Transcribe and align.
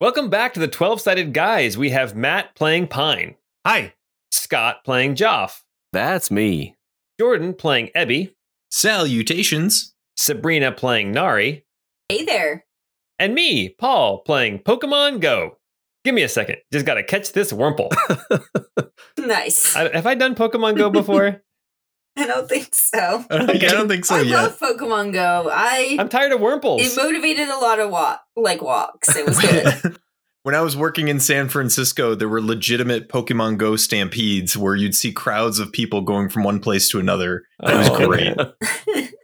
Welcome 0.00 0.28
back 0.28 0.54
to 0.54 0.60
the 0.60 0.68
12 0.68 1.00
sided 1.00 1.32
guys. 1.32 1.78
We 1.78 1.90
have 1.90 2.16
Matt 2.16 2.54
playing 2.54 2.88
Pine, 2.88 3.36
Hi. 3.66 3.94
Scott 4.32 4.84
playing 4.84 5.14
Joff, 5.14 5.60
That's 5.92 6.30
me. 6.30 6.76
Jordan 7.18 7.54
playing 7.54 7.90
Ebby, 7.96 8.34
Salutations. 8.70 9.94
Sabrina 10.16 10.70
playing 10.72 11.10
Nari, 11.12 11.64
Hey 12.08 12.24
there. 12.24 12.64
and 13.18 13.34
me, 13.34 13.68
Paul, 13.68 14.18
playing 14.20 14.60
Pokemon 14.60 15.20
Go. 15.20 15.58
Give 16.04 16.14
me 16.14 16.22
a 16.22 16.28
second. 16.28 16.56
Just 16.72 16.84
got 16.86 16.94
to 16.94 17.02
catch 17.02 17.32
this 17.32 17.52
Wurmple. 17.52 17.90
Nice. 19.18 19.74
I, 19.74 19.90
have 19.94 20.06
I 20.06 20.14
done 20.16 20.34
Pokemon 20.34 20.76
Go 20.76 20.90
before? 20.90 21.40
I 22.16 22.26
don't 22.26 22.48
think 22.48 22.74
so. 22.74 23.24
I 23.30 23.38
don't, 23.38 23.50
I 23.50 23.56
don't 23.68 23.88
think 23.88 24.04
so 24.04 24.16
I 24.16 24.20
yet. 24.22 24.36
love 24.42 24.58
Pokemon 24.58 25.12
Go. 25.12 25.50
I 25.52 25.96
I'm 25.98 26.08
tired 26.08 26.32
of 26.32 26.40
Wurmples. 26.40 26.80
it 26.80 26.96
motivated 26.96 27.48
a 27.48 27.58
lot 27.58 27.80
of 27.80 27.90
walk 27.90 28.22
like 28.36 28.62
walks. 28.62 29.14
It 29.16 29.26
was 29.26 29.38
good. 29.40 29.98
when 30.44 30.54
I 30.54 30.60
was 30.60 30.76
working 30.76 31.08
in 31.08 31.18
San 31.20 31.48
Francisco, 31.48 32.14
there 32.14 32.28
were 32.28 32.40
legitimate 32.40 33.08
Pokemon 33.08 33.58
Go 33.58 33.76
stampedes 33.76 34.56
where 34.56 34.76
you'd 34.76 34.94
see 34.94 35.12
crowds 35.12 35.58
of 35.58 35.72
people 35.72 36.02
going 36.02 36.28
from 36.28 36.44
one 36.44 36.60
place 36.60 36.88
to 36.90 36.98
another. 37.00 37.44
That 37.60 37.76
was 37.78 37.88
Oh. 37.90 38.06
great. 38.06 38.36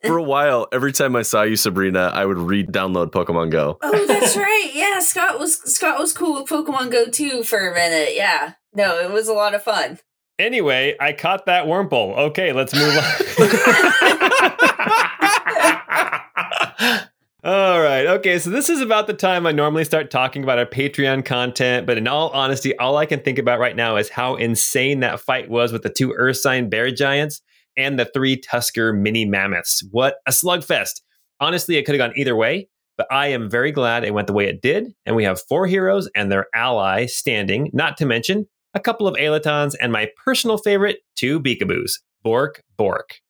For 0.07 0.17
a 0.17 0.23
while, 0.23 0.67
every 0.73 0.93
time 0.93 1.15
I 1.15 1.23
saw 1.23 1.43
you, 1.43 1.57
Sabrina, 1.57 2.11
I 2.15 2.25
would 2.25 2.39
re-download 2.39 3.11
Pokemon 3.13 3.51
Go. 3.51 3.79
oh, 3.83 4.07
that's 4.07 4.35
right. 4.37 4.71
Yeah, 4.73 4.99
Scott 5.01 5.39
was 5.39 5.59
Scott 5.73 5.99
was 6.01 6.13
cool 6.15 6.41
with 6.41 6.49
Pokemon 6.51 6.91
Go 6.91 7.07
too 7.07 7.43
for 7.45 7.71
a 7.71 7.75
minute. 7.75 8.15
Yeah. 8.17 8.55
No, 8.75 8.99
it 8.99 9.11
was 9.13 9.29
a 9.29 9.33
lot 9.35 9.55
of 9.55 9.63
fun. 9.63 9.99
Anyway, 10.41 10.97
I 10.99 11.13
caught 11.13 11.47
that 11.47 11.67
Wurmple. 11.67 12.17
Okay, 12.17 12.53
let's 12.55 12.75
move 12.75 12.97
on. 12.97 13.05
All 17.45 17.83
right. 17.83 18.07
Okay. 18.07 18.39
So 18.39 18.49
this 18.49 18.71
is 18.71 18.81
about 18.81 19.07
the 19.07 19.13
time 19.13 19.47
I 19.47 19.53
normally 19.53 19.85
start 19.85 20.11
talking 20.11 20.43
about 20.43 20.59
our 20.59 20.65
Patreon 20.65 21.27
content. 21.27 21.87
But 21.87 21.99
in 21.99 22.09
all 22.09 22.31
honesty, 22.31 22.77
all 22.79 22.97
I 22.97 23.05
can 23.05 23.21
think 23.21 23.39
about 23.39 23.59
right 23.59 23.77
now 23.77 23.97
is 23.97 24.09
how 24.09 24.37
insane 24.37 25.01
that 25.01 25.21
fight 25.21 25.51
was 25.51 25.73
with 25.73 25.83
the 25.83 25.91
two 25.91 26.15
Ursine 26.19 26.71
bear 26.71 26.91
giants 26.91 27.43
and 27.77 27.99
the 27.99 28.07
three 28.07 28.37
Tusker 28.37 28.95
mini 28.95 29.27
mammoths. 29.27 29.85
What 29.91 30.17
a 30.27 30.31
slugfest. 30.31 31.03
Honestly, 31.39 31.77
it 31.77 31.85
could 31.85 31.95
have 31.95 32.11
gone 32.11 32.19
either 32.19 32.37
way, 32.37 32.71
but 32.97 33.07
I 33.11 33.27
am 33.29 33.51
very 33.51 33.73
glad 33.73 34.05
it 34.05 34.15
went 34.15 34.27
the 34.27 34.33
way 34.33 34.47
it 34.47 34.63
did. 34.63 34.95
And 35.05 35.17
we 35.17 35.25
have 35.25 35.43
four 35.49 35.67
heroes 35.67 36.09
and 36.15 36.33
their 36.33 36.47
ally 36.55 37.05
standing, 37.07 37.69
not 37.75 37.99
to 37.99 38.07
mention 38.07 38.47
a 38.75 38.81
couple 38.81 39.07
of 39.07 39.17
Alatons 39.17 39.75
and 39.81 39.93
my 39.93 40.09
personal 40.23 40.59
favorite, 40.59 40.99
two 41.17 41.41
Beekaboos, 41.41 41.95
Bork 42.23 42.63
Bork. 42.77 43.21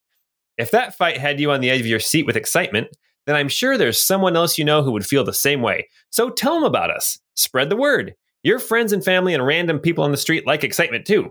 If 0.59 0.71
that 0.73 0.95
fight 0.95 1.19
had 1.19 1.41
you 1.41 1.51
on 1.51 1.61
the 1.61 1.71
edge 1.71 1.81
of 1.81 1.87
your 1.87 2.01
seat 2.01 2.27
with 2.27 2.37
excitement, 2.37 2.89
then 3.27 3.37
I'm 3.37 3.49
sure 3.49 3.79
there's 3.79 4.01
someone 4.01 4.37
else 4.37 4.59
you 4.59 4.65
know 4.65 4.83
who 4.83 4.93
would 4.93 5.07
feel 5.07 5.25
the 5.25 5.33
same 5.33 5.63
way. 5.63 5.89
So 6.11 6.31
tell 6.31 6.55
them 6.55 6.65
about 6.65 6.91
us. 6.91 7.19
Spread 7.35 7.71
the 7.71 7.77
word. 7.77 8.15
Your 8.43 8.59
friends 8.59 8.93
and 8.93 9.05
family 9.05 9.35
and 9.35 9.47
random 9.47 9.79
people 9.79 10.05
on 10.05 10.11
the 10.11 10.17
street 10.17 10.47
like 10.47 10.65
excitement 10.65 11.07
too. 11.07 11.31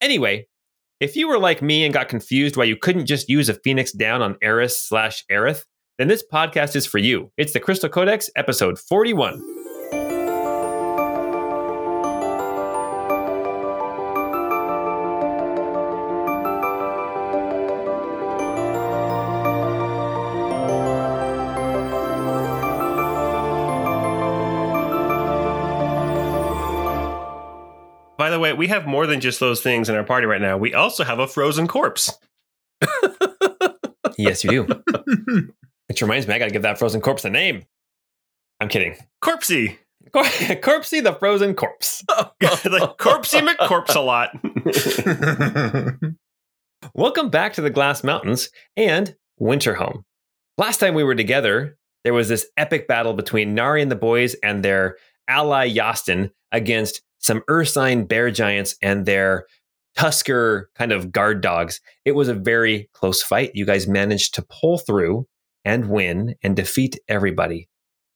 Anyway, 0.00 0.46
if 1.00 1.16
you 1.16 1.28
were 1.28 1.38
like 1.38 1.62
me 1.62 1.84
and 1.84 1.92
got 1.92 2.08
confused 2.08 2.56
why 2.56 2.64
you 2.64 2.76
couldn't 2.76 3.06
just 3.06 3.28
use 3.28 3.48
a 3.48 3.54
Phoenix 3.54 3.92
down 3.92 4.22
on 4.22 4.36
Aeris 4.42 4.80
slash 4.80 5.24
Aerith, 5.30 5.64
then 5.98 6.08
this 6.08 6.24
podcast 6.30 6.76
is 6.76 6.86
for 6.86 6.98
you. 6.98 7.30
It's 7.36 7.52
the 7.52 7.60
Crystal 7.60 7.88
Codex, 7.88 8.30
episode 8.36 8.78
41. 8.78 9.55
We 28.66 28.70
have 28.70 28.84
more 28.84 29.06
than 29.06 29.20
just 29.20 29.38
those 29.38 29.60
things 29.60 29.88
in 29.88 29.94
our 29.94 30.02
party 30.02 30.26
right 30.26 30.40
now. 30.40 30.56
We 30.56 30.74
also 30.74 31.04
have 31.04 31.20
a 31.20 31.28
frozen 31.28 31.68
corpse. 31.68 32.12
Yes, 34.18 34.42
you 34.44 34.50
do. 34.50 34.66
Which 35.88 36.00
reminds 36.00 36.26
me, 36.26 36.32
I 36.32 36.38
got 36.38 36.46
to 36.46 36.50
give 36.50 36.62
that 36.62 36.78
frozen 36.78 37.02
corpse 37.02 37.26
a 37.26 37.28
name. 37.28 37.66
I'm 38.60 38.68
kidding. 38.68 38.96
Corpsey. 39.22 39.76
Cor- 40.10 40.22
Corpsey 40.62 41.02
the 41.02 41.12
frozen 41.12 41.54
corpse. 41.54 42.02
Oh. 42.08 42.30
like 42.40 42.96
Corpsey 42.96 43.46
McCorpse 43.46 43.94
a 43.94 44.00
lot. 44.00 44.30
Welcome 46.94 47.28
back 47.28 47.52
to 47.54 47.60
the 47.60 47.68
Glass 47.68 48.02
Mountains 48.02 48.48
and 48.74 49.14
Winterhome. 49.38 50.04
Last 50.56 50.78
time 50.78 50.94
we 50.94 51.04
were 51.04 51.14
together, 51.14 51.76
there 52.04 52.14
was 52.14 52.30
this 52.30 52.46
epic 52.56 52.88
battle 52.88 53.12
between 53.12 53.54
Nari 53.54 53.82
and 53.82 53.90
the 53.90 53.96
boys 53.96 54.34
and 54.42 54.62
their 54.64 54.96
ally 55.28 55.68
Yastin 55.68 56.30
against 56.52 57.02
some 57.26 57.42
Ursine 57.50 58.06
bear 58.06 58.30
giants 58.30 58.76
and 58.80 59.04
their 59.04 59.46
Tusker 59.96 60.70
kind 60.74 60.92
of 60.92 61.10
guard 61.10 61.40
dogs. 61.40 61.80
It 62.04 62.12
was 62.12 62.28
a 62.28 62.34
very 62.34 62.88
close 62.92 63.22
fight. 63.22 63.52
You 63.54 63.64
guys 63.64 63.86
managed 63.86 64.34
to 64.34 64.42
pull 64.42 64.78
through 64.78 65.26
and 65.64 65.90
win 65.90 66.36
and 66.42 66.54
defeat 66.54 66.98
everybody. 67.08 67.68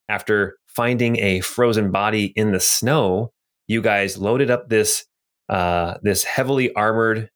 After 0.07 0.57
finding 0.67 1.17
a 1.17 1.41
frozen 1.41 1.91
body 1.91 2.25
in 2.35 2.51
the 2.51 2.59
snow, 2.59 3.33
you 3.67 3.81
guys 3.81 4.17
loaded 4.17 4.49
up 4.49 4.69
this 4.69 5.05
uh, 5.49 5.97
this 6.01 6.23
heavily 6.23 6.73
armored 6.75 7.29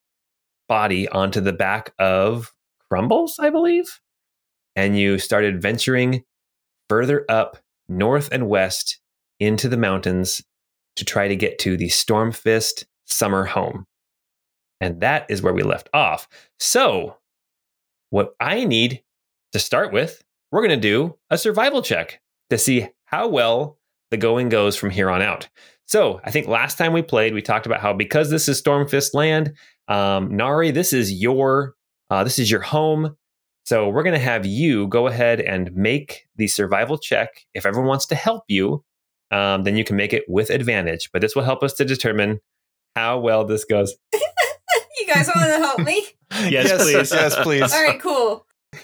body 0.69 1.07
onto 1.09 1.41
the 1.41 1.53
back 1.53 1.93
of 1.99 2.53
Crumbles, 2.89 3.37
I 3.39 3.49
believe. 3.49 3.99
And 4.75 4.97
you 4.97 5.19
started 5.19 5.61
venturing 5.61 6.23
further 6.87 7.25
up 7.27 7.57
north 7.89 8.29
and 8.31 8.47
west 8.47 8.99
into 9.39 9.67
the 9.67 9.77
mountains 9.77 10.41
to 10.95 11.05
try 11.05 11.27
to 11.27 11.35
get 11.35 11.59
to 11.59 11.77
the 11.77 11.87
Stormfist 11.87 12.85
summer 13.05 13.45
home. 13.45 13.85
And 14.81 15.01
that 15.01 15.25
is 15.29 15.41
where 15.41 15.53
we 15.53 15.63
left 15.63 15.89
off. 15.93 16.27
So, 16.59 17.17
what 18.09 18.35
I 18.39 18.65
need 18.65 19.01
to 19.53 19.59
start 19.59 19.91
with, 19.91 20.23
we're 20.51 20.65
going 20.65 20.79
to 20.79 20.89
do 20.89 21.17
a 21.29 21.37
survival 21.37 21.81
check 21.81 22.21
to 22.49 22.57
see 22.57 22.87
how 23.05 23.27
well 23.27 23.77
the 24.11 24.17
going 24.17 24.49
goes 24.49 24.75
from 24.75 24.89
here 24.89 25.09
on 25.09 25.21
out. 25.21 25.49
So, 25.85 26.19
I 26.23 26.31
think 26.31 26.47
last 26.47 26.77
time 26.77 26.93
we 26.93 27.01
played, 27.01 27.33
we 27.33 27.41
talked 27.41 27.65
about 27.65 27.81
how 27.81 27.93
because 27.93 28.29
this 28.29 28.47
is 28.47 28.61
Stormfist 28.61 29.13
land, 29.13 29.53
um, 29.87 30.35
Nari, 30.35 30.71
this 30.71 30.93
is 30.93 31.11
your 31.13 31.75
uh, 32.09 32.23
this 32.23 32.39
is 32.39 32.49
your 32.51 32.61
home. 32.61 33.15
So 33.65 33.89
we're 33.89 34.03
going 34.03 34.13
to 34.13 34.19
have 34.19 34.45
you 34.45 34.87
go 34.87 35.07
ahead 35.07 35.41
and 35.41 35.73
make 35.73 36.27
the 36.35 36.47
survival 36.47 36.99
check. 36.99 37.45
If 37.55 37.65
everyone 37.65 37.87
wants 37.89 38.05
to 38.07 38.15
help 38.15 38.43
you, 38.47 38.83
um, 39.35 39.63
then 39.63 39.75
you 39.75 39.83
can 39.83 39.95
make 39.95 40.13
it 40.13 40.23
with 40.27 40.49
advantage. 40.49 41.09
But 41.11 41.21
this 41.21 41.35
will 41.35 41.43
help 41.43 41.61
us 41.63 41.73
to 41.73 41.85
determine 41.85 42.39
how 42.95 43.19
well 43.19 43.45
this 43.45 43.65
goes. 43.65 43.95
You 44.97 45.13
guys 45.13 45.29
want 45.35 45.47
to 45.47 45.57
help 45.57 45.79
me? 45.81 46.03
Yes, 46.49 46.81
please. 46.81 47.11
Yes, 47.11 47.35
please. 47.43 47.71
All 47.71 47.83
right, 47.83 47.99
cool. 48.01 48.45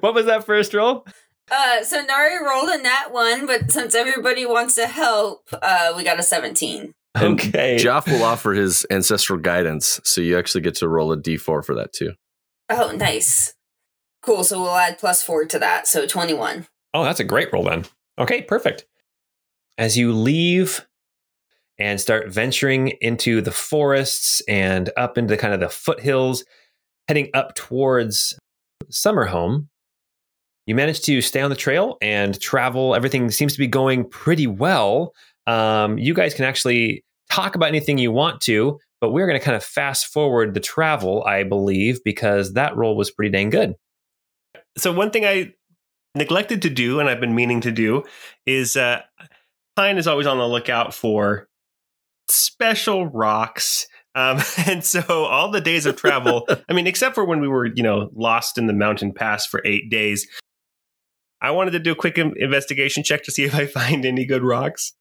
what 0.00 0.14
was 0.14 0.26
that 0.26 0.44
first 0.46 0.72
roll? 0.72 1.06
Uh, 1.50 1.82
so 1.84 2.00
Nari 2.02 2.42
rolled 2.42 2.70
a 2.70 2.80
nat 2.80 3.08
one, 3.12 3.46
but 3.46 3.70
since 3.70 3.94
everybody 3.94 4.46
wants 4.46 4.74
to 4.76 4.86
help, 4.86 5.42
uh, 5.52 5.92
we 5.96 6.02
got 6.04 6.18
a 6.18 6.22
seventeen. 6.22 6.92
And 7.14 7.38
Okay. 7.38 7.76
Joff 7.78 8.06
will 8.10 8.22
offer 8.24 8.52
his 8.54 8.86
ancestral 8.90 9.38
guidance, 9.38 10.00
so 10.04 10.20
you 10.20 10.38
actually 10.38 10.62
get 10.62 10.76
to 10.76 10.88
roll 10.88 11.12
a 11.12 11.16
d4 11.18 11.64
for 11.64 11.74
that 11.74 11.92
too. 11.92 12.12
Oh, 12.70 12.92
nice. 12.96 13.54
Cool. 14.22 14.42
So 14.44 14.62
we'll 14.62 14.74
add 14.76 14.98
plus 14.98 15.22
four 15.22 15.44
to 15.44 15.58
that, 15.58 15.86
so 15.86 16.06
twenty-one. 16.06 16.66
Oh, 16.94 17.04
that's 17.04 17.20
a 17.20 17.24
great 17.24 17.52
roll 17.52 17.64
then. 17.64 17.84
Okay, 18.18 18.40
perfect. 18.42 18.86
As 19.76 19.96
you 19.96 20.12
leave 20.12 20.86
and 21.78 22.00
start 22.00 22.32
venturing 22.32 22.88
into 23.00 23.40
the 23.40 23.50
forests 23.50 24.40
and 24.46 24.90
up 24.96 25.18
into 25.18 25.36
kind 25.36 25.52
of 25.52 25.60
the 25.60 25.68
foothills, 25.68 26.44
heading 27.08 27.30
up 27.34 27.54
towards 27.54 28.38
summer 28.90 29.24
home, 29.24 29.68
you 30.66 30.74
manage 30.74 31.02
to 31.02 31.20
stay 31.20 31.40
on 31.40 31.50
the 31.50 31.56
trail 31.56 31.98
and 32.00 32.40
travel. 32.40 32.94
Everything 32.94 33.30
seems 33.30 33.52
to 33.52 33.58
be 33.58 33.66
going 33.66 34.08
pretty 34.08 34.46
well. 34.46 35.12
Um, 35.46 35.98
you 35.98 36.14
guys 36.14 36.34
can 36.34 36.44
actually 36.44 37.04
talk 37.30 37.54
about 37.54 37.68
anything 37.68 37.98
you 37.98 38.12
want 38.12 38.40
to, 38.42 38.78
but 39.00 39.10
we're 39.10 39.26
going 39.26 39.38
to 39.38 39.44
kind 39.44 39.56
of 39.56 39.64
fast 39.64 40.06
forward 40.06 40.54
the 40.54 40.60
travel, 40.60 41.22
I 41.24 41.42
believe, 41.42 42.02
because 42.04 42.54
that 42.54 42.76
roll 42.76 42.96
was 42.96 43.10
pretty 43.10 43.30
dang 43.30 43.50
good. 43.50 43.74
So 44.78 44.92
one 44.92 45.10
thing 45.10 45.26
I 45.26 45.52
neglected 46.14 46.62
to 46.62 46.70
do, 46.70 47.00
and 47.00 47.08
I've 47.08 47.20
been 47.20 47.34
meaning 47.34 47.60
to 47.62 47.72
do, 47.72 48.04
is 48.46 48.76
uh, 48.76 49.02
Pine 49.76 49.98
is 49.98 50.06
always 50.06 50.26
on 50.26 50.38
the 50.38 50.48
lookout 50.48 50.94
for 50.94 51.48
special 52.28 53.06
rocks. 53.06 53.86
Um, 54.14 54.40
and 54.66 54.84
so 54.84 55.02
all 55.08 55.50
the 55.50 55.60
days 55.60 55.86
of 55.86 55.96
travel, 55.96 56.46
I 56.68 56.72
mean, 56.72 56.86
except 56.86 57.14
for 57.14 57.24
when 57.24 57.40
we 57.40 57.48
were, 57.48 57.66
you 57.66 57.82
know, 57.82 58.10
lost 58.14 58.58
in 58.58 58.66
the 58.66 58.72
mountain 58.72 59.12
pass 59.12 59.46
for 59.46 59.60
eight 59.64 59.90
days, 59.90 60.26
I 61.40 61.50
wanted 61.50 61.72
to 61.72 61.78
do 61.78 61.92
a 61.92 61.96
quick 61.96 62.16
investigation 62.16 63.02
check 63.02 63.22
to 63.24 63.32
see 63.32 63.44
if 63.44 63.54
I 63.54 63.66
find 63.66 64.04
any 64.04 64.24
good 64.24 64.42
rocks. 64.42 64.92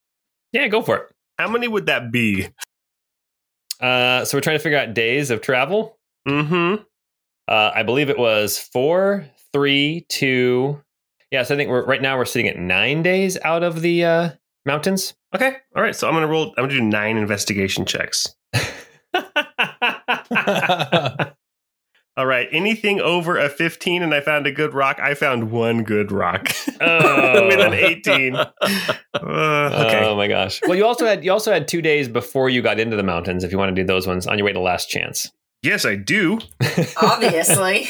Yeah, 0.51 0.67
go 0.67 0.81
for 0.81 0.97
it. 0.97 1.03
How 1.39 1.49
many 1.49 1.67
would 1.67 1.87
that 1.87 2.11
be? 2.11 2.47
Uh, 3.79 4.23
so 4.25 4.37
we're 4.37 4.41
trying 4.41 4.57
to 4.57 4.63
figure 4.63 4.77
out 4.77 4.93
days 4.93 5.31
of 5.31 5.41
travel. 5.41 5.97
Mm-hmm. 6.27 6.83
Uh, 7.47 7.71
I 7.73 7.83
believe 7.83 8.09
it 8.09 8.19
was 8.19 8.57
four, 8.57 9.25
three, 9.51 10.05
two. 10.09 10.81
Yeah, 11.31 11.43
so 11.43 11.55
I 11.55 11.57
think 11.57 11.69
we're 11.69 11.85
right 11.85 12.01
now 12.01 12.17
we're 12.17 12.25
sitting 12.25 12.47
at 12.47 12.57
nine 12.57 13.01
days 13.01 13.37
out 13.43 13.63
of 13.63 13.81
the 13.81 14.05
uh, 14.05 14.29
mountains. 14.65 15.13
Okay. 15.35 15.57
All 15.75 15.81
right. 15.83 15.95
So 15.95 16.07
I'm 16.07 16.13
gonna 16.13 16.27
roll. 16.27 16.53
I'm 16.57 16.63
gonna 16.63 16.69
do 16.73 16.81
nine 16.81 17.17
investigation 17.17 17.85
checks. 17.85 18.35
All 22.15 22.27
right. 22.27 22.47
Anything 22.51 23.01
over 23.01 23.39
a 23.39 23.49
15 23.49 24.03
and 24.03 24.13
I 24.13 24.21
found 24.21 24.45
a 24.45 24.51
good 24.51 24.75
rock, 24.75 24.99
I 25.01 25.15
found 25.15 25.49
one 25.49 25.83
good 25.83 26.11
rock 26.11 26.49
Oh. 26.79 27.47
with 27.47 27.59
an 27.59 27.73
18. 27.73 28.35
Uh, 28.35 28.51
okay. 29.15 30.05
Oh 30.05 30.15
my 30.15 30.27
gosh. 30.27 30.61
Well, 30.67 30.75
you 30.77 30.85
also 30.85 31.07
had 31.07 31.25
you 31.25 31.31
also 31.31 31.51
had 31.51 31.67
two 31.67 31.81
days 31.81 32.07
before 32.07 32.49
you 32.49 32.61
got 32.61 32.79
into 32.79 32.95
the 32.95 33.03
mountains. 33.03 33.43
If 33.43 33.51
you 33.51 33.57
want 33.57 33.75
to 33.75 33.81
do 33.81 33.85
those 33.85 34.05
ones 34.05 34.27
on 34.27 34.37
your 34.37 34.45
way 34.45 34.53
to 34.53 34.59
Last 34.59 34.89
Chance. 34.89 35.31
yes, 35.63 35.85
I 35.85 35.95
do. 35.95 36.39
Obviously. 37.01 37.87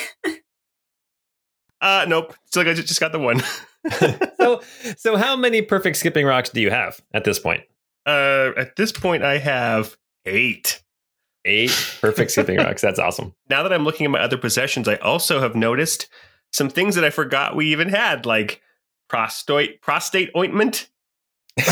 Uh, 1.81 2.05
nope. 2.07 2.33
Still, 2.45 2.65
I 2.67 2.73
just 2.73 3.01
got 3.01 3.11
the 3.11 3.19
one. 3.19 3.41
so, 4.37 4.61
so 4.97 5.17
how 5.17 5.35
many 5.35 5.61
perfect 5.61 5.97
skipping 5.97 6.25
rocks 6.25 6.49
do 6.49 6.61
you 6.61 6.69
have 6.69 7.01
at 7.13 7.23
this 7.23 7.39
point? 7.39 7.63
Uh, 8.05 8.51
at 8.57 8.75
this 8.75 8.91
point, 8.91 9.23
I 9.23 9.37
have 9.37 9.97
eight. 10.25 10.81
Eight 11.45 11.97
perfect 11.99 12.31
skipping 12.31 12.57
rocks. 12.63 12.81
That's 12.81 12.99
awesome. 12.99 13.33
Now 13.49 13.63
that 13.63 13.73
I'm 13.73 13.83
looking 13.83 14.05
at 14.05 14.11
my 14.11 14.19
other 14.19 14.37
possessions, 14.37 14.87
I 14.87 14.95
also 14.95 15.41
have 15.41 15.55
noticed 15.55 16.07
some 16.51 16.69
things 16.69 16.95
that 16.95 17.03
I 17.03 17.09
forgot 17.09 17.55
we 17.55 17.71
even 17.71 17.89
had, 17.89 18.25
like 18.25 18.61
prostate 19.09 19.81
prostate 19.81 20.31
ointment. 20.35 20.89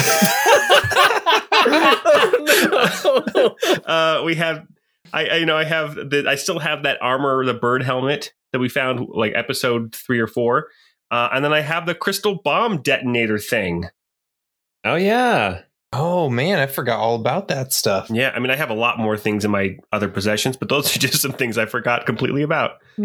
uh, 3.85 4.21
we 4.25 4.35
have, 4.35 4.67
I, 5.13 5.25
I 5.27 5.35
you 5.37 5.45
know 5.45 5.57
I 5.57 5.63
have 5.63 5.95
the 5.95 6.25
I 6.27 6.35
still 6.35 6.59
have 6.59 6.83
that 6.83 6.97
armor, 7.01 7.45
the 7.45 7.53
bird 7.53 7.83
helmet 7.83 8.33
that 8.51 8.59
we 8.59 8.67
found 8.67 9.07
like 9.09 9.33
episode 9.35 9.95
three 9.95 10.19
or 10.19 10.27
four, 10.27 10.67
uh, 11.11 11.29
and 11.33 11.45
then 11.45 11.53
I 11.53 11.59
have 11.59 11.85
the 11.85 11.93
crystal 11.93 12.35
bomb 12.43 12.81
detonator 12.81 13.37
thing. 13.37 13.89
Oh 14.83 14.95
yeah. 14.95 15.61
oh 15.93 16.29
man, 16.29 16.57
I 16.57 16.65
forgot 16.67 16.99
all 16.99 17.15
about 17.15 17.49
that 17.49 17.73
stuff. 17.73 18.09
Yeah, 18.09 18.31
I 18.33 18.39
mean 18.39 18.49
I 18.49 18.55
have 18.55 18.69
a 18.71 18.73
lot 18.73 18.97
more 18.97 19.17
things 19.17 19.45
in 19.45 19.51
my 19.51 19.77
other 19.91 20.07
possessions, 20.07 20.57
but 20.57 20.69
those 20.69 20.95
are 20.95 20.99
just 20.99 21.21
some 21.21 21.33
things 21.33 21.57
I 21.57 21.65
forgot 21.67 22.05
completely 22.05 22.41
about. 22.41 22.77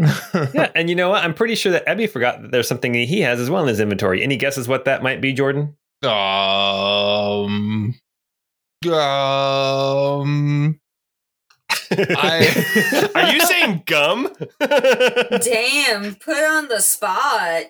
Yeah, 0.54 0.70
and 0.74 0.88
you 0.88 0.94
know 0.96 1.10
what? 1.10 1.24
I'm 1.24 1.34
pretty 1.34 1.54
sure 1.54 1.72
that 1.72 1.86
Ebby 1.86 2.08
forgot 2.08 2.40
that 2.42 2.50
there's 2.52 2.68
something 2.68 2.94
he 2.94 3.20
has 3.22 3.40
as 3.40 3.50
well 3.50 3.62
in 3.62 3.68
his 3.68 3.80
inventory. 3.80 4.22
Any 4.22 4.36
guesses 4.36 4.68
what 4.68 4.84
that 4.84 5.02
might 5.02 5.20
be, 5.20 5.32
Jordan? 5.32 5.76
Um. 6.02 7.94
Um. 8.90 10.78
I- 11.90 13.10
Are 13.14 13.32
you 13.32 13.40
saying 13.40 13.82
gum? 13.86 14.28
Damn, 14.60 16.14
put 16.16 16.36
on 16.36 16.68
the 16.68 16.80
spot. 16.80 17.64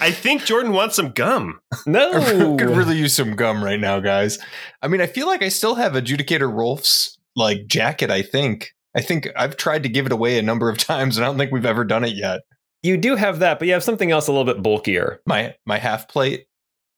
I 0.00 0.10
think 0.10 0.44
Jordan 0.44 0.72
wants 0.72 0.96
some 0.96 1.10
gum. 1.10 1.60
No. 1.86 2.56
could 2.56 2.70
really 2.76 2.96
use 2.96 3.14
some 3.14 3.34
gum 3.36 3.62
right 3.62 3.80
now, 3.80 4.00
guys. 4.00 4.38
I 4.82 4.88
mean, 4.88 5.00
I 5.00 5.06
feel 5.06 5.26
like 5.26 5.42
I 5.42 5.48
still 5.48 5.74
have 5.76 5.92
Adjudicator 5.92 6.52
Rolf's 6.52 7.18
like 7.36 7.66
jacket. 7.66 8.10
I 8.10 8.22
think. 8.22 8.72
I 8.94 9.00
think 9.00 9.28
I've 9.36 9.56
tried 9.56 9.82
to 9.84 9.88
give 9.88 10.04
it 10.06 10.12
away 10.12 10.38
a 10.38 10.42
number 10.42 10.68
of 10.68 10.76
times, 10.92 11.16
and 11.16 11.24
I 11.24 11.28
don't 11.28 11.38
think 11.38 11.50
we've 11.52 11.64
ever 11.66 11.84
done 11.84 12.04
it 12.04 12.14
yet. 12.14 12.40
you 12.82 12.96
do 12.96 13.16
have 13.16 13.38
that, 13.38 13.58
but 13.58 13.66
you 13.68 13.72
have 13.74 13.82
something 13.84 14.10
else 14.10 14.26
a 14.28 14.32
little 14.32 14.44
bit 14.52 14.62
bulkier. 14.62 15.20
My 15.26 15.54
my 15.66 15.78
half 15.78 16.08
plate. 16.08 16.46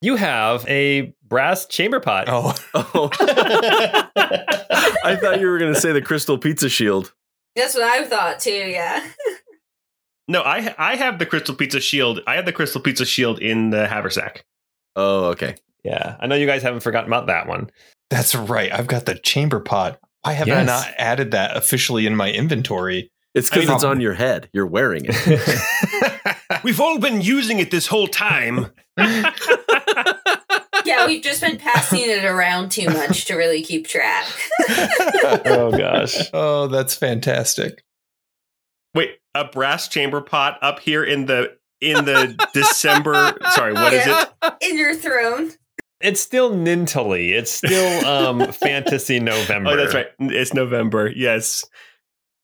You 0.00 0.16
have 0.16 0.66
a 0.68 1.14
brass 1.26 1.66
chamber 1.66 2.00
pot. 2.00 2.26
Oh, 2.28 2.54
Oh. 2.74 3.10
I 5.04 5.16
thought 5.16 5.40
you 5.40 5.46
were 5.48 5.58
going 5.58 5.72
to 5.74 5.80
say 5.80 5.92
the 5.92 6.02
crystal 6.02 6.38
pizza 6.38 6.68
shield. 6.68 7.12
That's 7.56 7.74
what 7.74 7.84
I 7.84 8.04
thought 8.04 8.40
too, 8.40 8.50
yeah. 8.50 9.06
No, 10.26 10.40
I 10.40 10.74
I 10.78 10.96
have 10.96 11.18
the 11.18 11.26
crystal 11.26 11.54
pizza 11.54 11.80
shield. 11.80 12.20
I 12.26 12.36
have 12.36 12.46
the 12.46 12.52
crystal 12.52 12.80
pizza 12.80 13.04
shield 13.04 13.40
in 13.40 13.68
the 13.68 13.86
haversack. 13.86 14.46
Oh, 14.96 15.26
okay. 15.26 15.56
Yeah, 15.84 16.16
I 16.18 16.26
know 16.26 16.34
you 16.34 16.46
guys 16.46 16.62
haven't 16.62 16.80
forgotten 16.80 17.10
about 17.10 17.26
that 17.26 17.46
one. 17.46 17.68
that's 18.08 18.34
right. 18.34 18.72
I've 18.72 18.86
got 18.86 19.04
the 19.04 19.16
chamber 19.16 19.60
pot. 19.60 20.00
Why 20.22 20.32
have 20.32 20.48
I 20.48 20.52
Yes. 20.52 20.66
not 20.66 20.88
added 20.96 21.32
that 21.32 21.58
officially 21.58 22.06
in 22.06 22.16
my 22.16 22.32
inventory? 22.32 23.10
It's 23.34 23.52
I 23.52 23.56
mean, 23.56 23.66
because 23.66 23.76
it's 23.76 23.84
on 23.84 24.00
your 24.00 24.14
head. 24.14 24.48
You're 24.52 24.66
wearing 24.66 25.02
it. 25.06 26.36
We've 26.64 26.80
all 26.80 26.98
been 26.98 27.20
using 27.20 27.58
it 27.58 27.70
this 27.70 27.86
whole 27.86 28.08
time. 28.08 28.70
Yeah, 30.84 31.06
we've 31.06 31.22
just 31.22 31.40
been 31.40 31.56
passing 31.56 32.00
it 32.00 32.24
around 32.24 32.70
too 32.70 32.88
much 32.88 33.24
to 33.26 33.34
really 33.34 33.62
keep 33.62 33.86
track. 33.86 34.26
oh 34.68 35.74
gosh. 35.76 36.28
oh, 36.32 36.66
that's 36.66 36.94
fantastic. 36.94 37.82
Wait, 38.94 39.18
a 39.34 39.46
brass 39.46 39.88
chamber 39.88 40.20
pot 40.20 40.58
up 40.62 40.80
here 40.80 41.02
in 41.02 41.26
the 41.26 41.56
in 41.80 42.04
the 42.04 42.36
December. 42.52 43.34
Sorry, 43.52 43.72
what 43.72 43.92
is 43.92 44.04
it? 44.06 44.28
In 44.60 44.78
your 44.78 44.94
throne. 44.94 45.52
It's 46.00 46.20
still 46.20 46.52
Nintily. 46.52 47.30
It's 47.30 47.50
still 47.50 48.06
um 48.06 48.52
Fantasy 48.52 49.20
November. 49.20 49.70
Oh, 49.70 49.76
that's 49.76 49.94
right. 49.94 50.08
It's 50.18 50.52
November. 50.52 51.10
Yes. 51.14 51.64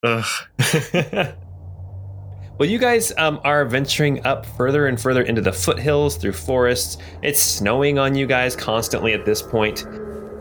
Ugh. 0.02 0.24
well, 2.58 2.68
you 2.68 2.78
guys 2.78 3.12
um, 3.18 3.38
are 3.44 3.66
venturing 3.66 4.24
up 4.24 4.46
further 4.46 4.86
and 4.86 4.98
further 4.98 5.22
into 5.22 5.42
the 5.42 5.52
foothills 5.52 6.16
through 6.16 6.32
forests. 6.32 6.96
It's 7.22 7.40
snowing 7.40 7.98
on 7.98 8.14
you 8.14 8.26
guys 8.26 8.56
constantly 8.56 9.12
at 9.12 9.26
this 9.26 9.42
point. 9.42 9.86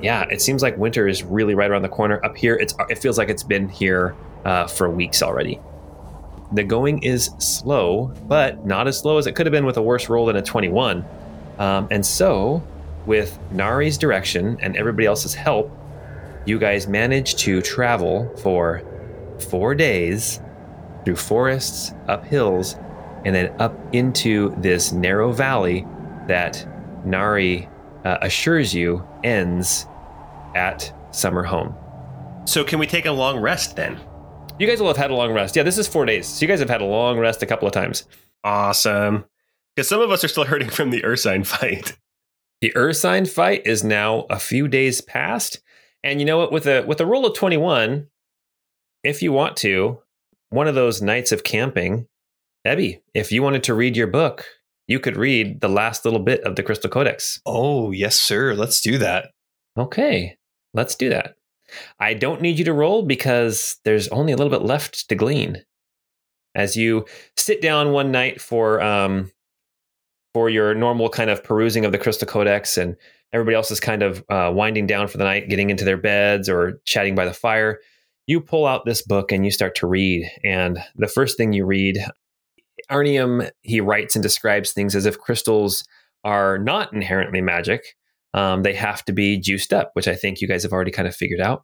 Yeah, 0.02 0.24
it 0.30 0.42
seems 0.42 0.62
like 0.62 0.78
winter 0.78 1.10
is 1.10 1.24
really 1.24 1.56
right 1.56 1.70
around 1.70 1.82
the 1.82 1.90
corner. 1.90 2.24
Up 2.24 2.38
here, 2.38 2.56
it's 2.56 2.74
it 2.90 3.00
feels 3.00 3.18
like 3.18 3.28
it's 3.28 3.44
been 3.44 3.68
here 3.68 4.16
uh, 4.46 4.66
for 4.68 4.90
weeks 4.90 5.22
already. 5.22 5.60
The 6.54 6.64
going 6.64 7.04
is 7.04 7.26
slow, 7.40 8.14
but 8.28 8.66
not 8.66 8.88
as 8.88 8.98
slow 8.98 9.18
as 9.18 9.28
it 9.28 9.36
could 9.36 9.46
have 9.46 9.52
been 9.52 9.66
with 9.66 9.76
a 9.76 9.82
worse 9.82 10.08
roll 10.08 10.26
than 10.26 10.38
a 10.38 10.42
21. 10.42 11.06
Um, 11.60 11.88
and 11.92 12.06
so, 12.06 12.64
with 13.06 13.38
Nari's 13.52 13.98
direction 13.98 14.58
and 14.62 14.78
everybody 14.78 15.06
else's 15.06 15.34
help, 15.34 15.70
you 16.46 16.58
guys 16.58 16.88
manage 16.88 17.36
to 17.36 17.62
travel 17.62 18.34
for 18.38 18.82
four 19.42 19.76
days 19.76 20.42
through 21.06 21.16
forests, 21.16 21.94
up 22.08 22.26
hills, 22.26 22.76
and 23.26 23.36
then 23.36 23.54
up 23.60 23.76
into 23.94 24.54
this 24.58 24.92
narrow 24.92 25.32
valley 25.32 25.86
that 26.28 26.66
Nari 27.06 27.68
uh, 28.06 28.18
assures 28.22 28.74
you 28.74 29.06
ends 29.24 29.88
at 30.56 30.94
summer 31.12 31.44
home. 31.44 31.76
So 32.46 32.64
can 32.64 32.80
we 32.80 32.88
take 32.88 33.06
a 33.06 33.12
long 33.12 33.40
rest 33.40 33.76
then? 33.76 34.00
You 34.60 34.68
guys 34.68 34.80
will 34.80 34.88
have 34.88 34.98
had 34.98 35.12
a 35.12 35.16
long 35.16 35.34
rest. 35.34 35.56
Yeah, 35.56 35.64
this 35.64 35.78
is 35.78 35.88
four 35.88 36.06
days. 36.06 36.28
So 36.28 36.42
you 36.42 36.48
guys 36.48 36.60
have 36.60 36.70
had 36.70 36.82
a 36.82 36.86
long 36.86 37.18
rest 37.18 37.42
a 37.42 37.46
couple 37.46 37.68
of 37.68 37.74
times. 37.74 38.06
Awesome. 38.44 39.26
Because 39.76 39.88
some 39.88 40.02
of 40.02 40.12
us 40.12 40.24
are 40.24 40.28
still 40.28 40.44
hurting 40.46 40.70
from 40.70 40.90
the 40.90 41.04
Ursine 41.04 41.44
fight. 41.44 41.98
The 42.62 42.74
Ursine 42.76 43.26
fight 43.26 43.66
is 43.66 43.84
now 43.84 44.26
a 44.30 44.40
few 44.40 44.68
days 44.68 45.00
past. 45.00 45.62
And 46.04 46.20
you 46.20 46.26
know 46.26 46.38
what? 46.38 46.52
With 46.52 46.66
a 46.66 46.84
with 46.86 47.00
a 47.02 47.06
roll 47.06 47.26
of 47.26 47.36
21, 47.36 48.08
if 49.04 49.22
you 49.22 49.32
want 49.32 49.58
to, 49.58 50.00
one 50.50 50.68
of 50.68 50.76
those 50.76 51.02
nights 51.02 51.32
of 51.32 51.44
camping, 51.44 52.08
Ebby, 52.66 53.02
if 53.14 53.32
you 53.32 53.42
wanted 53.42 53.64
to 53.64 53.74
read 53.74 53.96
your 53.96 54.08
book, 54.08 54.46
you 54.88 55.00
could 55.00 55.18
read 55.18 55.62
the 55.62 55.70
last 55.70 56.04
little 56.04 56.20
bit 56.20 56.42
of 56.42 56.56
the 56.56 56.64
Crystal 56.64 56.90
Codex. 56.90 57.40
Oh, 57.46 57.92
yes, 57.92 58.20
sir. 58.20 58.54
Let's 58.54 58.82
do 58.82 58.98
that. 58.98 59.30
Okay, 59.78 60.38
let's 60.74 60.96
do 60.96 61.10
that. 61.10 61.36
I 62.00 62.16
don't 62.16 62.42
need 62.42 62.58
you 62.58 62.66
to 62.66 62.74
roll 62.74 63.04
because 63.04 63.78
there's 63.86 64.08
only 64.08 64.34
a 64.34 64.36
little 64.36 64.52
bit 64.52 64.66
left 64.66 65.08
to 65.10 65.16
glean. 65.16 65.64
As 66.56 66.76
you 66.76 67.06
sit 67.38 67.62
down 67.62 67.92
one 67.92 68.12
night 68.12 68.42
for 68.42 68.82
um, 68.82 69.32
for 70.34 70.50
your 70.50 70.74
normal 70.74 71.10
kind 71.10 71.30
of 71.30 71.44
perusing 71.44 71.86
of 71.86 71.92
the 71.92 72.00
Crystal 72.00 72.28
Codex, 72.28 72.76
and 72.78 72.96
everybody 73.32 73.56
else 73.56 73.70
is 73.70 73.80
kind 73.80 74.02
of 74.02 74.24
uh, 74.30 74.52
winding 74.54 74.88
down 74.88 75.08
for 75.08 75.20
the 75.20 75.24
night, 75.24 75.50
getting 75.50 75.70
into 75.70 75.86
their 75.86 75.98
beds 75.98 76.50
or 76.50 76.82
chatting 76.86 77.14
by 77.14 77.26
the 77.26 77.34
fire, 77.34 77.80
you 78.30 78.40
pull 78.40 78.68
out 78.68 78.86
this 78.86 79.02
book 79.02 79.32
and 79.32 79.44
you 79.44 79.50
start 79.50 79.74
to 79.74 79.88
read. 79.88 80.30
And 80.44 80.78
the 80.96 81.08
first 81.08 81.36
thing 81.36 81.52
you 81.52 81.66
read, 81.66 81.98
Arnium, 82.92 83.50
he 83.62 83.82
writes 83.82 84.16
and 84.16 84.22
describes 84.22 84.72
things 84.72 84.96
as 84.96 85.08
if 85.08 85.18
crystals 85.18 85.84
are 86.24 86.60
not 86.60 86.94
inherently 86.94 87.42
magic. 87.42 87.96
Um, 88.36 88.62
they 88.62 88.76
have 88.76 89.04
to 89.06 89.14
be 89.14 89.40
juiced 89.40 89.74
up, 89.74 89.90
which 89.94 90.08
I 90.08 90.14
think 90.14 90.42
you 90.42 90.48
guys 90.48 90.62
have 90.62 90.72
already 90.72 90.92
kind 90.92 91.08
of 91.08 91.16
figured 91.16 91.42
out. 91.42 91.64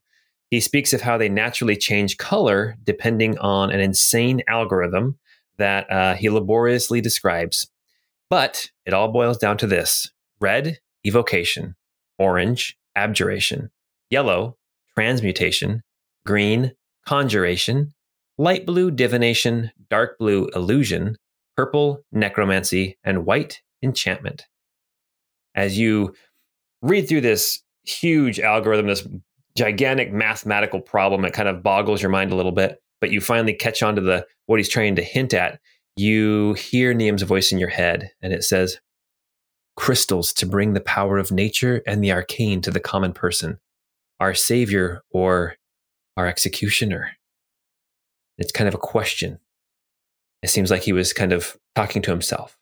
He 0.50 0.60
speaks 0.60 0.92
of 0.92 1.02
how 1.02 1.20
they 1.20 1.30
naturally 1.30 1.78
change 1.78 2.18
color 2.18 2.78
depending 2.84 3.38
on 3.38 3.70
an 3.70 3.80
insane 3.80 4.42
algorithm 4.48 5.20
that 5.60 5.88
uh, 5.92 6.16
he 6.16 6.32
laboriously 6.32 7.00
describes. 7.00 7.70
But 8.28 8.72
it 8.88 8.94
all 8.96 9.12
boils 9.12 9.38
down 9.38 9.58
to 9.60 9.68
this 9.68 10.10
red, 10.42 10.80
evocation, 11.04 11.76
orange, 12.18 12.76
abjuration, 12.96 13.70
yellow, 14.10 14.58
transmutation, 14.96 15.84
green, 16.26 16.74
conjuration, 17.06 17.94
light 18.38 18.66
blue, 18.66 18.92
divination, 18.92 19.72
dark 19.90 20.18
blue, 20.18 20.50
illusion, 20.56 21.18
purple, 21.56 22.02
necromancy, 22.12 22.98
and 23.04 23.26
white, 23.26 23.62
enchantment. 23.82 24.46
As 25.54 25.78
you 25.78 26.14
read 26.82 27.08
through 27.08 27.22
this 27.22 27.64
huge 27.84 28.40
algorithm, 28.40 28.88
this 28.88 29.08
gigantic 29.56 30.12
mathematical 30.12 30.82
problem 30.82 31.22
that 31.22 31.34
kind 31.34 31.48
of 31.48 31.64
boggles 31.64 32.02
your 32.02 32.12
mind 32.12 32.32
a 32.32 32.36
little 32.36 32.52
bit, 32.52 32.82
but 33.00 33.12
you 33.12 33.22
finally 33.22 33.54
catch 33.54 33.82
on 33.82 33.96
to 33.96 34.02
the 34.02 34.26
what 34.48 34.60
he's 34.60 34.70
trying 34.70 34.96
to 34.96 35.04
hint 35.04 35.34
at. 35.34 35.60
You 35.96 36.54
hear 36.54 36.94
Niam's 36.94 37.22
voice 37.22 37.52
in 37.54 37.58
your 37.58 37.70
head, 37.70 38.12
and 38.22 38.34
it 38.34 38.44
says, 38.44 38.80
crystals 39.78 40.34
to 40.34 40.46
bring 40.46 40.74
the 40.74 40.82
power 40.82 41.18
of 41.18 41.32
nature 41.32 41.82
and 41.88 42.04
the 42.04 42.12
arcane 42.12 42.62
to 42.62 42.72
the 42.72 42.80
common 42.80 43.14
person, 43.14 43.60
our 44.20 44.34
savior 44.34 45.04
or 45.10 45.56
our 46.18 46.28
executioner? 46.28 47.12
It's 48.38 48.52
kind 48.52 48.68
of 48.68 48.74
a 48.74 48.80
question. 48.80 49.40
It 50.42 50.50
seems 50.50 50.70
like 50.70 50.84
he 50.84 50.94
was 50.94 51.14
kind 51.14 51.34
of 51.34 51.58
talking 51.76 52.02
to 52.04 52.12
himself. 52.12 52.58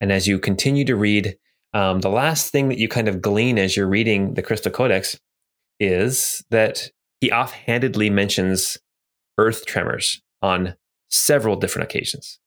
And 0.00 0.12
as 0.12 0.26
you 0.26 0.38
continue 0.38 0.84
to 0.84 0.96
read, 0.96 1.36
um, 1.74 2.00
the 2.00 2.08
last 2.08 2.50
thing 2.50 2.68
that 2.68 2.78
you 2.78 2.88
kind 2.88 3.08
of 3.08 3.20
glean 3.20 3.58
as 3.58 3.76
you're 3.76 3.88
reading 3.88 4.34
the 4.34 4.42
Crystal 4.42 4.70
Codex 4.70 5.18
is 5.80 6.44
that 6.50 6.90
he 7.20 7.30
offhandedly 7.30 8.10
mentions 8.10 8.78
earth 9.38 9.66
tremors 9.66 10.20
on 10.42 10.74
several 11.10 11.56
different 11.56 11.90
occasions. 11.90 12.38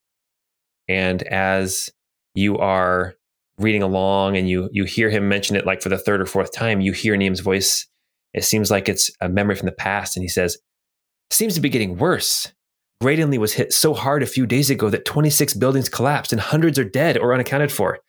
And 0.87 1.23
as 1.23 1.89
you 2.35 2.57
are 2.57 3.15
reading 3.57 3.83
along 3.83 4.37
and 4.37 4.49
you 4.49 4.69
you 4.71 4.85
hear 4.85 5.09
him 5.09 5.29
mention 5.29 5.55
it 5.55 5.65
like 5.65 5.81
for 5.81 5.89
the 5.89 5.97
third 5.97 6.21
or 6.21 6.25
fourth 6.25 6.51
time, 6.51 6.81
you 6.81 6.93
hear 6.93 7.15
Niam's 7.15 7.41
voice. 7.41 7.87
It 8.33 8.43
seems 8.43 8.71
like 8.71 8.87
it's 8.87 9.11
a 9.19 9.29
memory 9.29 9.55
from 9.55 9.65
the 9.65 9.71
past, 9.71 10.15
and 10.15 10.23
he 10.23 10.29
says, 10.29 10.57
"Seems 11.29 11.55
to 11.55 11.61
be 11.61 11.69
getting 11.69 11.97
worse. 11.97 12.53
Graydonley 13.01 13.37
was 13.37 13.53
hit 13.53 13.73
so 13.73 13.93
hard 13.93 14.21
a 14.21 14.27
few 14.27 14.45
days 14.45 14.69
ago 14.69 14.89
that 14.89 15.05
26 15.05 15.55
buildings 15.55 15.89
collapsed 15.89 16.31
and 16.31 16.39
hundreds 16.39 16.77
are 16.77 16.83
dead 16.83 17.17
or 17.17 17.33
unaccounted 17.33 17.71
for. 17.71 17.99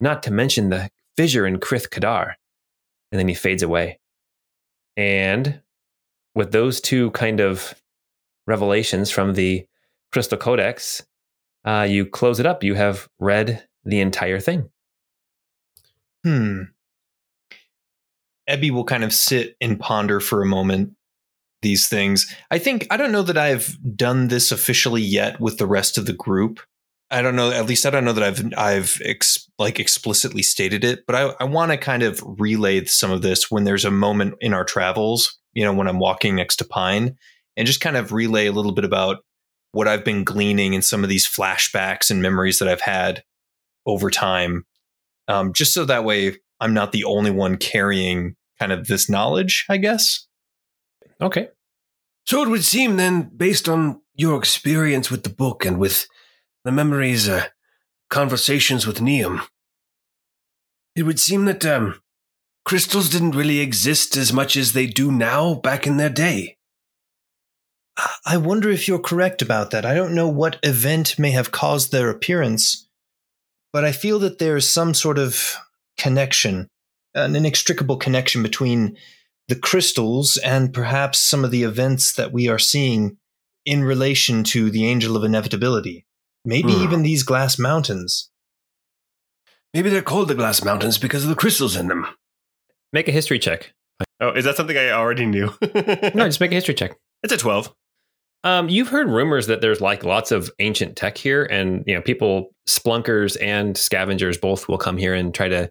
Not 0.00 0.22
to 0.24 0.32
mention 0.32 0.70
the 0.70 0.90
fissure 1.16 1.46
in 1.46 1.58
Krith 1.58 1.88
Kadar." 1.88 2.34
And 3.12 3.18
then 3.18 3.28
he 3.28 3.34
fades 3.34 3.62
away. 3.62 3.98
And 4.96 5.62
with 6.34 6.52
those 6.52 6.80
two 6.80 7.10
kind 7.12 7.40
of 7.40 7.74
revelations 8.46 9.10
from 9.10 9.34
the 9.34 9.66
Crystal 10.12 10.38
Codex, 10.38 11.02
uh, 11.64 11.86
you 11.88 12.06
close 12.06 12.40
it 12.40 12.46
up. 12.46 12.62
You 12.64 12.74
have 12.74 13.08
read 13.18 13.66
the 13.84 14.00
entire 14.00 14.40
thing. 14.40 14.70
Hmm. 16.24 16.62
Ebby 18.50 18.70
will 18.70 18.84
kind 18.84 19.04
of 19.04 19.12
sit 19.12 19.56
and 19.60 19.78
ponder 19.78 20.20
for 20.20 20.42
a 20.42 20.46
moment 20.46 20.92
these 21.62 21.88
things. 21.88 22.34
I 22.50 22.58
think 22.58 22.86
I 22.90 22.96
don't 22.96 23.12
know 23.12 23.22
that 23.22 23.38
I've 23.38 23.76
done 23.96 24.28
this 24.28 24.50
officially 24.50 25.02
yet 25.02 25.40
with 25.40 25.58
the 25.58 25.66
rest 25.66 25.98
of 25.98 26.06
the 26.06 26.12
group. 26.12 26.60
I 27.10 27.22
don't 27.22 27.36
know. 27.36 27.50
At 27.50 27.66
least 27.66 27.86
I 27.86 27.90
don't 27.90 28.04
know 28.04 28.12
that 28.12 28.24
I've 28.24 28.52
I've 28.56 29.02
ex, 29.04 29.50
like 29.58 29.80
explicitly 29.80 30.42
stated 30.42 30.84
it. 30.84 31.04
But 31.06 31.16
I, 31.16 31.34
I 31.40 31.44
want 31.44 31.72
to 31.72 31.78
kind 31.78 32.02
of 32.02 32.22
relay 32.24 32.84
some 32.84 33.10
of 33.10 33.22
this 33.22 33.50
when 33.50 33.64
there's 33.64 33.84
a 33.84 33.90
moment 33.90 34.34
in 34.40 34.54
our 34.54 34.64
travels. 34.64 35.38
You 35.52 35.64
know, 35.64 35.72
when 35.72 35.88
I'm 35.88 35.98
walking 35.98 36.36
next 36.36 36.56
to 36.56 36.64
Pine, 36.64 37.16
and 37.56 37.66
just 37.66 37.80
kind 37.80 37.96
of 37.96 38.12
relay 38.12 38.46
a 38.46 38.52
little 38.52 38.72
bit 38.72 38.84
about 38.84 39.18
what 39.72 39.88
I've 39.88 40.04
been 40.04 40.24
gleaning 40.24 40.74
in 40.74 40.82
some 40.82 41.02
of 41.02 41.10
these 41.10 41.26
flashbacks 41.26 42.10
and 42.10 42.22
memories 42.22 42.58
that 42.58 42.68
I've 42.68 42.80
had 42.80 43.22
over 43.86 44.10
time. 44.10 44.64
Um, 45.28 45.52
just 45.52 45.74
so 45.74 45.84
that 45.84 46.04
way 46.04 46.36
I'm 46.60 46.74
not 46.74 46.92
the 46.92 47.04
only 47.04 47.30
one 47.30 47.56
carrying 47.56 48.36
kind 48.60 48.72
of 48.72 48.86
this 48.86 49.08
knowledge, 49.08 49.64
I 49.68 49.78
guess. 49.78 50.26
Okay. 51.20 51.48
So 52.26 52.42
it 52.42 52.48
would 52.48 52.64
seem 52.64 52.96
then, 52.96 53.30
based 53.36 53.68
on 53.68 54.02
your 54.14 54.38
experience 54.38 55.10
with 55.10 55.24
the 55.24 55.30
book 55.30 55.64
and 55.64 55.78
with 55.78 56.06
the 56.64 56.70
memories, 56.70 57.28
uh, 57.28 57.46
conversations 58.10 58.86
with 58.86 59.00
Niam, 59.00 59.40
it 60.94 61.04
would 61.04 61.18
seem 61.18 61.46
that 61.46 61.64
um, 61.64 62.00
crystals 62.64 63.08
didn't 63.08 63.36
really 63.36 63.60
exist 63.60 64.16
as 64.16 64.32
much 64.32 64.56
as 64.56 64.72
they 64.72 64.86
do 64.86 65.10
now 65.10 65.54
back 65.54 65.86
in 65.86 65.96
their 65.96 66.10
day. 66.10 66.58
I 68.26 68.36
wonder 68.36 68.70
if 68.70 68.86
you're 68.88 68.98
correct 68.98 69.42
about 69.42 69.70
that. 69.70 69.84
I 69.84 69.94
don't 69.94 70.14
know 70.14 70.28
what 70.28 70.58
event 70.62 71.18
may 71.18 71.30
have 71.32 71.50
caused 71.52 71.92
their 71.92 72.10
appearance, 72.10 72.88
but 73.72 73.84
I 73.84 73.92
feel 73.92 74.18
that 74.20 74.38
there's 74.38 74.68
some 74.68 74.94
sort 74.94 75.18
of 75.18 75.56
connection, 75.98 76.68
an 77.14 77.34
inextricable 77.36 77.96
connection 77.96 78.42
between 78.42 78.96
the 79.48 79.56
crystals 79.56 80.36
and 80.38 80.72
perhaps 80.72 81.18
some 81.18 81.44
of 81.44 81.50
the 81.50 81.62
events 81.64 82.12
that 82.14 82.32
we 82.32 82.48
are 82.48 82.58
seeing 82.58 83.16
in 83.66 83.82
relation 83.84 84.44
to 84.44 84.70
the 84.70 84.86
Angel 84.86 85.16
of 85.16 85.24
Inevitability. 85.24 86.06
Maybe 86.44 86.72
Hmm. 86.72 86.82
even 86.82 87.02
these 87.02 87.22
glass 87.22 87.58
mountains. 87.58 88.30
Maybe 89.74 89.90
they're 89.90 90.02
called 90.02 90.28
the 90.28 90.34
Glass 90.34 90.64
Mountains 90.64 90.98
because 90.98 91.22
of 91.22 91.28
the 91.30 91.36
crystals 91.36 91.76
in 91.76 91.88
them. 91.88 92.06
Make 92.92 93.06
a 93.08 93.12
history 93.12 93.38
check. 93.38 93.72
Oh, 94.20 94.30
is 94.32 94.44
that 94.44 94.56
something 94.56 94.76
I 94.76 94.90
already 94.90 95.26
knew? 95.26 95.50
No, 96.14 96.26
just 96.26 96.40
make 96.40 96.50
a 96.50 96.54
history 96.56 96.74
check. 96.74 96.96
it's 97.22 97.32
a 97.32 97.36
12. 97.36 97.72
Um, 98.42 98.68
you've 98.70 98.88
heard 98.88 99.08
rumors 99.08 99.46
that 99.48 99.60
there's 99.60 99.80
like 99.82 100.02
lots 100.02 100.32
of 100.32 100.50
ancient 100.60 100.96
tech 100.96 101.18
here, 101.18 101.44
and 101.44 101.84
you 101.86 101.94
know, 101.94 102.00
people, 102.00 102.54
splunkers 102.66 103.36
and 103.40 103.76
scavengers 103.76 104.38
both 104.38 104.66
will 104.66 104.78
come 104.78 104.96
here 104.96 105.12
and 105.14 105.34
try 105.34 105.46
to 105.48 105.70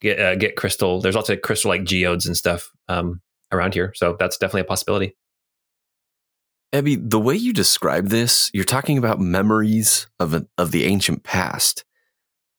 get 0.00 0.20
uh, 0.20 0.34
get 0.36 0.56
crystal. 0.56 1.00
There's 1.00 1.14
lots 1.14 1.30
of 1.30 1.42
crystal 1.42 1.70
like 1.70 1.84
geodes 1.84 2.26
and 2.26 2.36
stuff 2.36 2.70
um, 2.88 3.20
around 3.52 3.74
here, 3.74 3.92
so 3.94 4.16
that's 4.18 4.36
definitely 4.36 4.62
a 4.62 4.64
possibility. 4.64 5.16
Ebby, 6.72 6.98
the 7.08 7.20
way 7.20 7.36
you 7.36 7.52
describe 7.52 8.08
this, 8.08 8.50
you're 8.52 8.64
talking 8.64 8.98
about 8.98 9.20
memories 9.20 10.08
of 10.18 10.34
a, 10.34 10.46
of 10.58 10.72
the 10.72 10.84
ancient 10.84 11.22
past. 11.22 11.84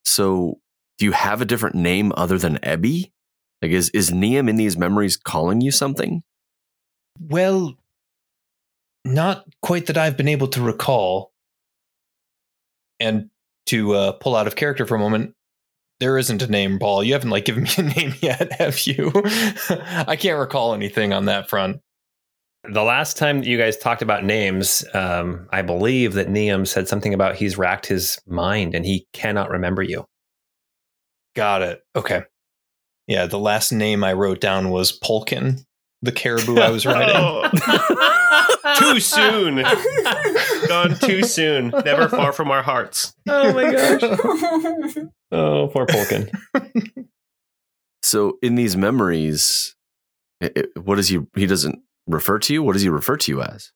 So, 0.05 0.59
do 0.97 1.05
you 1.05 1.11
have 1.11 1.41
a 1.41 1.45
different 1.45 1.75
name 1.75 2.13
other 2.15 2.37
than 2.37 2.57
Ebby? 2.57 3.11
Like, 3.61 3.71
is 3.71 3.89
is 3.89 4.11
Niam 4.11 4.49
in 4.49 4.55
these 4.55 4.77
memories 4.77 5.17
calling 5.17 5.61
you 5.61 5.71
something? 5.71 6.23
Well, 7.19 7.75
not 9.03 9.45
quite 9.61 9.87
that 9.87 9.97
I've 9.97 10.17
been 10.17 10.27
able 10.27 10.47
to 10.49 10.61
recall. 10.61 11.31
And 12.99 13.29
to 13.67 13.93
uh, 13.93 14.11
pull 14.13 14.35
out 14.35 14.47
of 14.47 14.55
character 14.55 14.85
for 14.85 14.95
a 14.95 14.99
moment, 14.99 15.35
there 15.99 16.17
isn't 16.17 16.41
a 16.41 16.47
name, 16.47 16.79
Paul. 16.79 17.03
You 17.03 17.13
haven't 17.13 17.29
like 17.29 17.45
given 17.45 17.63
me 17.63 17.69
a 17.77 17.81
name 17.83 18.13
yet, 18.21 18.53
have 18.53 18.79
you? 18.85 19.11
I 19.69 20.15
can't 20.15 20.39
recall 20.39 20.73
anything 20.73 21.13
on 21.13 21.25
that 21.25 21.49
front. 21.49 21.81
The 22.69 22.83
last 22.83 23.17
time 23.17 23.39
that 23.39 23.47
you 23.47 23.57
guys 23.57 23.77
talked 23.77 24.01
about 24.01 24.25
names, 24.25 24.83
um, 24.93 25.47
I 25.51 25.61
believe 25.61 26.13
that 26.13 26.29
Niam 26.29 26.65
said 26.65 26.87
something 26.87 27.13
about 27.13 27.35
he's 27.35 27.57
racked 27.57 27.85
his 27.85 28.19
mind 28.27 28.75
and 28.75 28.85
he 28.85 29.07
cannot 29.13 29.49
remember 29.49 29.81
you. 29.81 30.05
Got 31.35 31.61
it. 31.61 31.81
Okay. 31.95 32.23
Yeah, 33.07 33.25
the 33.25 33.39
last 33.39 33.71
name 33.71 34.03
I 34.03 34.13
wrote 34.13 34.41
down 34.41 34.69
was 34.69 34.91
Polkin, 34.91 35.59
the 36.01 36.11
caribou 36.11 36.59
I 36.59 36.69
was 36.69 36.85
riding. 36.85 37.15
Too 38.77 38.99
soon. 38.99 39.63
Gone 40.67 40.95
too 40.99 41.23
soon. 41.23 41.69
Never 41.85 42.07
far 42.09 42.31
from 42.31 42.51
our 42.51 42.61
hearts. 42.63 43.13
Oh 43.27 43.53
my 43.53 43.71
gosh! 43.71 45.07
Oh, 45.31 45.67
poor 45.67 45.85
Polkin. 45.85 46.29
So, 48.03 48.37
in 48.41 48.55
these 48.55 48.77
memories, 48.77 49.75
i- 50.41 50.51
i- 50.55 50.79
what 50.81 50.95
does 50.95 51.09
he? 51.09 51.19
He 51.35 51.45
doesn't 51.45 51.79
refer 52.07 52.39
to 52.39 52.53
you. 52.53 52.63
What 52.63 52.73
does 52.73 52.81
he 52.83 52.89
refer 52.89 53.17
to 53.17 53.31
you 53.31 53.41
as? 53.41 53.71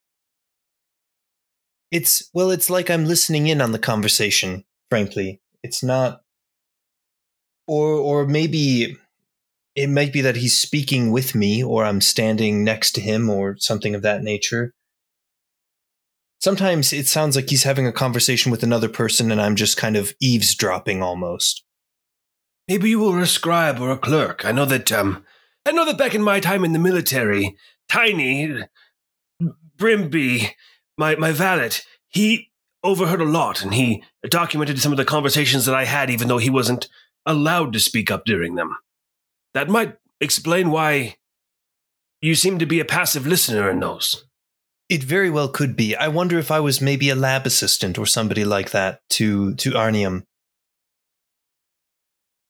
It's 1.92 2.30
well, 2.34 2.52
it's 2.52 2.70
like 2.70 2.90
I'm 2.90 3.06
listening 3.06 3.48
in 3.48 3.60
on 3.62 3.72
the 3.74 3.80
conversation, 3.80 4.64
frankly. 4.90 5.42
It's 5.64 5.84
not 5.84 6.22
or 7.68 7.96
or 7.96 8.26
maybe 8.28 8.96
it 9.76 9.88
might 9.90 10.14
be 10.14 10.22
that 10.22 10.36
he's 10.38 10.58
speaking 10.58 11.12
with 11.12 11.36
me 11.36 11.64
or 11.64 11.84
I'm 11.86 12.02
standing 12.02 12.64
next 12.64 12.92
to 12.94 13.02
him 13.02 13.30
or 13.30 13.58
something 13.58 13.94
of 13.96 14.02
that 14.04 14.24
nature. 14.24 14.74
Sometimes 16.42 16.92
it 16.92 17.08
sounds 17.08 17.36
like 17.36 17.52
he's 17.52 17.64
having 17.64 17.86
a 17.86 17.92
conversation 17.92 18.52
with 18.52 18.64
another 18.64 18.90
person 18.90 19.32
and 19.32 19.40
I'm 19.40 19.56
just 19.56 19.78
kind 19.78 19.96
of 19.96 20.16
eavesdropping 20.20 21.04
almost. 21.04 21.64
Maybe 22.68 22.90
you 22.90 23.00
were 23.00 23.20
a 23.20 23.28
scribe 23.28 23.80
or 23.80 23.92
a 23.92 23.98
clerk. 23.98 24.44
I 24.44 24.52
know 24.52 24.66
that 24.66 24.92
um 24.92 25.24
I 25.68 25.72
know 25.72 25.86
that 25.86 26.00
back 26.00 26.16
in 26.16 26.24
my 26.24 26.40
time 26.40 26.66
in 26.66 26.74
the 26.74 26.80
military, 26.80 27.56
Tiny 27.88 28.64
Brimby, 29.78 30.56
my 30.98 31.16
my 31.16 31.32
valet, 31.32 31.72
he 32.08 32.50
overheard 32.84 33.22
a 33.22 33.26
lot 33.26 33.62
and 33.62 33.76
he 33.76 34.04
documented 34.28 34.80
some 34.80 34.92
of 34.92 34.98
the 34.98 35.06
conversations 35.06 35.66
that 35.66 35.76
I 35.76 35.86
had 35.86 36.10
even 36.10 36.28
though 36.28 36.40
he 36.40 36.50
wasn't 36.50 36.88
allowed 37.24 37.72
to 37.74 37.80
speak 37.80 38.10
up 38.10 38.26
during 38.26 38.56
them. 38.56 38.76
That 39.54 39.70
might 39.70 39.98
explain 40.20 40.72
why 40.72 41.18
you 42.20 42.34
seem 42.34 42.58
to 42.58 42.66
be 42.66 42.80
a 42.80 42.86
passive 42.86 43.28
listener 43.28 43.70
in 43.70 43.80
those. 43.80 44.26
It 44.92 45.04
very 45.04 45.30
well 45.30 45.48
could 45.48 45.78
be. 45.78 45.96
I 45.96 46.10
wonder 46.10 46.38
if 46.38 46.52
I 46.52 46.60
was 46.60 46.82
maybe 46.82 47.10
a 47.10 47.16
lab 47.16 47.46
assistant 47.46 47.98
or 47.98 48.06
somebody 48.06 48.44
like 48.44 48.72
that 48.72 49.00
to 49.12 49.56
to 49.56 49.72
Arnium. 49.72 50.26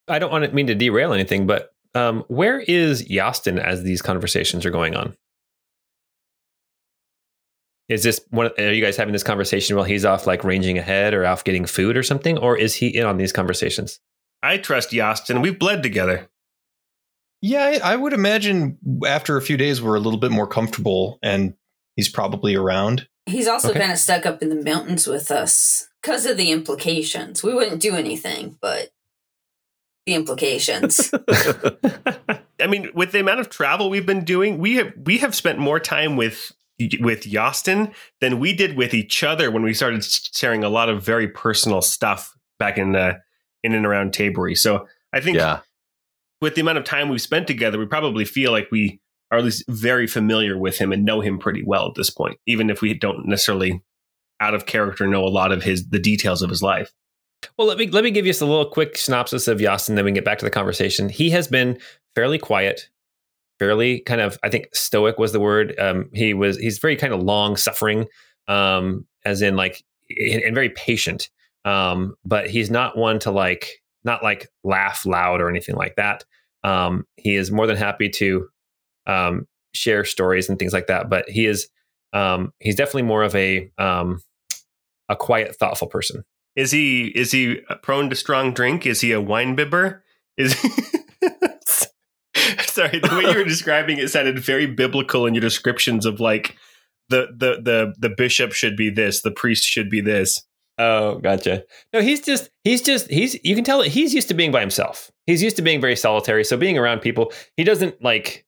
I 0.07 0.17
don't 0.17 0.31
want 0.31 0.45
to 0.45 0.51
mean 0.51 0.65
to 0.65 0.73
derail 0.73 1.13
anything, 1.13 1.45
but 1.45 1.69
um, 1.93 2.23
where 2.29 2.59
is 2.59 3.07
Yastin 3.07 3.59
as 3.59 3.83
these 3.83 4.01
conversations 4.01 4.65
are 4.65 4.71
going 4.71 4.95
on? 4.95 5.15
Is 7.89 8.01
this 8.01 8.19
one? 8.31 8.49
Are 8.57 8.73
you 8.73 8.83
guys 8.83 8.97
having 8.97 9.13
this 9.13 9.21
conversation 9.21 9.75
while 9.75 9.85
he's 9.85 10.03
off, 10.03 10.25
like 10.25 10.43
ranging 10.43 10.79
ahead, 10.79 11.13
or 11.13 11.27
off 11.27 11.43
getting 11.43 11.67
food 11.67 11.95
or 11.95 12.01
something, 12.01 12.39
or 12.39 12.57
is 12.57 12.73
he 12.73 12.87
in 12.87 13.05
on 13.05 13.17
these 13.17 13.31
conversations? 13.31 13.99
I 14.41 14.57
trust 14.57 14.89
Yastin. 14.89 15.43
We've 15.43 15.59
bled 15.59 15.83
together. 15.83 16.27
Yeah, 17.39 17.79
I, 17.83 17.93
I 17.93 17.95
would 17.95 18.13
imagine 18.13 18.79
after 19.05 19.37
a 19.37 19.43
few 19.43 19.57
days 19.57 19.79
we're 19.79 19.95
a 19.95 19.99
little 19.99 20.19
bit 20.19 20.31
more 20.31 20.47
comfortable 20.47 21.19
and 21.21 21.53
he's 21.95 22.09
probably 22.09 22.55
around. 22.55 23.07
He's 23.25 23.47
also 23.47 23.69
Okay. 23.69 23.79
kind 23.79 23.91
of 23.91 23.97
stuck 23.97 24.25
up 24.25 24.41
in 24.41 24.49
the 24.49 24.55
mountains 24.63 25.07
with 25.07 25.31
us 25.31 25.87
because 26.01 26.25
of 26.25 26.37
the 26.37 26.51
implications. 26.51 27.43
We 27.43 27.53
wouldn't 27.53 27.81
do 27.81 27.95
anything, 27.95 28.57
but 28.61 28.89
the 30.05 30.15
implications. 30.15 31.11
I 32.59 32.67
mean, 32.67 32.89
with 32.93 33.11
the 33.11 33.19
amount 33.19 33.39
of 33.39 33.49
travel 33.49 33.89
we've 33.89 34.05
been 34.05 34.25
doing, 34.25 34.57
we 34.57 34.75
have 34.75 34.93
we 35.03 35.19
have 35.19 35.35
spent 35.35 35.59
more 35.59 35.79
time 35.79 36.15
with 36.15 36.51
with 36.99 37.23
Yastin 37.23 37.93
than 38.21 38.39
we 38.39 38.53
did 38.53 38.75
with 38.75 38.93
each 38.93 39.23
other 39.23 39.51
when 39.51 39.61
we 39.63 39.73
started 39.73 40.03
sharing 40.03 40.63
a 40.63 40.69
lot 40.69 40.89
of 40.89 41.03
very 41.03 41.27
personal 41.27 41.81
stuff 41.81 42.35
back 42.57 42.77
in 42.77 42.95
uh, 42.95 43.15
in 43.63 43.73
and 43.73 43.85
around 43.85 44.13
Tabery. 44.13 44.57
So 44.57 44.87
I 45.13 45.19
think 45.19 45.37
yeah. 45.37 45.59
with 46.41 46.55
the 46.55 46.61
amount 46.61 46.79
of 46.79 46.83
time 46.83 47.09
we've 47.09 47.21
spent 47.21 47.45
together, 47.47 47.77
we 47.77 47.85
probably 47.85 48.25
feel 48.25 48.51
like 48.51 48.69
we 48.71 48.99
are 49.31 49.37
at 49.37 49.45
least 49.45 49.63
very 49.69 50.07
familiar 50.07 50.57
with 50.57 50.77
him 50.77 50.91
and 50.91 51.05
know 51.05 51.21
him 51.21 51.39
pretty 51.39 51.63
well 51.63 51.87
at 51.87 51.95
this 51.95 52.09
point, 52.09 52.37
even 52.45 52.69
if 52.69 52.81
we 52.81 52.93
don't 52.93 53.25
necessarily 53.25 53.81
out 54.39 54.53
of 54.53 54.65
character 54.65 55.07
know 55.07 55.23
a 55.23 55.29
lot 55.29 55.51
of 55.51 55.63
his 55.63 55.87
the 55.89 55.99
details 55.99 56.41
of 56.41 56.49
his 56.49 56.61
life. 56.61 56.91
Well, 57.57 57.67
let 57.67 57.77
me 57.77 57.87
let 57.87 58.03
me 58.03 58.11
give 58.11 58.25
you 58.25 58.31
just 58.31 58.41
a 58.41 58.45
little 58.45 58.69
quick 58.69 58.97
synopsis 58.97 59.47
of 59.47 59.59
Yastin, 59.59 59.95
then 59.95 60.05
we 60.05 60.11
can 60.11 60.15
get 60.15 60.25
back 60.25 60.39
to 60.39 60.45
the 60.45 60.51
conversation. 60.51 61.09
He 61.09 61.29
has 61.31 61.47
been 61.47 61.79
fairly 62.13 62.37
quiet, 62.37 62.89
fairly 63.57 64.01
kind 64.01 64.21
of, 64.21 64.37
I 64.43 64.49
think 64.49 64.75
stoic 64.75 65.17
was 65.17 65.31
the 65.31 65.39
word. 65.39 65.79
Um, 65.79 66.09
he 66.13 66.33
was 66.33 66.57
he's 66.57 66.79
very 66.79 66.95
kind 66.95 67.13
of 67.13 67.21
long 67.21 67.55
suffering, 67.55 68.07
um, 68.47 69.05
as 69.25 69.41
in 69.41 69.55
like 69.55 69.83
and 70.09 70.53
very 70.53 70.69
patient. 70.69 71.29
Um, 71.63 72.15
but 72.25 72.49
he's 72.49 72.71
not 72.71 72.97
one 72.97 73.19
to 73.19 73.31
like 73.31 73.81
not 74.03 74.23
like 74.23 74.49
laugh 74.63 75.05
loud 75.05 75.41
or 75.41 75.49
anything 75.49 75.75
like 75.75 75.95
that. 75.95 76.25
Um, 76.63 77.05
he 77.15 77.35
is 77.35 77.51
more 77.51 77.67
than 77.67 77.77
happy 77.77 78.09
to 78.09 78.47
um, 79.07 79.47
share 79.73 80.05
stories 80.05 80.49
and 80.49 80.57
things 80.59 80.73
like 80.73 80.87
that. 80.87 81.09
But 81.09 81.29
he 81.29 81.45
is 81.45 81.67
um, 82.13 82.53
he's 82.59 82.75
definitely 82.75 83.03
more 83.03 83.23
of 83.23 83.35
a 83.35 83.71
um, 83.77 84.19
a 85.09 85.15
quiet, 85.15 85.55
thoughtful 85.55 85.87
person. 85.87 86.23
Is 86.55 86.71
he 86.71 87.07
is 87.07 87.31
he 87.31 87.61
prone 87.81 88.09
to 88.09 88.15
strong 88.15 88.53
drink? 88.53 88.85
Is 88.85 89.01
he 89.01 89.11
a 89.11 89.21
wine 89.21 89.55
bibber? 89.55 90.03
Is 90.37 90.59
he 90.59 90.69
sorry, 92.71 92.99
the 92.99 93.09
way 93.15 93.31
you 93.31 93.37
were 93.37 93.43
describing 93.47 93.99
it 93.99 94.09
sounded 94.09 94.39
very 94.39 94.65
biblical 94.65 95.25
in 95.25 95.33
your 95.33 95.41
descriptions 95.41 96.05
of 96.05 96.19
like 96.19 96.57
the 97.09 97.27
the 97.37 97.61
the 97.61 97.93
the 97.99 98.09
bishop 98.15 98.53
should 98.53 98.75
be 98.75 98.89
this, 98.89 99.21
the 99.21 99.31
priest 99.31 99.63
should 99.63 99.89
be 99.89 100.01
this. 100.01 100.43
Oh, 100.77 101.19
gotcha. 101.19 101.63
No, 101.93 102.01
he's 102.01 102.21
just 102.21 102.49
he's 102.63 102.81
just 102.81 103.09
he's 103.09 103.37
you 103.43 103.55
can 103.55 103.63
tell 103.63 103.79
that 103.79 103.89
he's 103.89 104.13
used 104.13 104.29
to 104.29 104.33
being 104.33 104.51
by 104.51 104.61
himself. 104.61 105.11
He's 105.27 105.43
used 105.43 105.57
to 105.57 105.61
being 105.61 105.81
very 105.81 105.95
solitary. 105.95 106.43
So 106.43 106.57
being 106.57 106.77
around 106.77 107.01
people, 107.01 107.31
he 107.55 107.63
doesn't 107.63 108.01
like 108.01 108.45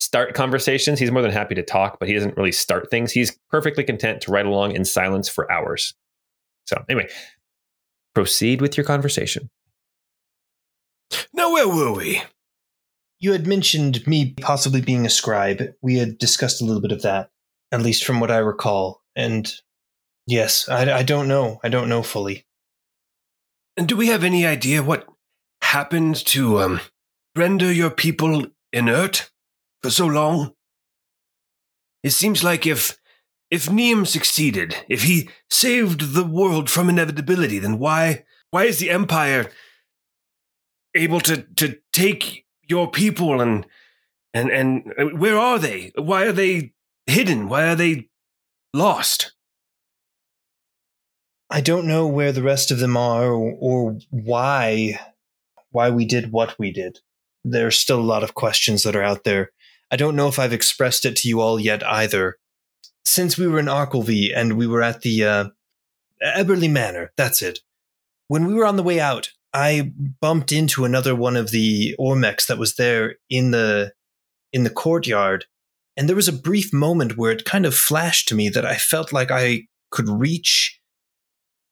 start 0.00 0.34
conversations. 0.34 0.98
He's 0.98 1.10
more 1.10 1.22
than 1.22 1.30
happy 1.30 1.54
to 1.54 1.62
talk, 1.62 1.98
but 1.98 2.08
he 2.08 2.14
doesn't 2.14 2.36
really 2.36 2.52
start 2.52 2.90
things. 2.90 3.12
He's 3.12 3.38
perfectly 3.50 3.84
content 3.84 4.22
to 4.22 4.32
ride 4.32 4.46
along 4.46 4.72
in 4.72 4.84
silence 4.84 5.28
for 5.28 5.50
hours. 5.52 5.94
So, 6.66 6.82
anyway, 6.88 7.08
proceed 8.14 8.60
with 8.60 8.76
your 8.76 8.84
conversation. 8.84 9.50
Now, 11.32 11.52
where 11.52 11.68
were 11.68 11.92
we? 11.92 12.22
You 13.18 13.32
had 13.32 13.46
mentioned 13.46 14.06
me 14.06 14.34
possibly 14.40 14.80
being 14.80 15.04
a 15.04 15.10
scribe. 15.10 15.74
We 15.82 15.98
had 15.98 16.18
discussed 16.18 16.62
a 16.62 16.64
little 16.64 16.80
bit 16.80 16.92
of 16.92 17.02
that, 17.02 17.30
at 17.70 17.82
least 17.82 18.04
from 18.04 18.20
what 18.20 18.30
I 18.30 18.38
recall. 18.38 19.02
And 19.14 19.52
yes, 20.26 20.68
I, 20.68 20.90
I 20.98 21.02
don't 21.02 21.28
know. 21.28 21.60
I 21.62 21.68
don't 21.68 21.88
know 21.88 22.02
fully. 22.02 22.46
And 23.76 23.88
do 23.88 23.96
we 23.96 24.08
have 24.08 24.24
any 24.24 24.46
idea 24.46 24.82
what 24.82 25.06
happened 25.62 26.16
to 26.26 26.60
um, 26.60 26.80
render 27.36 27.70
your 27.70 27.90
people 27.90 28.46
inert 28.72 29.30
for 29.82 29.90
so 29.90 30.06
long? 30.06 30.54
It 32.02 32.10
seems 32.10 32.42
like 32.42 32.66
if 32.66 32.98
if 33.50 33.68
Niam 33.68 34.06
succeeded, 34.06 34.76
if 34.88 35.02
he 35.02 35.28
saved 35.50 36.14
the 36.14 36.24
world 36.24 36.70
from 36.70 36.88
inevitability, 36.88 37.58
then 37.58 37.78
why 37.78 38.24
why 38.50 38.64
is 38.64 38.78
the 38.78 38.90
Empire 38.90 39.50
able 40.94 41.20
to 41.20 41.42
to 41.56 41.78
take 41.92 42.46
your 42.68 42.90
people 42.90 43.40
and 43.40 43.66
and 44.32 44.50
and 44.50 44.92
uh, 44.98 45.16
where 45.16 45.38
are 45.38 45.58
they? 45.58 45.92
Why 45.96 46.24
are 46.26 46.32
they 46.32 46.72
hidden? 47.06 47.48
Why 47.48 47.68
are 47.68 47.76
they 47.76 48.08
lost? 48.72 49.32
I 51.50 51.60
don't 51.60 51.86
know 51.86 52.06
where 52.06 52.30
the 52.30 52.44
rest 52.44 52.70
of 52.70 52.78
them 52.78 52.96
are 52.96 53.26
or, 53.32 53.56
or 53.60 53.98
why 54.10 55.00
why 55.72 55.90
we 55.90 56.04
did 56.04 56.32
what 56.32 56.56
we 56.58 56.72
did. 56.72 57.00
There's 57.44 57.78
still 57.78 58.00
a 58.00 58.02
lot 58.12 58.22
of 58.22 58.34
questions 58.34 58.82
that 58.82 58.94
are 58.94 59.02
out 59.02 59.24
there. 59.24 59.50
I 59.90 59.96
don't 59.96 60.16
know 60.16 60.28
if 60.28 60.38
I've 60.38 60.52
expressed 60.52 61.04
it 61.04 61.16
to 61.16 61.28
you 61.28 61.40
all 61.40 61.58
yet 61.58 61.86
either 61.86 62.36
since 63.04 63.38
we 63.38 63.46
were 63.46 63.58
in 63.58 63.66
Arkelvy 63.66 64.30
and 64.34 64.56
we 64.56 64.66
were 64.66 64.82
at 64.82 65.02
the 65.02 65.24
uh, 65.24 65.44
Eberly 66.22 66.70
Manor, 66.70 67.12
that's 67.16 67.42
it. 67.42 67.60
When 68.28 68.46
we 68.46 68.54
were 68.54 68.64
on 68.64 68.76
the 68.76 68.82
way 68.82 69.00
out, 69.00 69.30
I 69.52 69.92
bumped 70.20 70.52
into 70.52 70.84
another 70.84 71.16
one 71.16 71.36
of 71.36 71.50
the 71.50 71.96
Ormecs 71.98 72.46
that 72.46 72.58
was 72.58 72.76
there 72.76 73.16
in 73.28 73.50
the 73.50 73.92
in 74.52 74.64
the 74.64 74.70
courtyard, 74.70 75.46
and 75.96 76.08
there 76.08 76.16
was 76.16 76.28
a 76.28 76.32
brief 76.32 76.72
moment 76.72 77.16
where 77.16 77.32
it 77.32 77.44
kind 77.44 77.66
of 77.66 77.74
flashed 77.74 78.28
to 78.28 78.34
me 78.34 78.48
that 78.48 78.66
I 78.66 78.76
felt 78.76 79.12
like 79.12 79.30
I 79.30 79.62
could 79.90 80.08
reach 80.08 80.80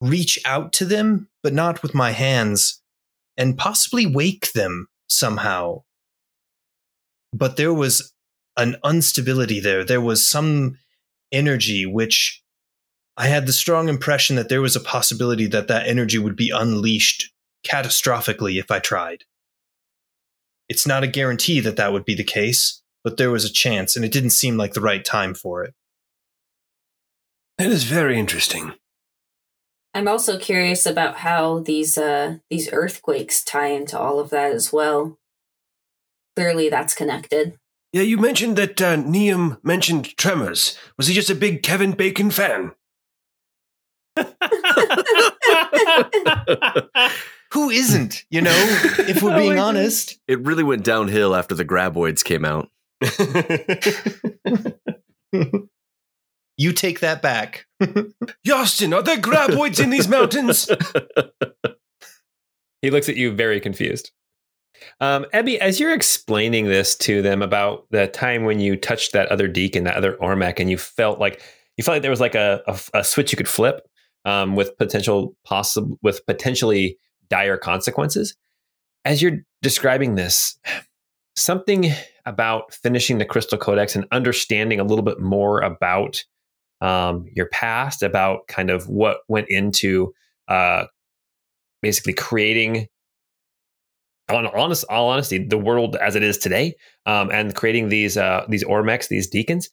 reach 0.00 0.38
out 0.44 0.72
to 0.74 0.84
them, 0.84 1.28
but 1.42 1.52
not 1.52 1.82
with 1.82 1.94
my 1.94 2.10
hands, 2.10 2.82
and 3.36 3.58
possibly 3.58 4.06
wake 4.06 4.52
them 4.52 4.88
somehow. 5.08 5.82
But 7.32 7.56
there 7.56 7.74
was 7.74 8.12
an 8.56 8.76
instability 8.84 9.60
there. 9.60 9.84
There 9.84 10.00
was 10.00 10.26
some 10.26 10.78
energy, 11.32 11.86
which 11.86 12.42
I 13.16 13.26
had 13.26 13.46
the 13.46 13.52
strong 13.52 13.88
impression 13.88 14.36
that 14.36 14.48
there 14.48 14.62
was 14.62 14.76
a 14.76 14.80
possibility 14.80 15.46
that 15.46 15.68
that 15.68 15.86
energy 15.86 16.18
would 16.18 16.36
be 16.36 16.50
unleashed 16.50 17.32
catastrophically 17.66 18.58
if 18.58 18.70
I 18.70 18.78
tried. 18.78 19.24
It's 20.68 20.86
not 20.86 21.02
a 21.02 21.08
guarantee 21.08 21.60
that 21.60 21.76
that 21.76 21.92
would 21.92 22.04
be 22.04 22.14
the 22.14 22.24
case, 22.24 22.82
but 23.02 23.16
there 23.16 23.30
was 23.30 23.44
a 23.44 23.52
chance, 23.52 23.96
and 23.96 24.04
it 24.04 24.12
didn't 24.12 24.30
seem 24.30 24.56
like 24.56 24.74
the 24.74 24.80
right 24.80 25.04
time 25.04 25.34
for 25.34 25.64
it. 25.64 25.74
That 27.56 27.70
is 27.70 27.84
very 27.84 28.18
interesting. 28.18 28.74
I'm 29.94 30.06
also 30.06 30.38
curious 30.38 30.86
about 30.86 31.16
how 31.16 31.60
these 31.60 31.98
uh, 31.98 32.36
these 32.50 32.72
earthquakes 32.72 33.42
tie 33.42 33.68
into 33.68 33.98
all 33.98 34.20
of 34.20 34.30
that 34.30 34.52
as 34.52 34.72
well. 34.72 35.18
Clearly, 36.38 36.68
that's 36.68 36.94
connected. 36.94 37.58
Yeah, 37.92 38.02
you 38.02 38.18
mentioned 38.18 38.56
that 38.56 38.80
uh, 38.80 38.96
Niam 38.96 39.58
mentioned 39.62 40.16
Tremors. 40.16 40.78
Was 40.96 41.06
he 41.06 41.14
just 41.14 41.30
a 41.30 41.34
big 41.34 41.62
Kevin 41.62 41.92
Bacon 41.92 42.30
fan? 42.30 42.72
Who 47.52 47.70
isn't? 47.70 48.24
You 48.30 48.42
know, 48.42 48.54
if 48.98 49.22
we're 49.22 49.36
being 49.38 49.58
honest. 49.58 50.18
It 50.28 50.44
really 50.44 50.64
went 50.64 50.84
downhill 50.84 51.34
after 51.34 51.54
the 51.54 51.64
graboids 51.64 52.22
came 52.22 52.44
out. 52.44 52.68
you 56.58 56.72
take 56.72 57.00
that 57.00 57.22
back. 57.22 57.66
Yastin, 58.46 58.94
are 58.94 59.02
there 59.02 59.16
graboids 59.16 59.82
in 59.82 59.90
these 59.90 60.08
mountains? 60.08 60.68
he 62.82 62.90
looks 62.90 63.08
at 63.08 63.16
you 63.16 63.32
very 63.32 63.60
confused. 63.60 64.10
Um, 65.00 65.26
Ebby, 65.34 65.58
as 65.58 65.78
you're 65.78 65.94
explaining 65.94 66.66
this 66.66 66.96
to 66.96 67.22
them 67.22 67.42
about 67.42 67.86
the 67.90 68.06
time 68.06 68.44
when 68.44 68.60
you 68.60 68.76
touched 68.76 69.12
that 69.12 69.28
other 69.28 69.48
deacon, 69.48 69.84
that 69.84 69.96
other 69.96 70.14
Ormec, 70.14 70.58
and 70.58 70.70
you 70.70 70.78
felt 70.78 71.18
like 71.18 71.42
you 71.76 71.84
felt 71.84 71.96
like 71.96 72.02
there 72.02 72.10
was 72.10 72.20
like 72.20 72.34
a, 72.34 72.62
a, 72.66 72.78
a 72.98 73.04
switch 73.04 73.32
you 73.32 73.36
could 73.36 73.48
flip 73.48 73.88
um, 74.24 74.56
with 74.56 74.76
potential 74.78 75.36
possible 75.44 75.98
with 76.02 76.24
potentially 76.26 76.98
dire 77.28 77.56
consequences. 77.56 78.36
As 79.04 79.22
you're 79.22 79.38
describing 79.62 80.16
this, 80.16 80.58
something 81.36 81.92
about 82.26 82.74
finishing 82.74 83.18
the 83.18 83.24
Crystal 83.24 83.58
Codex 83.58 83.96
and 83.96 84.06
understanding 84.12 84.80
a 84.80 84.84
little 84.84 85.04
bit 85.04 85.20
more 85.20 85.60
about 85.60 86.24
um, 86.80 87.26
your 87.32 87.46
past, 87.46 88.02
about 88.02 88.46
kind 88.48 88.70
of 88.70 88.88
what 88.88 89.18
went 89.28 89.46
into 89.48 90.12
uh, 90.48 90.84
basically 91.80 92.12
creating 92.12 92.86
on 94.30 94.46
honest, 94.48 94.84
all 94.88 95.08
honesty, 95.08 95.38
the 95.44 95.58
world 95.58 95.96
as 95.96 96.14
it 96.16 96.22
is 96.22 96.38
today, 96.38 96.74
um, 97.06 97.30
and 97.30 97.54
creating 97.54 97.88
these 97.88 98.16
uh, 98.16 98.44
these 98.48 98.64
Ormecs, 98.64 99.08
these 99.08 99.28
deacons, 99.28 99.70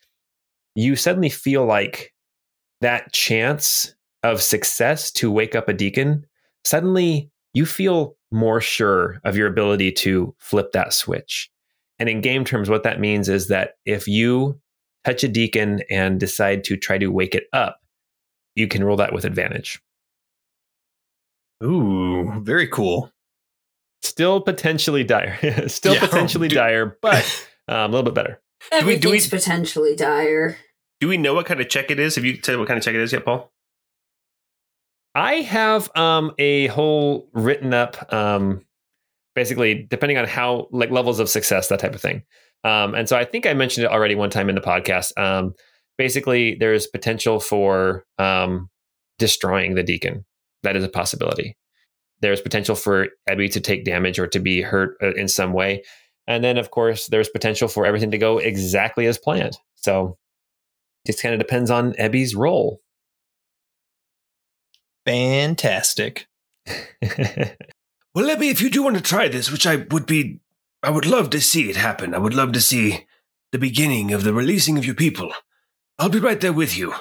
you 0.75 0.95
suddenly 0.95 1.29
feel 1.29 1.65
like 1.65 2.13
that 2.81 3.11
chance 3.13 3.93
of 4.23 4.41
success 4.41 5.11
to 5.11 5.31
wake 5.31 5.55
up 5.55 5.69
a 5.69 5.73
deacon. 5.73 6.25
Suddenly, 6.63 7.29
you 7.53 7.65
feel 7.65 8.15
more 8.31 8.61
sure 8.61 9.19
of 9.23 9.37
your 9.37 9.47
ability 9.47 9.91
to 9.91 10.33
flip 10.39 10.71
that 10.71 10.93
switch. 10.93 11.49
And 11.99 12.09
in 12.09 12.21
game 12.21 12.43
terms, 12.43 12.69
what 12.69 12.83
that 12.83 12.99
means 12.99 13.29
is 13.29 13.47
that 13.47 13.75
if 13.85 14.07
you 14.07 14.59
touch 15.05 15.23
a 15.23 15.27
deacon 15.27 15.81
and 15.89 16.19
decide 16.19 16.63
to 16.65 16.75
try 16.75 16.97
to 16.97 17.07
wake 17.07 17.35
it 17.35 17.45
up, 17.53 17.79
you 18.55 18.67
can 18.67 18.83
roll 18.83 18.97
that 18.97 19.13
with 19.13 19.23
advantage. 19.23 19.81
Ooh, 21.63 22.41
very 22.41 22.67
cool 22.67 23.11
still 24.05 24.41
potentially 24.41 25.03
dire, 25.03 25.37
still 25.67 25.95
yeah, 25.95 25.99
potentially 25.99 26.47
do, 26.49 26.55
dire, 26.55 26.97
but 27.01 27.23
um, 27.67 27.77
a 27.77 27.87
little 27.87 28.03
bit 28.03 28.13
better. 28.13 28.41
Everything's 28.71 29.01
do 29.01 29.09
we, 29.11 29.19
do 29.19 29.25
we, 29.25 29.29
potentially 29.29 29.95
dire. 29.95 30.57
Do 30.99 31.07
we 31.07 31.17
know 31.17 31.33
what 31.33 31.45
kind 31.45 31.59
of 31.59 31.69
check 31.69 31.91
it 31.91 31.99
is? 31.99 32.15
Have 32.15 32.25
you 32.25 32.39
said 32.41 32.57
what 32.57 32.67
kind 32.67 32.77
of 32.77 32.83
check 32.83 32.95
it 32.95 33.01
is 33.01 33.11
yet, 33.11 33.25
Paul? 33.25 33.51
I 35.13 35.35
have 35.35 35.89
um, 35.95 36.33
a 36.39 36.67
whole 36.67 37.29
written 37.33 37.73
up 37.73 38.11
um, 38.13 38.65
basically 39.35 39.85
depending 39.89 40.17
on 40.17 40.25
how 40.25 40.67
like 40.71 40.89
levels 40.89 41.19
of 41.19 41.29
success 41.29 41.67
that 41.67 41.79
type 41.79 41.93
of 41.93 42.01
thing 42.01 42.23
um, 42.63 42.95
and 42.95 43.07
so 43.07 43.17
i 43.17 43.25
think 43.25 43.45
i 43.45 43.53
mentioned 43.53 43.85
it 43.85 43.91
already 43.91 44.15
one 44.15 44.29
time 44.29 44.49
in 44.49 44.55
the 44.55 44.61
podcast 44.61 45.15
um, 45.21 45.53
basically 45.97 46.55
there's 46.55 46.87
potential 46.87 47.39
for 47.39 48.05
um, 48.17 48.69
destroying 49.19 49.75
the 49.75 49.83
deacon 49.83 50.25
that 50.63 50.75
is 50.75 50.83
a 50.83 50.89
possibility 50.89 51.55
there's 52.25 52.41
potential 52.41 52.75
for 52.75 53.07
Ebby 53.29 53.51
to 53.51 53.61
take 53.61 53.85
damage 53.85 54.19
or 54.19 54.27
to 54.27 54.39
be 54.39 54.61
hurt 54.61 54.97
uh, 55.01 55.13
in 55.13 55.27
some 55.27 55.53
way 55.53 55.83
and 56.27 56.43
then 56.43 56.57
of 56.57 56.71
course 56.71 57.07
there's 57.07 57.29
potential 57.29 57.67
for 57.67 57.85
everything 57.85 58.11
to 58.11 58.17
go 58.17 58.39
exactly 58.39 59.05
as 59.05 59.17
planned 59.17 59.57
so 59.75 60.17
it 61.03 61.11
just 61.11 61.21
kind 61.21 61.33
of 61.33 61.39
depends 61.39 61.69
on 61.69 61.93
Ebby's 61.93 62.35
roll 62.35 62.81
Fantastic. 65.05 66.27
Well, 68.15 68.33
Ebby, 68.33 68.49
if 68.49 68.61
you 68.61 68.69
do 68.69 68.81
want 68.81 68.95
to 68.95 69.03
try 69.03 69.27
this, 69.27 69.51
which 69.51 69.67
I 69.67 69.75
would 69.75 70.05
be, 70.05 70.39
I 70.81 70.89
would 70.89 71.05
love 71.05 71.29
to 71.31 71.41
see 71.41 71.69
it 71.69 71.75
happen. 71.75 72.13
I 72.13 72.17
would 72.17 72.33
love 72.33 72.53
to 72.53 72.61
see 72.61 73.07
the 73.51 73.59
beginning 73.59 74.13
of 74.13 74.23
the 74.23 74.33
releasing 74.33 74.77
of 74.77 74.85
your 74.85 74.95
people. 74.95 75.33
I'll 75.99 76.07
be 76.07 76.19
right 76.19 76.39
there 76.39 76.53
with 76.53 76.77
you. 76.77 76.93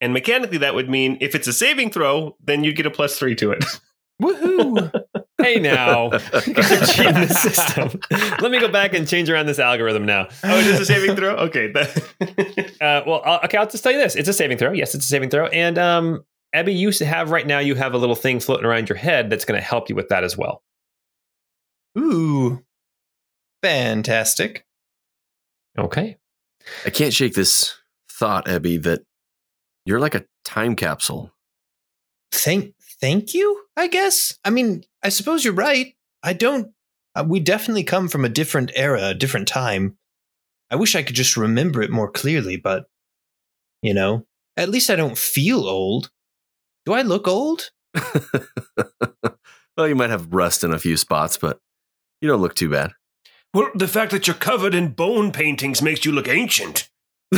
And 0.00 0.12
mechanically, 0.14 0.58
that 0.58 0.76
would 0.76 0.88
mean 0.88 1.18
if 1.20 1.34
it's 1.34 1.48
a 1.48 1.52
saving 1.52 1.90
throw, 1.90 2.36
then 2.40 2.62
you 2.62 2.72
get 2.72 2.86
a 2.86 2.90
plus 2.90 3.18
three 3.18 3.34
to 3.34 3.50
it. 3.50 3.64
Woohoo! 4.20 5.04
hey 5.42 5.58
now 5.58 6.10
cheating 6.10 7.14
the 7.14 7.28
system 7.28 7.98
let 8.42 8.50
me 8.50 8.60
go 8.60 8.68
back 8.68 8.92
and 8.92 9.08
change 9.08 9.30
around 9.30 9.46
this 9.46 9.58
algorithm 9.58 10.04
now 10.04 10.28
oh, 10.44 10.58
it 10.58 10.66
is 10.66 10.80
a 10.80 10.84
saving 10.84 11.16
throw? 11.16 11.36
Okay. 11.36 11.72
Uh, 12.80 13.02
well, 13.06 13.20
I'll, 13.26 13.40
okay, 13.44 13.58
I'll 13.58 13.68
just 13.68 13.82
tell 13.82 13.92
you 13.92 13.98
this: 13.98 14.16
it's 14.16 14.28
a 14.28 14.32
saving 14.32 14.56
throw. 14.56 14.72
Yes, 14.72 14.94
it's 14.94 15.04
a 15.04 15.08
saving 15.08 15.28
throw. 15.28 15.48
And 15.48 15.76
um, 15.76 16.24
Abby, 16.54 16.72
you 16.72 16.90
have 17.04 17.30
right 17.30 17.46
now. 17.46 17.58
You 17.58 17.74
have 17.74 17.92
a 17.92 17.98
little 17.98 18.16
thing 18.16 18.40
floating 18.40 18.64
around 18.64 18.88
your 18.88 18.96
head 18.96 19.28
that's 19.28 19.44
going 19.44 19.60
to 19.60 19.64
help 19.64 19.90
you 19.90 19.94
with 19.94 20.08
that 20.08 20.24
as 20.24 20.36
well. 20.36 20.62
Ooh. 21.98 22.64
Fantastic. 23.62 24.64
Okay. 25.78 26.16
I 26.86 26.90
can't 26.90 27.12
shake 27.12 27.34
this 27.34 27.74
thought, 28.10 28.46
Ebby, 28.46 28.82
that 28.82 29.02
you're 29.84 30.00
like 30.00 30.14
a 30.14 30.24
time 30.44 30.74
capsule. 30.74 31.32
Thank 32.32 32.74
thank 33.00 33.34
you, 33.34 33.62
I 33.76 33.88
guess. 33.88 34.38
I 34.44 34.50
mean, 34.50 34.84
I 35.02 35.08
suppose 35.08 35.44
you're 35.44 35.54
right. 35.54 35.94
I 36.22 36.32
don't 36.32 36.72
uh, 37.14 37.24
we 37.26 37.40
definitely 37.40 37.84
come 37.84 38.08
from 38.08 38.24
a 38.24 38.28
different 38.28 38.70
era, 38.74 39.08
a 39.08 39.14
different 39.14 39.48
time. 39.48 39.96
I 40.70 40.76
wish 40.76 40.94
I 40.94 41.02
could 41.02 41.16
just 41.16 41.36
remember 41.36 41.82
it 41.82 41.90
more 41.90 42.10
clearly, 42.10 42.56
but 42.56 42.86
you 43.82 43.94
know, 43.94 44.26
at 44.56 44.68
least 44.68 44.90
I 44.90 44.96
don't 44.96 45.18
feel 45.18 45.68
old. 45.68 46.10
Do 46.86 46.92
I 46.92 47.02
look 47.02 47.26
old? 47.26 47.70
well, 49.76 49.88
you 49.88 49.94
might 49.94 50.10
have 50.10 50.32
rust 50.32 50.62
in 50.62 50.72
a 50.72 50.78
few 50.78 50.96
spots, 50.96 51.36
but 51.36 51.60
you 52.20 52.28
don't 52.28 52.40
look 52.40 52.54
too 52.54 52.68
bad. 52.68 52.92
Well, 53.52 53.70
the 53.74 53.88
fact 53.88 54.12
that 54.12 54.26
you're 54.26 54.36
covered 54.36 54.74
in 54.74 54.92
bone 54.92 55.32
paintings 55.32 55.82
makes 55.82 56.04
you 56.04 56.12
look 56.12 56.28
ancient. 56.28 56.88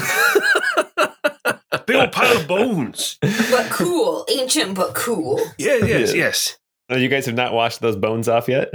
Big 1.87 1.97
old 1.97 2.13
pile 2.13 2.37
of 2.37 2.47
bones. 2.49 3.19
But 3.21 3.71
cool. 3.71 4.27
Ancient 4.31 4.75
but 4.75 4.95
cool. 4.95 5.41
Yeah, 5.59 5.77
yes, 5.77 6.11
Yeah. 6.11 6.25
yes. 6.25 6.59
Oh, 6.91 6.97
you 6.97 7.09
guys 7.09 7.27
have 7.27 7.35
not 7.35 7.53
washed 7.53 7.81
those 7.81 7.97
bones 7.97 8.29
off 8.29 8.49
yet. 8.49 8.71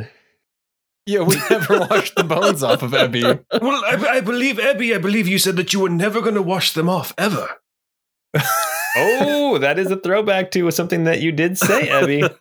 Yeah, 1.05 1.21
we 1.21 1.35
never 1.49 1.79
washed 1.89 2.15
the 2.15 2.23
bones 2.23 2.63
off 2.63 2.81
of 2.83 2.91
Ebby. 2.91 3.23
Well, 3.61 3.83
I, 3.85 4.17
I 4.17 4.21
believe, 4.21 4.57
Ebby, 4.57 4.93
I 4.95 4.97
believe 4.97 5.27
you 5.27 5.37
said 5.37 5.55
that 5.57 5.71
you 5.73 5.79
were 5.79 5.89
never 5.89 6.21
going 6.21 6.35
to 6.35 6.41
wash 6.41 6.73
them 6.73 6.89
off, 6.89 7.13
ever. 7.17 7.47
Oh, 8.99 9.59
that 9.59 9.77
is 9.77 9.91
a 9.91 9.97
throwback 9.97 10.49
to 10.51 10.71
something 10.71 11.03
that 11.03 11.21
you 11.21 11.31
did 11.31 11.57
say, 11.57 11.87
Abby. 11.89 12.23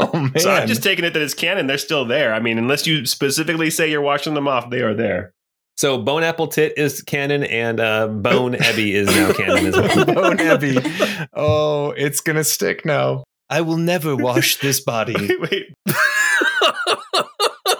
Oh 0.00 0.12
man. 0.20 0.38
so 0.38 0.50
I'm 0.52 0.68
just 0.68 0.82
taking 0.84 1.04
it 1.04 1.12
that 1.14 1.22
it's 1.22 1.34
canon. 1.34 1.66
They're 1.66 1.76
still 1.76 2.04
there. 2.04 2.32
I 2.32 2.38
mean, 2.38 2.56
unless 2.56 2.86
you 2.86 3.04
specifically 3.04 3.68
say 3.68 3.90
you're 3.90 4.00
washing 4.00 4.34
them 4.34 4.46
off, 4.46 4.70
they 4.70 4.80
are 4.80 4.94
there. 4.94 5.34
So 5.78 5.96
Bone 5.96 6.24
Apple 6.24 6.48
Tit 6.48 6.72
is 6.76 7.02
canon, 7.02 7.44
and 7.44 7.78
uh, 7.78 8.08
Bone 8.08 8.54
Ebby 8.56 8.94
is 8.94 9.06
now 9.06 9.32
canon 9.32 9.66
as 9.66 9.76
well. 9.76 10.04
Bone 10.06 10.36
Ebby. 10.38 11.28
Oh, 11.32 11.92
it's 11.92 12.20
gonna 12.20 12.42
stick 12.42 12.84
now. 12.84 13.22
I 13.48 13.60
will 13.60 13.76
never 13.76 14.16
wash 14.16 14.56
this 14.56 14.80
body. 14.80 15.14
Wait, 15.14 15.40
wait. 15.40 15.66
I 15.86 17.74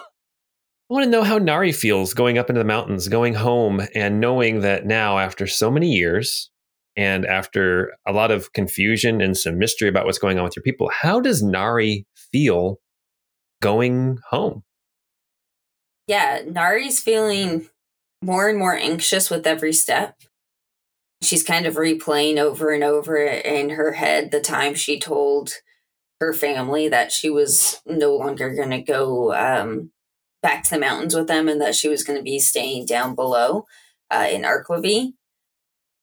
want 0.88 1.04
to 1.04 1.10
know 1.10 1.24
how 1.24 1.38
Nari 1.38 1.72
feels 1.72 2.14
going 2.14 2.38
up 2.38 2.48
into 2.48 2.60
the 2.60 2.64
mountains, 2.64 3.08
going 3.08 3.34
home, 3.34 3.82
and 3.96 4.20
knowing 4.20 4.60
that 4.60 4.86
now, 4.86 5.18
after 5.18 5.48
so 5.48 5.68
many 5.68 5.90
years, 5.90 6.50
and 6.96 7.26
after 7.26 7.96
a 8.06 8.12
lot 8.12 8.30
of 8.30 8.52
confusion 8.52 9.20
and 9.20 9.36
some 9.36 9.58
mystery 9.58 9.88
about 9.88 10.06
what's 10.06 10.18
going 10.18 10.38
on 10.38 10.44
with 10.44 10.54
your 10.54 10.62
people, 10.62 10.88
how 10.88 11.20
does 11.20 11.42
Nari 11.42 12.06
feel 12.32 12.78
going 13.60 14.18
home? 14.30 14.62
Yeah, 16.06 16.42
Nari's 16.46 17.00
feeling 17.00 17.68
more 18.22 18.48
and 18.48 18.58
more 18.58 18.76
anxious 18.76 19.30
with 19.30 19.46
every 19.46 19.72
step. 19.72 20.16
She's 21.22 21.42
kind 21.42 21.66
of 21.66 21.74
replaying 21.74 22.38
over 22.38 22.70
and 22.70 22.84
over 22.84 23.16
in 23.16 23.70
her 23.70 23.92
head 23.92 24.30
the 24.30 24.40
time 24.40 24.74
she 24.74 24.98
told 24.98 25.54
her 26.20 26.32
family 26.32 26.88
that 26.88 27.12
she 27.12 27.30
was 27.30 27.80
no 27.86 28.14
longer 28.14 28.54
going 28.54 28.70
to 28.70 28.82
go 28.82 29.32
um, 29.34 29.90
back 30.42 30.64
to 30.64 30.70
the 30.70 30.80
mountains 30.80 31.14
with 31.14 31.26
them 31.28 31.48
and 31.48 31.60
that 31.60 31.74
she 31.74 31.88
was 31.88 32.04
going 32.04 32.18
to 32.18 32.24
be 32.24 32.38
staying 32.38 32.86
down 32.86 33.14
below 33.14 33.66
uh, 34.10 34.26
in 34.30 34.42
Arklevy. 34.42 35.12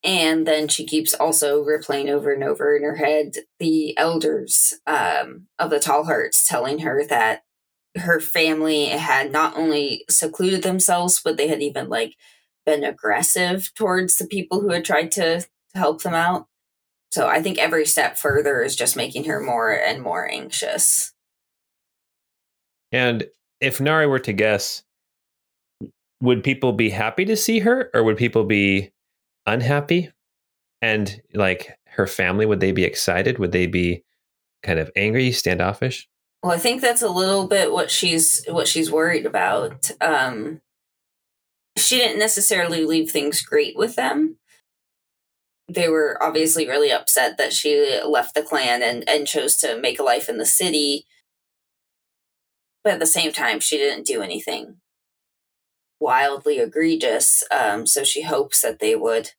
And 0.03 0.45
then 0.45 0.67
she 0.67 0.85
keeps 0.85 1.13
also 1.13 1.63
replaying 1.63 2.09
over 2.09 2.31
and 2.31 2.43
over 2.43 2.75
in 2.75 2.83
her 2.83 2.97
head 2.97 3.33
the 3.59 3.97
elders 3.97 4.73
um, 4.85 5.47
of 5.57 5.71
the 5.71 5.79
Tall 5.79 6.05
Hearts 6.05 6.47
telling 6.47 6.79
her 6.79 7.03
that 7.07 7.41
her 7.97 8.19
family 8.19 8.85
had 8.85 9.31
not 9.31 9.57
only 9.57 10.05
secluded 10.09 10.63
themselves, 10.63 11.21
but 11.23 11.37
they 11.37 11.47
had 11.47 11.61
even 11.61 11.89
like 11.89 12.15
been 12.65 12.83
aggressive 12.83 13.71
towards 13.75 14.17
the 14.17 14.27
people 14.27 14.61
who 14.61 14.71
had 14.71 14.83
tried 14.83 15.11
to, 15.11 15.41
to 15.41 15.47
help 15.75 16.03
them 16.03 16.13
out. 16.13 16.47
So 17.11 17.27
I 17.27 17.41
think 17.41 17.57
every 17.57 17.85
step 17.85 18.17
further 18.17 18.61
is 18.61 18.75
just 18.75 18.97
making 18.97 19.25
her 19.25 19.39
more 19.39 19.71
and 19.71 20.01
more 20.01 20.29
anxious. 20.29 21.13
And 22.91 23.25
if 23.61 23.79
Nari 23.79 24.07
were 24.07 24.19
to 24.19 24.33
guess, 24.33 24.83
would 26.21 26.43
people 26.43 26.73
be 26.73 26.89
happy 26.89 27.25
to 27.25 27.37
see 27.37 27.59
her 27.59 27.89
or 27.93 28.03
would 28.03 28.17
people 28.17 28.43
be 28.43 28.91
unhappy? 29.45 30.11
And 30.81 31.21
like 31.33 31.77
her 31.87 32.07
family, 32.07 32.45
would 32.45 32.59
they 32.59 32.71
be 32.71 32.83
excited? 32.83 33.39
Would 33.39 33.53
they 33.53 33.67
be 33.67 34.03
kind 34.63 34.79
of 34.79 34.91
angry, 34.95 35.31
standoffish? 35.31 36.09
Well, 36.43 36.53
I 36.53 36.57
think 36.57 36.81
that's 36.81 37.01
a 37.01 37.09
little 37.09 37.47
bit 37.47 37.71
what 37.71 37.89
she's 37.89 38.45
what 38.47 38.67
she's 38.67 38.91
worried 38.91 39.25
about. 39.25 39.89
Um, 39.99 40.61
she 41.77 41.97
didn't 41.97 42.19
necessarily 42.19 42.85
leave 42.85 43.11
things 43.11 43.41
great 43.41 43.75
with 43.75 43.95
them. 43.95 44.37
They 45.67 45.89
were 45.89 46.21
obviously 46.21 46.67
really 46.67 46.91
upset 46.91 47.37
that 47.37 47.51
she 47.51 47.99
left 48.05 48.35
the 48.35 48.43
clan 48.43 48.83
and, 48.83 49.07
and 49.09 49.27
chose 49.27 49.57
to 49.57 49.79
make 49.79 49.99
a 49.99 50.03
life 50.03 50.29
in 50.29 50.37
the 50.37 50.45
city. 50.45 51.05
But 52.83 52.93
at 52.93 52.99
the 52.99 53.07
same 53.07 53.31
time, 53.31 53.59
she 53.59 53.77
didn't 53.77 54.05
do 54.05 54.21
anything 54.21 54.77
wildly 55.99 56.59
egregious. 56.59 57.43
Um, 57.51 57.87
so 57.87 58.03
she 58.03 58.23
hopes 58.23 58.61
that 58.61 58.79
they 58.79 58.95
would, 58.95 59.31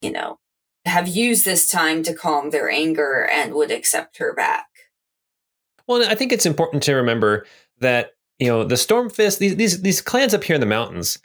you 0.00 0.10
know, 0.10 0.38
have 0.84 1.08
used 1.08 1.44
this 1.44 1.68
time 1.68 2.02
to 2.04 2.14
calm 2.14 2.50
their 2.50 2.70
anger 2.70 3.26
and 3.30 3.54
would 3.54 3.70
accept 3.70 4.18
her 4.18 4.34
back. 4.34 4.66
Well, 5.86 6.02
I 6.08 6.14
think 6.14 6.32
it's 6.32 6.46
important 6.46 6.82
to 6.84 6.94
remember 6.94 7.46
that 7.80 8.12
you 8.38 8.48
know 8.48 8.64
the 8.64 8.74
Stormfist, 8.74 9.38
these 9.38 9.56
these 9.56 9.82
these 9.82 10.00
clans 10.00 10.34
up 10.34 10.44
here 10.44 10.54
in 10.54 10.60
the 10.60 10.66
mountains, 10.66 11.18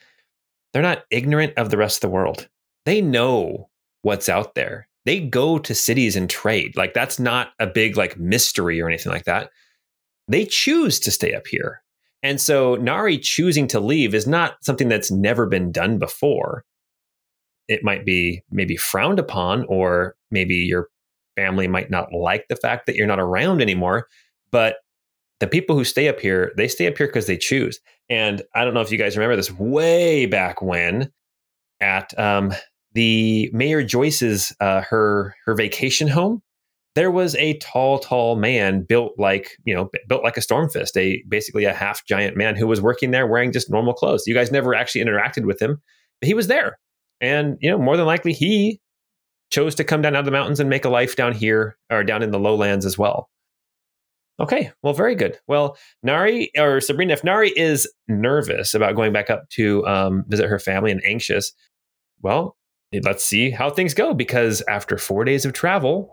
they're 0.73 0.81
not 0.81 1.03
ignorant 1.09 1.53
of 1.57 1.69
the 1.69 1.77
rest 1.77 1.97
of 1.97 2.01
the 2.01 2.13
world. 2.13 2.47
They 2.85 3.01
know 3.01 3.69
what's 4.01 4.29
out 4.29 4.55
there. 4.55 4.87
They 5.05 5.19
go 5.19 5.57
to 5.59 5.75
cities 5.75 6.15
and 6.15 6.29
trade. 6.29 6.77
Like 6.77 6.93
that's 6.93 7.19
not 7.19 7.49
a 7.59 7.67
big 7.67 7.97
like 7.97 8.17
mystery 8.17 8.79
or 8.79 8.87
anything 8.87 9.11
like 9.11 9.25
that. 9.25 9.49
They 10.27 10.45
choose 10.45 10.99
to 11.01 11.11
stay 11.11 11.33
up 11.33 11.47
here. 11.47 11.83
And 12.23 12.39
so 12.39 12.75
Nari 12.75 13.17
choosing 13.17 13.67
to 13.69 13.79
leave 13.79 14.13
is 14.13 14.27
not 14.27 14.63
something 14.63 14.87
that's 14.87 15.11
never 15.11 15.47
been 15.47 15.71
done 15.71 15.97
before. 15.97 16.63
It 17.67 17.83
might 17.83 18.05
be 18.05 18.43
maybe 18.51 18.77
frowned 18.77 19.17
upon, 19.17 19.65
or 19.65 20.15
maybe 20.29 20.55
your 20.55 20.89
family 21.35 21.67
might 21.67 21.89
not 21.89 22.13
like 22.13 22.47
the 22.47 22.55
fact 22.55 22.85
that 22.85 22.95
you're 22.95 23.07
not 23.07 23.19
around 23.19 23.61
anymore. 23.61 24.07
But 24.51 24.77
the 25.39 25.47
people 25.47 25.75
who 25.75 25.83
stay 25.83 26.07
up 26.07 26.19
here, 26.19 26.51
they 26.57 26.67
stay 26.67 26.87
up 26.87 26.97
here 26.97 27.07
because 27.07 27.25
they 27.25 27.37
choose. 27.37 27.79
And 28.09 28.41
I 28.55 28.63
don't 28.63 28.73
know 28.73 28.81
if 28.81 28.91
you 28.91 28.97
guys 28.97 29.17
remember 29.17 29.35
this 29.35 29.51
way 29.51 30.25
back 30.25 30.61
when 30.61 31.11
at 31.79 32.17
um, 32.19 32.53
the 32.93 33.49
Mayor 33.53 33.83
Joyce's 33.83 34.55
uh, 34.59 34.81
her 34.81 35.35
her 35.45 35.55
vacation 35.55 36.07
home, 36.07 36.41
there 36.95 37.11
was 37.11 37.35
a 37.35 37.57
tall, 37.57 37.99
tall 37.99 38.35
man 38.35 38.83
built 38.83 39.13
like 39.17 39.57
you 39.63 39.73
know 39.73 39.89
built 40.07 40.23
like 40.23 40.37
a 40.37 40.41
stormfist, 40.41 40.95
a 40.97 41.23
basically 41.27 41.65
a 41.65 41.73
half 41.73 42.05
giant 42.05 42.37
man 42.37 42.55
who 42.55 42.67
was 42.67 42.81
working 42.81 43.11
there 43.11 43.25
wearing 43.25 43.51
just 43.51 43.71
normal 43.71 43.93
clothes. 43.93 44.27
You 44.27 44.33
guys 44.33 44.51
never 44.51 44.75
actually 44.75 45.03
interacted 45.03 45.45
with 45.45 45.61
him, 45.61 45.81
but 46.19 46.27
he 46.27 46.33
was 46.33 46.47
there, 46.47 46.77
and 47.19 47.57
you 47.61 47.69
know 47.69 47.77
more 47.77 47.97
than 47.97 48.05
likely 48.05 48.33
he 48.33 48.79
chose 49.49 49.75
to 49.75 49.83
come 49.83 50.01
down 50.01 50.15
out 50.15 50.19
of 50.19 50.25
the 50.25 50.31
mountains 50.31 50.59
and 50.59 50.69
make 50.69 50.85
a 50.85 50.89
life 50.89 51.15
down 51.15 51.33
here 51.33 51.77
or 51.89 52.03
down 52.03 52.21
in 52.23 52.31
the 52.31 52.39
lowlands 52.39 52.85
as 52.85 52.97
well. 52.97 53.30
Okay, 54.39 54.71
well, 54.81 54.93
very 54.93 55.13
good. 55.13 55.37
Well, 55.47 55.77
Nari 56.01 56.51
or 56.57 56.81
Sabrina, 56.81 57.13
if 57.13 57.23
Nari 57.23 57.51
is 57.55 57.91
nervous 58.07 58.73
about 58.73 58.95
going 58.95 59.13
back 59.13 59.29
up 59.29 59.47
to 59.51 59.85
um, 59.85 60.23
visit 60.27 60.47
her 60.47 60.57
family 60.57 60.91
and 60.91 61.01
anxious, 61.05 61.53
well, 62.21 62.57
let's 63.03 63.23
see 63.23 63.51
how 63.51 63.69
things 63.69 63.93
go 63.93 64.13
because 64.13 64.63
after 64.67 64.97
four 64.97 65.25
days 65.25 65.45
of 65.45 65.53
travel, 65.53 66.09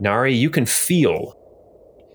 Nari, 0.00 0.34
you 0.34 0.50
can 0.50 0.64
feel 0.64 1.34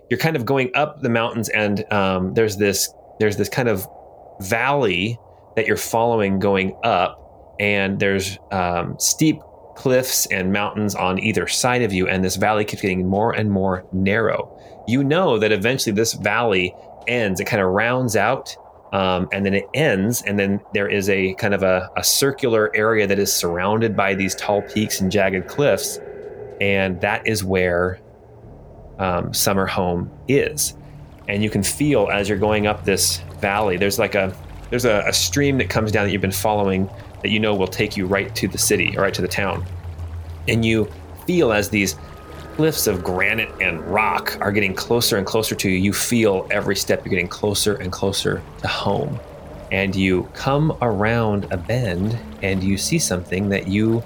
you're 0.10 0.20
kind 0.20 0.36
of 0.36 0.46
going 0.46 0.72
up 0.76 1.02
the 1.02 1.10
mountains, 1.10 1.50
and 1.50 1.92
um, 1.92 2.34
there's 2.34 2.58
this 2.58 2.92
there's 3.20 3.38
this 3.38 3.50
kind 3.50 3.70
of 3.70 3.88
valley 4.42 5.18
that 5.56 5.68
you're 5.68 5.78
following 5.78 6.40
going 6.40 6.76
up, 6.84 7.56
and 7.60 8.00
there's 8.00 8.38
um, 8.52 8.96
steep 9.00 9.38
cliffs 9.76 10.26
and 10.28 10.52
mountains 10.52 10.96
on 10.96 11.20
either 11.20 11.48
side 11.48 11.82
of 11.82 11.94
you, 11.94 12.08
and 12.08 12.24
this 12.24 12.36
valley 12.36 12.66
keeps 12.66 12.82
getting 12.82 13.08
more 13.08 13.34
and 13.34 13.52
more 13.52 13.86
narrow. 13.92 14.58
You 14.88 15.04
know 15.04 15.40
that 15.40 15.52
eventually 15.52 15.94
this 15.94 16.14
valley 16.14 16.76
ends; 17.08 17.40
it 17.40 17.46
kind 17.46 17.62
of 17.62 17.70
rounds 17.70 18.16
out 18.16 18.56
um, 18.94 19.28
and 19.32 19.44
then 19.44 19.56
it 19.56 19.68
ends, 19.74 20.22
and 20.22 20.38
then 20.38 20.62
there 20.76 20.88
is 20.88 21.10
a 21.10 21.34
kind 21.34 21.56
of 21.56 21.64
a, 21.64 21.90
a, 21.98 22.04
circular 22.04 22.72
area 22.76 23.08
that 23.08 23.18
is 23.18 23.34
surrounded 23.34 23.96
by 23.96 24.14
these 24.14 24.36
tall 24.36 24.62
peaks 24.62 25.02
and 25.02 25.12
jagged 25.12 25.48
cliffs, 25.48 26.00
and 26.62 27.02
that 27.02 27.26
is 27.28 27.44
where 27.44 28.00
um, 29.00 29.34
Summer 29.34 29.66
Home 29.66 30.12
is. 30.28 30.78
And 31.28 31.42
you 31.42 31.50
can 31.50 31.64
feel 31.64 32.08
as 32.14 32.30
you're 32.30 32.38
going 32.38 32.68
up 32.68 32.86
this 32.86 33.18
valley, 33.40 33.78
there's 33.78 33.98
like 33.98 34.14
a 34.14 34.36
there's 34.70 34.86
a, 34.86 35.04
a 35.08 35.14
stream 35.14 35.58
that 35.58 35.72
comes 35.72 35.92
down 35.92 36.06
that 36.06 36.12
you've 36.12 36.22
been 36.22 36.32
following 36.32 36.88
that 37.24 37.32
you 37.32 37.40
know 37.40 37.56
will 37.56 37.68
take 37.68 37.98
you 37.98 38.06
right 38.06 38.34
to 38.36 38.48
the 38.48 38.58
city 38.58 38.96
or 38.96 39.02
right 39.02 39.14
to 39.14 39.22
the 39.22 39.28
town, 39.28 39.66
and 40.48 40.64
you 40.64 40.92
feel 41.26 41.52
as 41.52 41.70
these 41.70 41.96
cliffs 42.56 42.86
of 42.86 43.04
granite 43.04 43.50
and 43.62 43.82
rock 43.82 44.38
are 44.40 44.52
getting 44.52 44.76
closer 44.76 45.18
and 45.18 45.26
closer 45.26 45.56
to 45.56 45.70
you. 45.70 45.78
You 45.78 45.94
feel 45.94 46.48
every 46.52 46.76
step 46.76 47.04
you're 47.04 47.10
getting 47.10 47.28
closer 47.28 47.76
and 47.76 47.92
closer 47.92 48.44
to 48.60 48.68
home. 48.68 49.20
And 49.72 49.96
you 49.96 50.30
come 50.34 50.78
around 50.84 51.48
a 51.52 51.58
bend 51.58 52.18
and 52.44 52.64
you 52.64 52.78
see 52.78 53.00
something 53.00 53.50
that 53.50 53.68
you, 53.68 54.04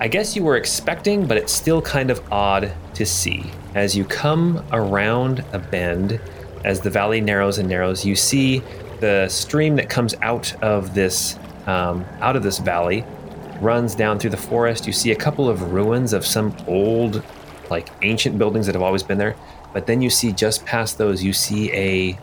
I 0.00 0.08
guess 0.08 0.34
you 0.34 0.42
were 0.42 0.56
expecting, 0.56 1.26
but 1.26 1.36
it's 1.36 1.52
still 1.52 1.82
kind 1.82 2.10
of 2.10 2.22
odd 2.32 2.72
to 2.94 3.04
see. 3.04 3.50
As 3.74 3.94
you 3.94 4.04
come 4.06 4.64
around 4.72 5.44
a 5.52 5.58
bend, 5.58 6.18
as 6.64 6.80
the 6.80 6.90
valley 6.90 7.20
narrows 7.20 7.58
and 7.58 7.68
narrows, 7.68 8.04
you 8.04 8.16
see 8.16 8.62
the 9.00 9.28
stream 9.28 9.76
that 9.76 9.90
comes 9.90 10.14
out 10.22 10.54
of 10.62 10.94
this 10.94 11.38
um, 11.68 12.04
out 12.20 12.34
of 12.34 12.42
this 12.42 12.58
valley 12.58 13.04
runs 13.60 13.94
down 13.94 14.18
through 14.18 14.30
the 14.30 14.36
forest. 14.36 14.86
You 14.86 14.92
see 14.92 15.12
a 15.12 15.16
couple 15.16 15.48
of 15.48 15.72
ruins 15.72 16.12
of 16.12 16.24
some 16.24 16.56
old 16.66 17.22
like 17.70 17.90
ancient 18.02 18.38
buildings 18.38 18.66
that 18.66 18.74
have 18.74 18.82
always 18.82 19.02
been 19.02 19.18
there. 19.18 19.36
But 19.74 19.86
then 19.86 20.00
you 20.00 20.08
see 20.08 20.32
just 20.32 20.64
past 20.64 20.96
those, 20.96 21.22
you 21.22 21.32
see 21.32 21.70
a 21.72 22.18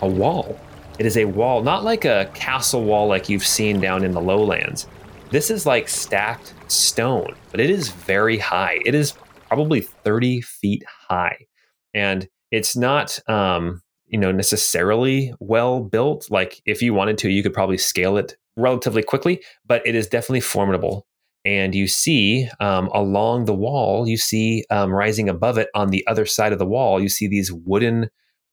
a 0.00 0.08
wall. 0.08 0.58
It 0.98 1.06
is 1.06 1.16
a 1.16 1.24
wall, 1.24 1.62
not 1.62 1.82
like 1.82 2.04
a 2.04 2.30
castle 2.34 2.84
wall 2.84 3.08
like 3.08 3.28
you've 3.28 3.46
seen 3.46 3.80
down 3.80 4.04
in 4.04 4.12
the 4.12 4.20
lowlands. 4.20 4.86
This 5.30 5.50
is 5.50 5.66
like 5.66 5.88
stacked 5.88 6.54
stone, 6.68 7.34
but 7.50 7.58
it 7.58 7.70
is 7.70 7.88
very 7.88 8.38
high. 8.38 8.78
It 8.84 8.94
is 8.94 9.14
probably 9.48 9.80
30 9.80 10.40
feet 10.42 10.84
high. 10.86 11.46
And 11.94 12.28
it's 12.52 12.76
not 12.76 13.18
um, 13.28 13.82
you 14.06 14.18
know, 14.18 14.30
necessarily 14.30 15.34
well 15.40 15.80
built. 15.80 16.30
Like 16.30 16.62
if 16.66 16.80
you 16.82 16.94
wanted 16.94 17.18
to, 17.18 17.30
you 17.30 17.42
could 17.42 17.54
probably 17.54 17.78
scale 17.78 18.16
it 18.16 18.36
relatively 18.56 19.02
quickly, 19.02 19.42
but 19.66 19.86
it 19.86 19.94
is 19.94 20.06
definitely 20.06 20.40
formidable 20.40 21.06
and 21.44 21.74
you 21.74 21.86
see 21.86 22.48
um, 22.60 22.88
along 22.94 23.44
the 23.44 23.54
wall, 23.54 24.08
you 24.08 24.16
see 24.16 24.64
um, 24.70 24.92
rising 24.92 25.28
above 25.28 25.58
it 25.58 25.68
on 25.74 25.90
the 25.90 26.06
other 26.06 26.24
side 26.24 26.52
of 26.52 26.58
the 26.58 26.66
wall, 26.66 27.02
you 27.02 27.08
see 27.08 27.28
these 27.28 27.52
wooden 27.52 28.08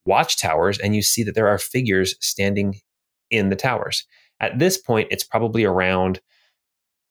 watchtowers, 0.06 0.78
and 0.80 0.96
you 0.96 1.02
see 1.02 1.24
that 1.24 1.36
there 1.36 1.48
are 1.48 1.58
figures 1.58 2.16
standing 2.20 2.76
in 3.30 3.50
the 3.50 3.56
towers. 3.56 4.06
At 4.42 4.60
this 4.60 4.78
point, 4.78 5.08
it's 5.10 5.24
probably 5.24 5.64
around 5.64 6.20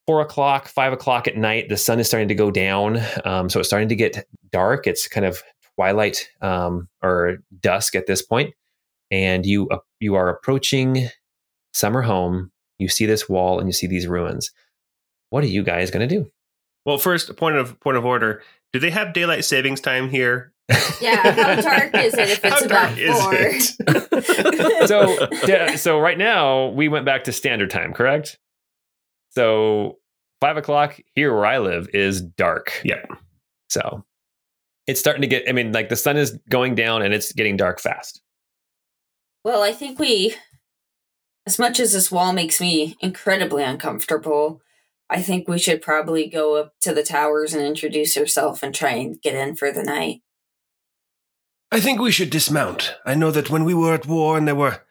four 0.07 0.20
o'clock, 0.20 0.68
five 0.68 0.92
o'clock 0.92 1.26
at 1.26 1.37
night. 1.37 1.68
The 1.68 1.76
sun 1.76 1.98
is 1.98 2.09
starting 2.09 2.29
to 2.29 2.35
go 2.35 2.50
down, 2.50 3.00
um, 3.24 3.48
so 3.48 3.61
it's 3.61 3.68
starting 3.68 3.88
to 3.88 3.96
get 3.96 4.26
dark. 4.53 4.87
It's 4.87 5.09
kind 5.09 5.24
of 5.24 5.42
twilight 5.76 6.29
um, 6.42 6.88
or 7.03 7.38
dusk 7.61 7.94
at 7.94 8.07
this 8.07 8.20
point, 8.20 8.53
and 9.11 9.46
you 9.46 9.68
uh, 9.68 9.79
you 9.98 10.14
are 10.14 10.29
approaching 10.29 11.09
summer 11.72 12.03
home. 12.03 12.50
You 12.80 12.88
see 12.88 13.06
this 13.06 13.28
wall 13.28 13.58
and 13.58 13.68
you 13.68 13.72
see 13.72 13.86
these 13.86 14.06
ruins 14.06 14.50
what 15.30 15.44
are 15.44 15.48
you 15.48 15.62
guys 15.62 15.90
going 15.90 16.06
to 16.06 16.14
do? 16.14 16.30
Well, 16.84 16.98
first 16.98 17.34
point 17.36 17.56
of 17.56 17.80
point 17.80 17.96
of 17.96 18.04
order: 18.04 18.42
Do 18.72 18.78
they 18.78 18.90
have 18.90 19.14
daylight 19.14 19.44
savings 19.44 19.80
time 19.80 20.10
here? 20.10 20.52
Yeah, 21.00 21.32
how 21.32 21.60
dark 21.62 21.94
is 21.94 22.12
it 22.12 22.28
if 22.28 22.44
it's 22.44 22.62
about 22.62 22.92
four? 22.98 24.86
so, 24.86 25.76
so 25.76 25.98
right 25.98 26.18
now 26.18 26.66
we 26.68 26.88
went 26.88 27.06
back 27.06 27.24
to 27.24 27.32
standard 27.32 27.70
time, 27.70 27.94
correct? 27.94 28.38
So 29.30 29.96
five 30.42 30.58
o'clock 30.58 31.00
here 31.14 31.34
where 31.34 31.46
I 31.46 31.58
live 31.58 31.88
is 31.94 32.20
dark. 32.20 32.82
Yeah. 32.84 33.02
So 33.70 34.04
it's 34.86 35.00
starting 35.00 35.22
to 35.22 35.26
get. 35.26 35.48
I 35.48 35.52
mean, 35.52 35.72
like 35.72 35.88
the 35.88 35.96
sun 35.96 36.18
is 36.18 36.38
going 36.50 36.74
down 36.74 37.00
and 37.00 37.14
it's 37.14 37.32
getting 37.32 37.56
dark 37.56 37.80
fast. 37.80 38.20
Well, 39.42 39.62
I 39.62 39.72
think 39.72 39.98
we, 39.98 40.34
as 41.50 41.58
much 41.58 41.80
as 41.80 41.92
this 41.92 42.12
wall 42.12 42.32
makes 42.32 42.60
me 42.60 42.96
incredibly 43.00 43.64
uncomfortable, 43.64 44.62
I 45.10 45.20
think 45.20 45.48
we 45.48 45.58
should 45.58 45.82
probably 45.82 46.28
go 46.28 46.54
up 46.54 46.74
to 46.82 46.94
the 46.94 47.02
towers 47.02 47.52
and 47.52 47.66
introduce 47.66 48.14
herself 48.14 48.62
and 48.62 48.72
try 48.72 48.90
and 48.90 49.20
get 49.20 49.34
in 49.34 49.56
for 49.56 49.72
the 49.72 49.82
night. 49.82 50.22
I 51.72 51.80
think 51.80 51.98
we 51.98 52.12
should 52.12 52.30
dismount. 52.30 52.94
I 53.04 53.16
know 53.16 53.32
that 53.32 53.50
when 53.50 53.64
we 53.64 53.74
were 53.74 53.94
at 53.94 54.06
war 54.06 54.38
and 54.38 54.46
there 54.46 54.54
were 54.54 54.82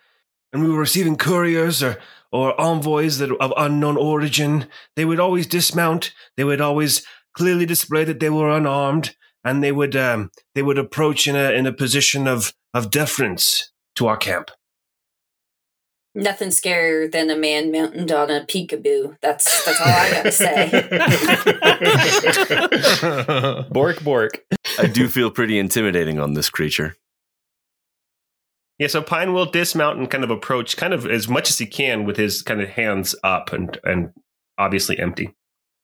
and 0.51 0.61
we 0.61 0.69
were 0.69 0.81
receiving 0.81 1.15
couriers 1.15 1.81
or 1.81 1.97
or 2.29 2.59
envoys 2.59 3.19
that 3.19 3.31
of 3.39 3.53
unknown 3.55 3.95
origin, 3.95 4.67
they 4.97 5.05
would 5.05 5.21
always 5.21 5.47
dismount. 5.47 6.13
They 6.35 6.43
would 6.43 6.59
always 6.59 7.05
clearly 7.31 7.65
display 7.65 8.03
that 8.03 8.19
they 8.19 8.29
were 8.29 8.49
unarmed, 8.49 9.15
and 9.45 9.63
they 9.63 9.71
would 9.71 9.95
um, 9.95 10.29
they 10.55 10.61
would 10.61 10.77
approach 10.77 11.25
in 11.25 11.37
a 11.37 11.51
in 11.51 11.65
a 11.65 11.71
position 11.71 12.27
of 12.27 12.53
of 12.73 12.91
deference 12.91 13.71
to 13.95 14.07
our 14.07 14.17
camp. 14.17 14.51
Nothing 16.15 16.49
scarier 16.49 17.11
than 17.11 17.29
a 17.29 17.35
man 17.35 17.71
mounted 17.71 18.11
on 18.11 18.31
a 18.31 18.41
peekaboo. 18.41 19.17
That's 19.21 19.63
that's 19.63 19.79
all 19.79 19.87
I 19.87 20.09
gotta 20.11 20.31
say. 20.31 20.87
bork 23.71 24.03
bork. 24.03 24.43
I 24.79 24.87
do 24.87 25.07
feel 25.07 25.29
pretty 25.29 25.59
intimidating 25.59 26.19
on 26.19 26.33
this 26.33 26.49
creature. 26.49 26.95
Yeah, 28.79 28.87
so 28.87 29.03
Pine 29.03 29.33
will 29.33 29.45
dismount 29.45 29.99
and 29.99 30.09
kind 30.09 30.23
of 30.23 30.31
approach 30.31 30.77
kind 30.77 30.93
of 30.93 31.05
as 31.05 31.27
much 31.27 31.49
as 31.49 31.59
he 31.59 31.67
can 31.67 32.05
with 32.05 32.17
his 32.17 32.41
kind 32.41 32.61
of 32.61 32.69
hands 32.69 33.13
up 33.23 33.53
and 33.53 33.77
and 33.83 34.09
obviously 34.57 34.97
empty. 34.97 35.35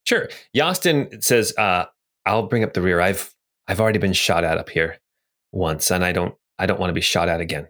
Sure. 0.08 0.28
Yastin 0.56 1.24
says, 1.24 1.54
uh, 1.58 1.86
I'll 2.26 2.48
bring 2.48 2.64
up 2.64 2.74
the 2.74 2.82
rear. 2.82 3.00
I've 3.00 3.32
I've 3.68 3.80
already 3.80 4.00
been 4.00 4.14
shot 4.14 4.44
at 4.44 4.58
up 4.58 4.70
here 4.70 4.98
once, 5.52 5.92
and 5.92 6.04
I 6.04 6.14
don't 6.14 6.34
I 6.58 6.66
don't 6.66 6.80
want 6.80 6.90
to 6.90 6.96
be 6.96 7.02
shot 7.02 7.30
at 7.30 7.42
again 7.42 7.68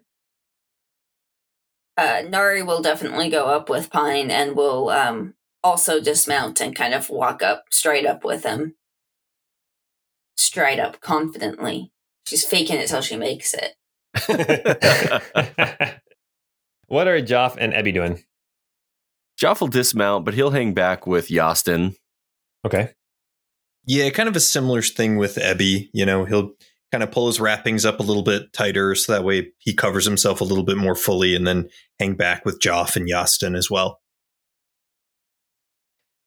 uh, 1.98 2.24
Nari 2.28 2.62
will 2.64 2.82
definitely 2.82 3.30
go 3.30 3.46
up 3.46 3.70
with 3.70 3.90
Pine 3.90 4.30
and 4.32 4.56
will 4.56 4.90
um, 4.90 5.34
also 5.64 6.00
dismount 6.00 6.62
and 6.62 6.76
kind 6.76 6.94
of 6.94 7.10
walk 7.10 7.42
up 7.42 7.66
straight 7.72 8.06
up 8.06 8.24
with 8.24 8.44
him. 8.44 8.76
Straight 10.38 10.80
up, 10.80 11.00
confidently. 11.02 11.92
She's 12.28 12.46
faking 12.46 12.78
it 12.78 12.88
till 12.88 13.02
she 13.02 13.16
makes 13.16 13.54
it. 13.54 13.76
what 16.88 17.08
are 17.08 17.22
Joff 17.22 17.56
and 17.58 17.74
Ebby 17.74 17.94
doing? 17.94 18.24
Joff 19.42 19.62
will 19.62 19.68
dismount, 19.68 20.26
but 20.26 20.34
he'll 20.34 20.52
hang 20.52 20.74
back 20.74 21.06
with 21.06 21.28
Yastin. 21.28 21.96
Okay. 22.66 22.92
Yeah, 23.86 24.10
kind 24.10 24.28
of 24.30 24.36
a 24.36 24.42
similar 24.42 24.82
thing 24.82 25.18
with 25.18 25.36
Ebby. 25.36 25.90
You 25.94 26.06
know, 26.06 26.26
he'll 26.26 26.54
kind 26.96 27.04
of 27.04 27.12
pull 27.12 27.28
his 27.28 27.42
wrappings 27.42 27.84
up 27.84 28.00
a 28.00 28.04
little 28.04 28.24
bit 28.24 28.54
tighter 28.54 28.96
so 28.96 29.12
that 29.12 29.26
way 29.26 29.52
he 29.58 29.74
covers 29.74 30.06
himself 30.06 30.40
a 30.40 30.46
little 30.46 30.64
bit 30.64 30.78
more 30.78 30.96
fully 30.96 31.36
and 31.36 31.46
then 31.46 31.68
hang 32.00 32.14
back 32.14 32.46
with 32.46 32.62
Joff 32.62 32.96
and 32.96 33.06
Yastin 33.06 33.54
as 33.58 33.70
well. 33.70 34.00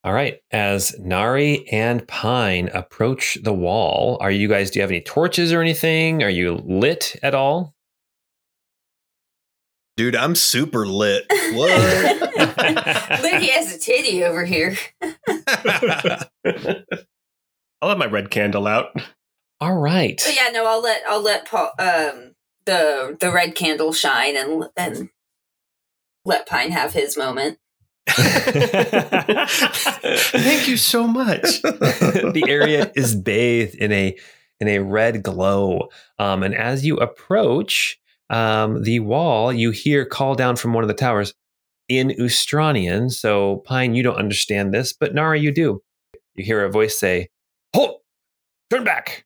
All 0.04 0.12
right. 0.12 0.40
As 0.50 0.94
Nari 0.98 1.66
and 1.70 2.06
Pine 2.06 2.68
approach 2.74 3.38
the 3.42 3.54
wall, 3.54 4.18
are 4.20 4.30
you 4.30 4.46
guys, 4.46 4.70
do 4.70 4.78
you 4.78 4.82
have 4.82 4.90
any 4.90 5.00
torches 5.00 5.54
or 5.54 5.62
anything? 5.62 6.22
Are 6.22 6.28
you 6.28 6.56
lit 6.66 7.16
at 7.22 7.34
all? 7.34 7.74
Dude, 9.96 10.16
I'm 10.16 10.34
super 10.34 10.86
lit. 10.86 11.24
What? 11.54 11.70
Liddy 13.22 13.46
has 13.52 13.74
a 13.74 13.78
titty 13.78 14.22
over 14.22 14.44
here. 14.44 14.76
I'll 17.80 17.88
have 17.88 17.96
my 17.96 18.04
red 18.04 18.30
candle 18.30 18.66
out. 18.66 18.94
All 19.60 19.76
right. 19.76 20.20
But 20.24 20.36
yeah, 20.36 20.50
no, 20.52 20.66
I'll 20.66 20.82
let 20.82 21.02
I'll 21.08 21.22
let 21.22 21.46
Paul, 21.46 21.72
um, 21.78 22.34
the 22.64 23.16
the 23.18 23.32
red 23.32 23.54
candle 23.54 23.92
shine 23.92 24.36
and 24.36 24.68
and 24.76 25.10
let 26.24 26.46
Pine 26.46 26.70
have 26.70 26.92
his 26.92 27.16
moment. 27.16 27.58
Thank 28.08 28.38
you 30.68 30.76
so 30.76 31.06
much. 31.06 31.42
the 31.62 32.44
area 32.46 32.92
is 32.94 33.14
bathed 33.14 33.74
in 33.74 33.92
a 33.92 34.16
in 34.60 34.68
a 34.68 34.78
red 34.78 35.22
glow. 35.22 35.88
Um, 36.18 36.42
and 36.42 36.54
as 36.54 36.84
you 36.84 36.96
approach 36.96 37.98
um, 38.30 38.82
the 38.82 39.00
wall, 39.00 39.52
you 39.52 39.70
hear 39.70 40.04
call 40.04 40.34
down 40.34 40.56
from 40.56 40.72
one 40.72 40.84
of 40.84 40.88
the 40.88 40.94
towers 40.94 41.34
in 41.88 42.08
Ustranian. 42.10 43.10
So, 43.10 43.62
Pine, 43.66 43.94
you 43.94 44.02
don't 44.02 44.16
understand 44.16 44.74
this, 44.74 44.92
but 44.92 45.14
Nara, 45.14 45.38
you 45.38 45.52
do. 45.52 45.82
You 46.34 46.44
hear 46.44 46.64
a 46.64 46.70
voice 46.70 46.98
say, 46.98 47.28
Halt! 47.74 48.02
Turn 48.70 48.84
back! 48.84 49.24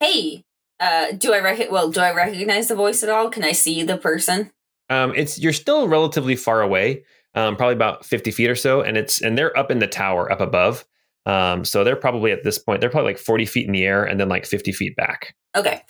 Hey, 0.00 0.44
uh, 0.80 1.12
do 1.12 1.34
I 1.34 1.40
rec- 1.40 1.70
well, 1.70 1.90
do 1.90 2.00
I 2.00 2.14
recognize 2.14 2.68
the 2.68 2.74
voice 2.74 3.02
at 3.02 3.10
all? 3.10 3.28
Can 3.28 3.44
I 3.44 3.52
see 3.52 3.82
the 3.82 3.98
person? 3.98 4.50
Um, 4.88 5.12
it's 5.14 5.38
you're 5.38 5.52
still 5.52 5.88
relatively 5.88 6.36
far 6.36 6.62
away, 6.62 7.04
um, 7.34 7.56
probably 7.56 7.74
about 7.74 8.04
50 8.04 8.30
feet 8.30 8.50
or 8.50 8.56
so, 8.56 8.80
and 8.80 8.96
it's 8.96 9.20
and 9.20 9.36
they're 9.36 9.56
up 9.56 9.70
in 9.70 9.78
the 9.78 9.86
tower 9.86 10.32
up 10.32 10.40
above. 10.40 10.84
Um, 11.26 11.66
so 11.66 11.84
they're 11.84 11.96
probably 11.96 12.32
at 12.32 12.44
this 12.44 12.58
point, 12.58 12.80
they're 12.80 12.90
probably 12.90 13.12
like 13.12 13.20
40 13.20 13.44
feet 13.44 13.66
in 13.66 13.72
the 13.72 13.84
air 13.84 14.04
and 14.04 14.18
then 14.18 14.30
like 14.30 14.46
50 14.46 14.72
feet 14.72 14.96
back. 14.96 15.34
Okay. 15.54 15.82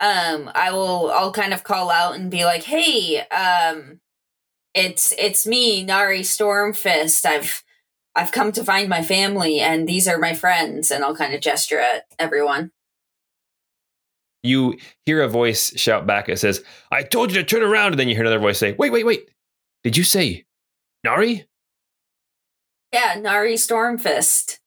Um, 0.00 0.50
I 0.54 0.72
will 0.72 1.10
I'll 1.10 1.32
kind 1.32 1.52
of 1.52 1.62
call 1.62 1.90
out 1.90 2.14
and 2.14 2.30
be 2.30 2.44
like, 2.44 2.64
hey, 2.64 3.20
um, 3.28 4.00
it's 4.74 5.12
it's 5.18 5.46
me, 5.46 5.84
Nari 5.84 6.20
Stormfist. 6.20 7.26
I've 7.26 7.62
I've 8.14 8.32
come 8.32 8.50
to 8.52 8.64
find 8.64 8.88
my 8.88 9.02
family 9.02 9.60
and 9.60 9.86
these 9.86 10.08
are 10.08 10.18
my 10.18 10.32
friends, 10.32 10.90
and 10.90 11.04
I'll 11.04 11.14
kind 11.14 11.34
of 11.34 11.42
gesture 11.42 11.78
at 11.78 12.04
everyone. 12.18 12.72
You 14.42 14.78
hear 15.04 15.22
a 15.22 15.28
voice 15.28 15.78
shout 15.78 16.06
back. 16.06 16.28
It 16.28 16.38
says, 16.38 16.62
I 16.92 17.02
told 17.02 17.32
you 17.32 17.42
to 17.42 17.44
turn 17.44 17.62
around. 17.62 17.92
And 17.92 18.00
then 18.00 18.08
you 18.08 18.14
hear 18.14 18.22
another 18.22 18.38
voice 18.38 18.58
say, 18.58 18.74
Wait, 18.78 18.92
wait, 18.92 19.04
wait. 19.04 19.28
Did 19.84 19.96
you 19.96 20.04
say 20.04 20.44
Nari? 21.04 21.46
Yeah, 22.92 23.16
Nari 23.20 23.54
Stormfist. 23.54 24.58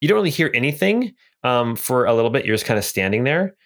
You 0.00 0.08
don't 0.08 0.16
really 0.16 0.30
hear 0.30 0.50
anything 0.54 1.14
um, 1.42 1.76
for 1.76 2.04
a 2.04 2.14
little 2.14 2.30
bit. 2.30 2.44
You're 2.44 2.54
just 2.54 2.66
kind 2.66 2.78
of 2.78 2.84
standing 2.84 3.24
there. 3.24 3.56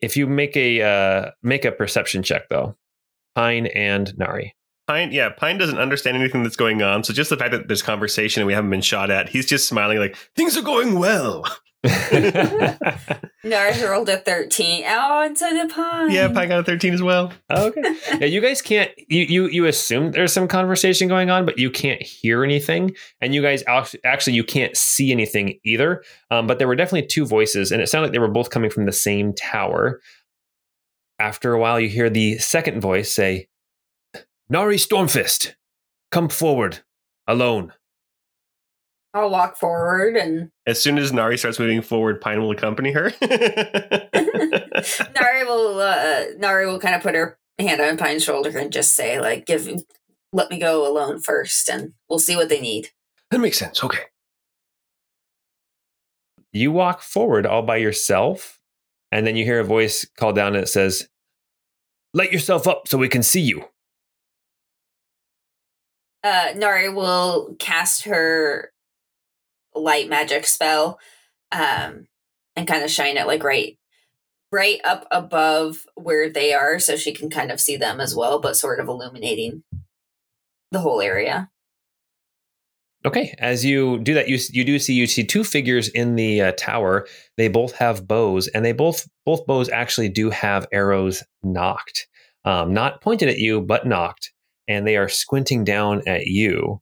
If 0.00 0.16
you 0.16 0.26
make 0.26 0.56
a 0.56 0.82
uh, 0.82 1.30
make 1.42 1.64
a 1.64 1.72
perception 1.72 2.22
check, 2.22 2.48
though, 2.48 2.76
Pine 3.34 3.66
and 3.66 4.16
Nari. 4.18 4.54
Pine, 4.88 5.12
yeah, 5.12 5.30
Pine 5.30 5.58
doesn't 5.58 5.78
understand 5.78 6.16
anything 6.16 6.42
that's 6.42 6.56
going 6.56 6.82
on. 6.82 7.04
So 7.04 7.12
just 7.12 7.30
the 7.30 7.36
fact 7.36 7.52
that 7.52 7.68
there's 7.68 7.82
conversation 7.82 8.40
and 8.40 8.46
we 8.48 8.52
haven't 8.52 8.70
been 8.70 8.80
shot 8.80 9.10
at, 9.10 9.28
he's 9.28 9.46
just 9.46 9.68
smiling 9.68 9.98
like 9.98 10.16
things 10.34 10.56
are 10.56 10.62
going 10.62 10.98
well. 10.98 11.44
Nari 13.44 13.82
rolled 13.82 14.08
a 14.08 14.18
13. 14.18 14.84
Oh, 14.86 15.22
and 15.24 15.36
so 15.36 15.50
did 15.50 15.68
Pine. 15.70 16.10
Yeah, 16.12 16.28
Pine 16.28 16.48
got 16.48 16.60
a 16.60 16.64
13 16.64 16.94
as 16.94 17.02
well. 17.02 17.32
okay. 17.50 17.80
Yeah, 18.20 18.26
you 18.26 18.40
guys 18.40 18.62
can't. 18.62 18.90
You 19.08 19.22
you 19.22 19.46
you 19.48 19.66
assume 19.66 20.12
there's 20.12 20.32
some 20.32 20.46
conversation 20.46 21.08
going 21.08 21.30
on, 21.30 21.44
but 21.44 21.58
you 21.58 21.70
can't 21.70 22.00
hear 22.02 22.44
anything, 22.44 22.94
and 23.20 23.34
you 23.34 23.42
guys 23.42 23.64
actually 24.04 24.34
you 24.34 24.44
can't 24.44 24.76
see 24.76 25.10
anything 25.10 25.58
either. 25.64 26.04
Um, 26.30 26.46
but 26.46 26.58
there 26.58 26.68
were 26.68 26.76
definitely 26.76 27.08
two 27.08 27.26
voices, 27.26 27.72
and 27.72 27.82
it 27.82 27.88
sounded 27.88 28.06
like 28.08 28.12
they 28.12 28.18
were 28.20 28.28
both 28.28 28.50
coming 28.50 28.70
from 28.70 28.86
the 28.86 28.92
same 28.92 29.32
tower. 29.34 30.00
After 31.18 31.52
a 31.52 31.58
while, 31.58 31.80
you 31.80 31.88
hear 31.88 32.08
the 32.10 32.38
second 32.38 32.80
voice 32.80 33.12
say, 33.12 33.48
"Nari 34.48 34.76
Stormfist, 34.76 35.54
come 36.12 36.28
forward, 36.28 36.80
alone." 37.26 37.72
I'll 39.14 39.30
walk 39.30 39.56
forward 39.56 40.16
and 40.16 40.50
As 40.66 40.80
soon 40.82 40.96
as 40.98 41.12
Nari 41.12 41.36
starts 41.36 41.58
moving 41.58 41.82
forward, 41.82 42.20
Pine 42.20 42.40
will 42.40 42.50
accompany 42.50 42.92
her. 42.92 43.12
Nari 45.14 45.44
will 45.44 45.80
uh, 45.80 46.24
Nari 46.38 46.66
will 46.66 46.78
kind 46.78 46.94
of 46.94 47.02
put 47.02 47.14
her 47.14 47.38
hand 47.58 47.80
on 47.80 47.98
Pine's 47.98 48.24
shoulder 48.24 48.56
and 48.56 48.72
just 48.72 48.94
say 48.94 49.20
like, 49.20 49.44
"Give, 49.44 49.68
let 50.32 50.50
me 50.50 50.58
go 50.58 50.90
alone 50.90 51.20
first, 51.20 51.68
and 51.68 51.92
we'll 52.08 52.18
see 52.18 52.36
what 52.36 52.48
they 52.48 52.60
need." 52.60 52.88
That 53.30 53.40
makes 53.40 53.58
sense. 53.58 53.84
Okay. 53.84 54.04
You 56.52 56.72
walk 56.72 57.02
forward 57.02 57.46
all 57.46 57.62
by 57.62 57.76
yourself, 57.76 58.60
and 59.10 59.26
then 59.26 59.36
you 59.36 59.44
hear 59.44 59.60
a 59.60 59.64
voice 59.64 60.06
call 60.16 60.32
down 60.32 60.54
and 60.54 60.64
it 60.64 60.68
says, 60.68 61.08
"Let 62.14 62.32
yourself 62.32 62.66
up 62.66 62.88
so 62.88 62.96
we 62.96 63.08
can 63.08 63.22
see 63.22 63.42
you." 63.42 63.66
Uh, 66.24 66.52
Nari 66.56 66.88
will 66.88 67.56
cast 67.58 68.04
her 68.04 68.71
light 69.74 70.08
magic 70.08 70.46
spell, 70.46 70.98
um, 71.50 72.06
and 72.56 72.66
kind 72.66 72.82
of 72.82 72.90
shine 72.90 73.16
it 73.16 73.26
like 73.26 73.42
right, 73.42 73.78
right 74.50 74.80
up 74.84 75.06
above 75.10 75.86
where 75.94 76.30
they 76.30 76.52
are, 76.52 76.78
so 76.78 76.96
she 76.96 77.12
can 77.12 77.30
kind 77.30 77.50
of 77.50 77.60
see 77.60 77.76
them 77.76 78.00
as 78.00 78.14
well, 78.14 78.40
but 78.40 78.56
sort 78.56 78.80
of 78.80 78.88
illuminating 78.88 79.62
the 80.70 80.80
whole 80.80 81.00
area. 81.00 81.50
Okay, 83.04 83.34
as 83.38 83.64
you 83.64 83.98
do 83.98 84.14
that, 84.14 84.28
you 84.28 84.38
you 84.50 84.64
do 84.64 84.78
see 84.78 84.94
you 84.94 85.08
see 85.08 85.24
two 85.24 85.42
figures 85.42 85.88
in 85.88 86.14
the 86.14 86.40
uh, 86.40 86.52
tower. 86.56 87.06
They 87.36 87.48
both 87.48 87.72
have 87.72 88.06
bows, 88.06 88.46
and 88.48 88.64
they 88.64 88.72
both 88.72 89.08
both 89.26 89.44
bows 89.44 89.68
actually 89.68 90.08
do 90.08 90.30
have 90.30 90.68
arrows 90.72 91.24
nocked, 91.42 92.06
um, 92.44 92.72
not 92.72 93.00
pointed 93.00 93.28
at 93.28 93.38
you, 93.38 93.60
but 93.60 93.86
nocked, 93.86 94.32
and 94.68 94.86
they 94.86 94.96
are 94.96 95.08
squinting 95.08 95.64
down 95.64 96.02
at 96.06 96.26
you. 96.26 96.80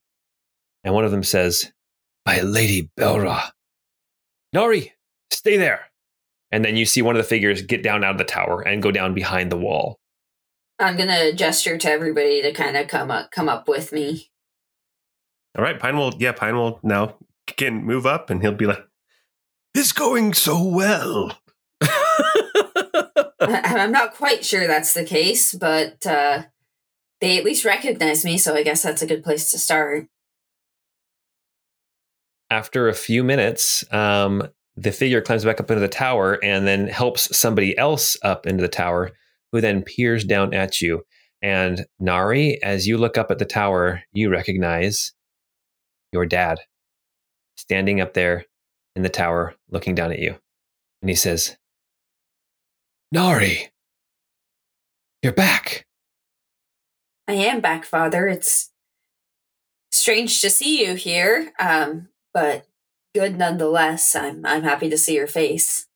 And 0.85 0.94
one 0.94 1.05
of 1.05 1.11
them 1.11 1.22
says, 1.22 1.72
"By 2.24 2.40
Lady 2.40 2.90
Belra, 2.98 3.50
Nari, 4.52 4.92
stay 5.30 5.56
there." 5.56 5.87
And 6.52 6.64
then 6.64 6.76
you 6.76 6.85
see 6.85 7.00
one 7.02 7.14
of 7.16 7.22
the 7.22 7.28
figures 7.28 7.62
get 7.62 7.83
down 7.83 8.02
out 8.02 8.12
of 8.12 8.18
the 8.18 8.24
tower 8.24 8.61
and 8.62 8.83
go 8.83 8.90
down 8.90 9.14
behind 9.14 9.52
the 9.52 9.56
wall. 9.56 9.98
I'm 10.80 10.96
gonna 10.96 11.33
gesture 11.33 11.78
to 11.78 11.90
everybody 11.90 12.42
to 12.42 12.52
kind 12.52 12.76
of 12.76 12.88
come 12.88 13.11
up 13.11 13.30
come 13.30 13.48
up 13.48 13.68
with 13.68 13.92
me. 13.92 14.30
All 15.56 15.64
right, 15.64 15.78
Pine 15.78 15.96
will, 15.96 16.14
yeah, 16.18 16.33
Pine 16.33 16.54
will 16.56 16.78
now 16.83 17.16
can 17.56 17.85
move 17.85 18.06
up 18.06 18.30
and 18.30 18.40
he'll 18.40 18.52
be 18.52 18.66
like, 18.66 18.85
It's 19.74 19.92
going 19.92 20.33
so 20.33 20.62
well. 20.62 21.37
I- 21.80 23.28
I'm 23.40 23.92
not 23.92 24.14
quite 24.14 24.44
sure 24.44 24.66
that's 24.66 24.94
the 24.94 25.04
case, 25.04 25.54
but 25.54 26.06
uh, 26.06 26.44
they 27.20 27.38
at 27.38 27.44
least 27.44 27.64
recognize 27.64 28.24
me, 28.24 28.38
so 28.38 28.54
I 28.54 28.62
guess 28.62 28.83
that's 28.83 29.02
a 29.02 29.06
good 29.06 29.22
place 29.24 29.50
to 29.50 29.59
start. 29.59 30.06
After 32.50 32.88
a 32.88 32.94
few 32.94 33.22
minutes, 33.24 33.84
um, 33.92 34.42
the 34.76 34.92
figure 34.92 35.20
climbs 35.20 35.44
back 35.44 35.60
up 35.60 35.70
into 35.70 35.80
the 35.80 35.88
tower 35.88 36.38
and 36.42 36.66
then 36.66 36.88
helps 36.88 37.36
somebody 37.36 37.76
else 37.78 38.16
up 38.22 38.46
into 38.46 38.62
the 38.62 38.68
tower, 38.68 39.10
who 39.52 39.60
then 39.60 39.82
peers 39.82 40.24
down 40.24 40.54
at 40.54 40.80
you. 40.80 41.02
And 41.42 41.86
Nari, 41.98 42.62
as 42.62 42.86
you 42.86 42.98
look 42.98 43.16
up 43.16 43.30
at 43.30 43.38
the 43.38 43.44
tower, 43.44 44.02
you 44.12 44.30
recognize 44.30 45.12
your 46.12 46.26
dad 46.26 46.58
standing 47.56 48.00
up 48.00 48.14
there 48.14 48.44
in 48.96 49.02
the 49.02 49.08
tower 49.08 49.54
looking 49.70 49.94
down 49.94 50.12
at 50.12 50.18
you. 50.18 50.36
And 51.02 51.08
he 51.08 51.14
says, 51.14 51.56
Nari, 53.12 53.70
you're 55.22 55.32
back. 55.32 55.86
I 57.28 57.34
am 57.34 57.60
back, 57.60 57.84
Father. 57.84 58.26
It's 58.26 58.70
strange 59.92 60.40
to 60.40 60.50
see 60.50 60.84
you 60.84 60.94
here, 60.94 61.52
um, 61.58 62.08
but 62.32 62.66
good 63.14 63.36
nonetheless. 63.36 64.14
I'm 64.14 64.44
I'm 64.44 64.62
happy 64.62 64.88
to 64.90 64.98
see 64.98 65.14
your 65.14 65.26
face. 65.26 65.86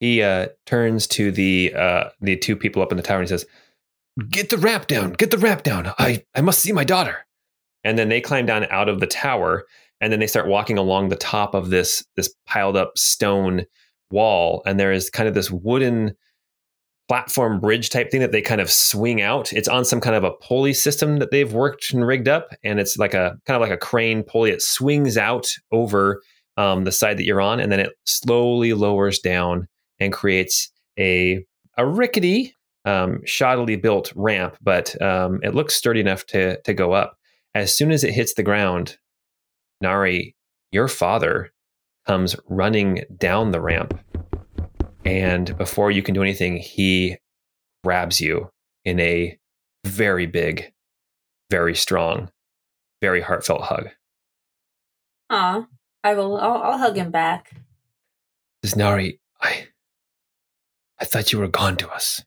He 0.00 0.22
uh, 0.22 0.48
turns 0.66 1.06
to 1.08 1.30
the 1.30 1.72
uh, 1.74 2.10
the 2.20 2.36
two 2.36 2.56
people 2.56 2.82
up 2.82 2.90
in 2.90 2.96
the 2.96 3.02
tower 3.02 3.20
and 3.20 3.28
he 3.28 3.28
says, 3.28 3.46
"Get 4.30 4.50
the 4.50 4.58
ramp 4.58 4.86
down! 4.86 5.12
Get 5.12 5.30
the 5.30 5.38
ramp 5.38 5.62
down! 5.62 5.92
I 5.98 6.24
I 6.34 6.40
must 6.40 6.60
see 6.60 6.72
my 6.72 6.84
daughter." 6.84 7.26
And 7.84 7.98
then 7.98 8.08
they 8.08 8.20
climb 8.20 8.46
down 8.46 8.66
out 8.66 8.88
of 8.88 9.00
the 9.00 9.06
tower, 9.06 9.64
and 10.00 10.12
then 10.12 10.20
they 10.20 10.26
start 10.26 10.48
walking 10.48 10.76
along 10.76 11.08
the 11.08 11.16
top 11.16 11.54
of 11.54 11.70
this 11.70 12.04
this 12.16 12.34
piled 12.46 12.76
up 12.76 12.98
stone 12.98 13.64
wall, 14.10 14.62
and 14.66 14.78
there 14.78 14.92
is 14.92 15.10
kind 15.10 15.28
of 15.28 15.34
this 15.34 15.50
wooden 15.50 16.14
platform 17.08 17.60
bridge 17.60 17.90
type 17.90 18.10
thing 18.10 18.20
that 18.20 18.32
they 18.32 18.42
kind 18.42 18.60
of 18.60 18.70
swing 18.70 19.22
out. 19.22 19.52
It's 19.52 19.68
on 19.68 19.84
some 19.84 20.00
kind 20.00 20.16
of 20.16 20.24
a 20.24 20.32
pulley 20.32 20.74
system 20.74 21.18
that 21.18 21.30
they've 21.30 21.52
worked 21.52 21.92
and 21.92 22.06
rigged 22.06 22.28
up, 22.28 22.50
and 22.64 22.80
it's 22.80 22.96
like 22.96 23.14
a 23.14 23.38
kind 23.46 23.54
of 23.54 23.60
like 23.60 23.70
a 23.70 23.76
crane 23.76 24.22
pulley. 24.22 24.50
It 24.50 24.62
swings 24.62 25.16
out 25.16 25.48
over 25.70 26.22
um, 26.56 26.84
the 26.84 26.92
side 26.92 27.18
that 27.18 27.24
you're 27.24 27.40
on, 27.40 27.60
and 27.60 27.70
then 27.70 27.80
it 27.80 27.92
slowly 28.04 28.72
lowers 28.72 29.18
down 29.18 29.68
and 30.00 30.12
creates 30.12 30.70
a 30.98 31.44
a 31.78 31.86
rickety, 31.86 32.54
um, 32.84 33.20
shoddily 33.26 33.80
built 33.80 34.12
ramp, 34.16 34.56
but 34.62 35.00
um, 35.02 35.40
it 35.42 35.54
looks 35.54 35.74
sturdy 35.74 36.00
enough 36.00 36.26
to 36.26 36.60
to 36.62 36.74
go 36.74 36.92
up. 36.92 37.18
As 37.54 37.74
soon 37.74 37.90
as 37.90 38.04
it 38.04 38.12
hits 38.12 38.34
the 38.34 38.42
ground, 38.42 38.98
Nari, 39.80 40.34
your 40.72 40.88
father 40.88 41.52
comes 42.06 42.36
running 42.48 43.04
down 43.16 43.50
the 43.50 43.60
ramp, 43.60 43.98
and 45.06 45.56
before 45.56 45.90
you 45.90 46.02
can 46.02 46.14
do 46.14 46.22
anything, 46.22 46.56
he 46.56 47.18
grabs 47.84 48.20
you 48.20 48.50
in 48.84 48.98
a 48.98 49.38
very 49.84 50.26
big, 50.26 50.72
very 51.50 51.76
strong, 51.76 52.30
very 53.00 53.20
heartfelt 53.20 53.62
hug. 53.62 53.90
Aw, 55.30 55.66
I 56.02 56.14
will. 56.14 56.36
I'll, 56.36 56.62
I'll 56.62 56.78
hug 56.78 56.96
him 56.96 57.10
back. 57.10 57.52
Says 58.64 58.74
Nari, 58.74 59.20
I, 59.40 59.68
I 61.00 61.04
thought 61.04 61.32
you 61.32 61.38
were 61.38 61.48
gone 61.48 61.76
to 61.76 61.88
us. 61.90 62.24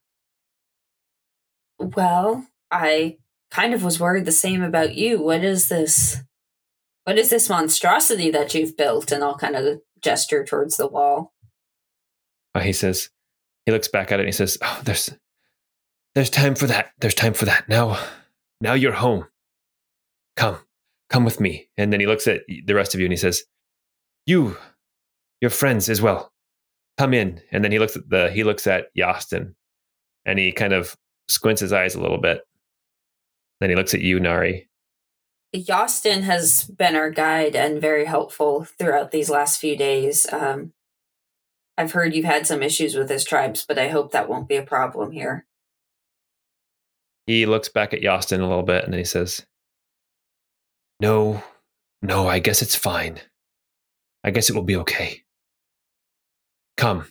Well, 1.77 2.47
I 2.71 3.17
kind 3.51 3.73
of 3.73 3.83
was 3.83 3.99
worried 3.99 4.25
the 4.25 4.31
same 4.31 4.63
about 4.63 4.95
you. 4.95 5.21
What 5.21 5.43
is 5.43 5.67
this? 5.67 6.17
What 7.03 7.17
is 7.17 7.29
this 7.29 7.49
monstrosity 7.49 8.29
that 8.31 8.53
you've 8.53 8.77
built? 8.77 9.11
And 9.11 9.23
I'll 9.23 9.37
kind 9.37 9.55
of 9.55 9.81
gesture 10.01 10.45
towards 10.45 10.77
the 10.77 10.87
wall. 10.87 11.33
Uh, 12.55 12.61
he 12.61 12.73
says, 12.73 13.09
he 13.69 13.71
looks 13.71 13.87
back 13.87 14.11
at 14.11 14.19
it 14.19 14.23
and 14.23 14.27
he 14.27 14.33
says, 14.33 14.57
"Oh, 14.63 14.81
there's, 14.83 15.11
there's 16.15 16.31
time 16.31 16.55
for 16.55 16.65
that. 16.65 16.91
There's 16.99 17.13
time 17.13 17.33
for 17.33 17.45
that. 17.45 17.69
Now, 17.69 18.03
now 18.59 18.73
you're 18.73 18.93
home. 18.93 19.27
Come, 20.35 20.57
come 21.11 21.23
with 21.23 21.39
me." 21.39 21.69
And 21.77 21.93
then 21.93 21.99
he 21.99 22.07
looks 22.07 22.27
at 22.27 22.41
the 22.47 22.73
rest 22.73 22.95
of 22.95 22.99
you 22.99 23.05
and 23.05 23.13
he 23.13 23.17
says, 23.17 23.43
"You, 24.25 24.57
your 25.39 25.51
friends 25.51 25.87
as 25.87 26.01
well, 26.01 26.33
come 26.97 27.13
in." 27.13 27.41
And 27.51 27.63
then 27.63 27.71
he 27.71 27.77
looks 27.77 27.95
at 27.95 28.09
the 28.09 28.31
he 28.31 28.43
looks 28.43 28.65
at 28.65 28.87
Yastin, 28.97 29.53
and 30.25 30.39
he 30.39 30.51
kind 30.51 30.73
of 30.73 30.97
squints 31.27 31.61
his 31.61 31.71
eyes 31.71 31.93
a 31.93 32.01
little 32.01 32.19
bit. 32.19 32.41
Then 33.59 33.69
he 33.69 33.75
looks 33.75 33.93
at 33.93 34.01
you, 34.01 34.19
Nari. 34.19 34.67
Yastin 35.55 36.21
has 36.21 36.65
been 36.65 36.95
our 36.95 37.11
guide 37.11 37.55
and 37.55 37.79
very 37.79 38.05
helpful 38.05 38.63
throughout 38.63 39.11
these 39.11 39.29
last 39.29 39.59
few 39.59 39.75
days. 39.75 40.25
Um, 40.31 40.73
I've 41.79 41.93
heard 41.93 42.13
you've 42.13 42.25
had 42.25 42.45
some 42.45 42.61
issues 42.61 42.93
with 42.93 43.09
his 43.09 43.23
tribes, 43.23 43.63
but 43.65 43.79
I 43.79 43.87
hope 43.87 44.11
that 44.11 44.27
won't 44.27 44.49
be 44.49 44.57
a 44.57 44.63
problem 44.63 45.13
here. 45.13 45.45
He 47.25 47.45
looks 47.45 47.69
back 47.69 47.93
at 47.93 48.01
Yastin 48.01 48.41
a 48.41 48.45
little 48.45 48.63
bit 48.63 48.83
and 48.83 48.91
then 48.91 48.97
he 48.97 49.05
says, 49.05 49.45
No, 50.99 51.41
no, 52.01 52.27
I 52.27 52.39
guess 52.39 52.61
it's 52.61 52.75
fine. 52.75 53.21
I 54.25 54.31
guess 54.31 54.49
it 54.49 54.55
will 54.57 54.63
be 54.63 54.75
okay. 54.75 55.23
Come. 56.75 57.05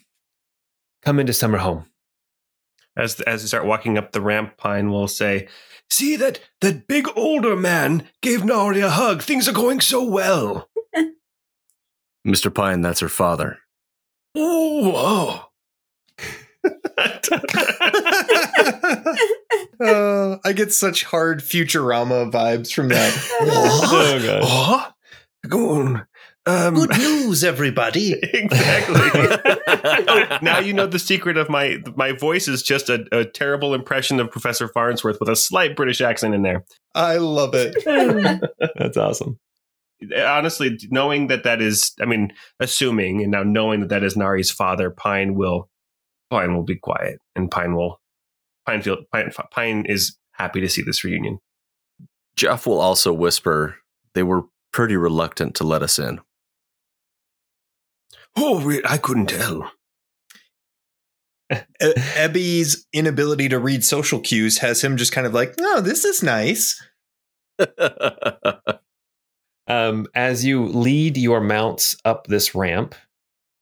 Come 1.01 1.19
into 1.19 1.33
summer 1.33 1.59
home. 1.59 1.87
As 2.95 3.21
as 3.23 3.41
we 3.41 3.49
start 3.49 3.65
walking 3.65 3.97
up 3.97 4.13
the 4.13 4.21
ramp, 4.21 4.59
Pine 4.59 4.91
will 4.91 5.09
say, 5.09 5.49
See 5.89 6.15
that 6.17 6.41
that 6.61 6.87
big 6.87 7.09
older 7.17 7.57
man 7.57 8.07
gave 8.21 8.45
Nari 8.45 8.81
a 8.81 8.91
hug. 8.91 9.23
Things 9.23 9.49
are 9.49 9.53
going 9.53 9.81
so 9.81 10.05
well. 10.05 10.69
Mr. 12.27 12.55
Pine, 12.55 12.83
that's 12.83 13.01
her 13.01 13.09
father. 13.09 13.61
Oh, 14.41 15.45
Uh, 19.81 20.37
I 20.45 20.53
get 20.55 20.73
such 20.73 21.05
hard 21.05 21.41
Futurama 21.41 22.31
vibes 22.31 22.73
from 22.73 22.89
that. 22.89 23.13
Oh, 23.41 24.21
God. 24.25 24.43
Huh? 24.45 24.91
Go 25.49 25.71
on. 25.71 26.07
Um, 26.47 26.75
Good 26.75 26.97
news, 26.99 27.45
everybody. 27.45 28.13
exactly. 28.23 29.55
Oh, 29.81 30.39
now 30.43 30.59
you 30.59 30.73
know 30.73 30.87
the 30.87 30.99
secret 30.99 31.37
of 31.37 31.49
my 31.49 31.79
my 31.95 32.13
voice 32.13 32.49
is 32.49 32.63
just 32.63 32.89
a, 32.89 33.05
a 33.13 33.25
terrible 33.25 33.75
impression 33.75 34.19
of 34.19 34.31
Professor 34.31 34.67
Farnsworth 34.67 35.21
with 35.21 35.29
a 35.29 35.37
slight 35.37 35.77
British 35.77 36.01
accent 36.01 36.35
in 36.35 36.43
there. 36.43 36.65
I 36.95 37.19
love 37.19 37.51
it. 37.55 37.77
That's 38.77 38.97
awesome. 38.97 39.39
Honestly, 40.17 40.79
knowing 40.91 41.27
that 41.27 41.45
that 41.45 41.61
is, 41.61 41.93
I 42.01 42.05
mean, 42.05 42.33
assuming 42.61 43.23
and 43.23 43.33
now 43.33 43.43
knowing 43.43 43.81
that 43.81 43.89
that 43.89 44.05
is 44.05 44.17
Nari's 44.17 44.51
father, 44.51 44.91
Pine 44.91 45.35
will 45.35 45.69
Pine 46.31 46.55
will 46.55 46.65
be 46.65 46.77
quiet, 46.77 47.19
and 47.35 47.51
Pine 47.51 47.75
will 47.75 48.01
Pine 48.67 48.83
feel 48.83 48.99
Pine, 49.13 49.33
Pine 49.51 49.87
is 49.87 50.17
happy 50.33 50.61
to 50.61 50.69
see 50.69 50.83
this 50.83 51.03
reunion. 51.03 51.39
Jeff 52.37 52.67
will 52.67 52.81
also 52.81 53.13
whisper, 53.13 53.77
they 54.15 54.23
were 54.23 54.43
pretty 54.73 54.97
reluctant 54.97 55.57
to 55.57 55.65
let 55.65 55.83
us 55.83 55.99
in. 55.99 56.21
oh, 58.37 58.65
wait, 58.65 58.89
I 58.89 58.99
couldn't 58.99 59.27
tell. 59.27 59.73
Ebby's 61.51 62.87
inability 62.93 63.49
to 63.49 63.59
read 63.59 63.83
social 63.85 64.21
cues 64.21 64.59
has 64.59 64.85
him 64.85 64.97
just 64.97 65.13
kind 65.13 65.27
of 65.27 65.35
like, 65.35 65.55
oh, 65.61 65.81
this 65.81 66.05
is 66.05 66.23
nice. 66.23 66.81
Um, 69.69 70.07
as 70.15 70.45
you 70.45 70.67
lead 70.67 71.17
your 71.17 71.41
mounts 71.41 71.97
up 72.05 72.27
this 72.27 72.55
ramp, 72.55 72.95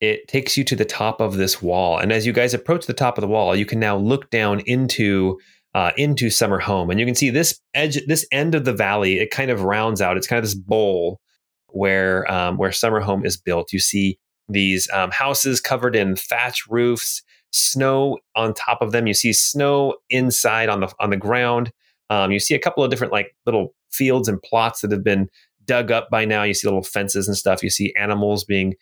it 0.00 0.28
takes 0.28 0.57
you 0.57 0.64
to 0.64 0.76
the 0.76 0.84
top 0.84 1.20
of 1.20 1.36
this 1.36 1.61
wall. 1.61 1.98
And 1.98 2.12
as 2.12 2.26
you 2.26 2.32
guys 2.32 2.54
approach 2.54 2.86
the 2.86 2.94
top 2.94 3.18
of 3.18 3.22
the 3.22 3.28
wall, 3.28 3.57
you 3.57 3.66
can 3.66 3.80
now 3.80 3.96
look 3.96 4.30
down 4.30 4.61
into 4.61 5.38
uh, 5.74 5.92
into 5.98 6.30
Summer 6.30 6.59
Home, 6.59 6.88
and 6.88 6.98
you 6.98 7.04
can 7.04 7.14
see 7.14 7.28
this 7.28 7.61
edge, 7.74 7.98
this 8.07 8.26
end 8.32 8.54
of 8.54 8.64
the 8.64 8.72
valley. 8.72 9.18
It 9.18 9.30
kind 9.30 9.50
of 9.50 9.62
rounds 9.62 10.00
out. 10.00 10.16
It's 10.16 10.26
kind 10.26 10.38
of 10.38 10.44
this 10.44 10.54
bowl 10.54 11.20
where 11.68 12.30
um, 12.32 12.57
where 12.57 12.72
Summer 12.72 13.00
Home 13.00 13.26
is 13.26 13.36
built. 13.36 13.74
You 13.74 13.78
see 13.78 14.18
these 14.48 14.88
um, 14.94 15.11
houses 15.11 15.61
covered 15.61 15.94
in 15.94 16.16
thatch 16.16 16.62
roofs, 16.70 17.22
snow 17.52 18.18
on 18.34 18.54
top 18.54 18.80
of 18.80 18.92
them. 18.92 19.07
You 19.07 19.12
see 19.12 19.34
snow 19.34 19.96
inside 20.09 20.70
on 20.70 20.80
the 20.80 20.94
on 20.98 21.11
the 21.11 21.16
ground. 21.18 21.72
Um, 22.09 22.30
you 22.30 22.38
see 22.38 22.54
a 22.54 22.59
couple 22.59 22.82
of 22.82 22.90
different 22.90 23.12
like 23.12 23.36
little 23.44 23.74
fields 23.90 24.28
and 24.28 24.42
plots 24.42 24.80
that 24.80 24.92
have 24.92 25.04
been 25.04 25.28
dug 25.66 25.90
up 25.90 26.08
by 26.10 26.24
now. 26.24 26.42
You 26.42 26.54
see 26.54 26.66
little 26.66 26.82
fences 26.82 27.28
and 27.28 27.36
stuff. 27.36 27.62
You 27.62 27.70
see 27.70 27.94
animals 27.98 28.44
being 28.44 28.74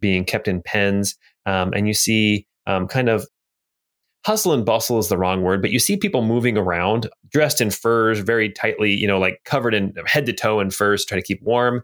being 0.00 0.24
kept 0.24 0.48
in 0.48 0.62
pens, 0.62 1.16
um, 1.46 1.72
and 1.74 1.86
you 1.86 1.94
see 1.94 2.46
um, 2.66 2.88
kind 2.88 3.08
of 3.08 3.26
hustle 4.24 4.52
and 4.52 4.64
bustle 4.64 4.98
is 4.98 5.08
the 5.08 5.18
wrong 5.18 5.42
word, 5.42 5.60
but 5.60 5.72
you 5.72 5.78
see 5.78 5.96
people 5.96 6.22
moving 6.22 6.56
around 6.56 7.08
dressed 7.30 7.60
in 7.60 7.70
furs, 7.70 8.20
very 8.20 8.50
tightly, 8.50 8.92
you 8.92 9.06
know, 9.06 9.18
like 9.18 9.40
covered 9.44 9.74
in 9.74 9.92
head 10.06 10.26
to 10.26 10.32
toe 10.32 10.60
in 10.60 10.70
furs, 10.70 11.04
try 11.04 11.18
to 11.18 11.24
keep 11.24 11.42
warm. 11.42 11.82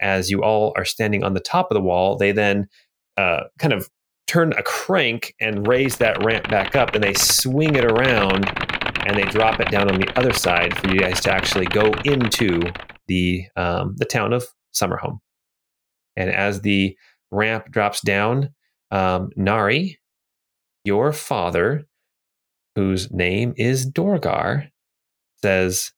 As 0.00 0.30
you 0.30 0.42
all 0.42 0.72
are 0.76 0.84
standing 0.84 1.22
on 1.22 1.34
the 1.34 1.40
top 1.40 1.70
of 1.70 1.74
the 1.74 1.82
wall, 1.82 2.16
they 2.16 2.32
then 2.32 2.68
uh, 3.16 3.44
kind 3.58 3.72
of 3.72 3.88
turn 4.26 4.52
a 4.54 4.62
crank 4.62 5.34
and 5.40 5.66
raise 5.66 5.96
that 5.98 6.24
ramp 6.24 6.48
back 6.48 6.74
up, 6.74 6.94
and 6.94 7.04
they 7.04 7.14
swing 7.14 7.76
it 7.76 7.84
around 7.84 8.44
and 9.06 9.16
they 9.16 9.24
drop 9.24 9.60
it 9.60 9.70
down 9.70 9.90
on 9.90 10.00
the 10.00 10.18
other 10.18 10.32
side 10.32 10.76
for 10.78 10.88
you 10.88 11.00
guys 11.00 11.20
to 11.20 11.32
actually 11.32 11.66
go 11.66 11.92
into 12.04 12.60
the 13.06 13.44
um, 13.56 13.94
the 13.96 14.04
town 14.04 14.32
of 14.32 14.44
Summerhome. 14.74 15.18
And 16.16 16.30
as 16.30 16.60
the 16.60 16.96
ramp 17.30 17.70
drops 17.70 18.00
down, 18.00 18.50
um, 18.90 19.30
Nari, 19.36 19.98
your 20.84 21.12
father, 21.12 21.86
whose 22.76 23.10
name 23.10 23.54
is 23.56 23.90
Dorgar, 23.90 24.70
says, 25.42 25.92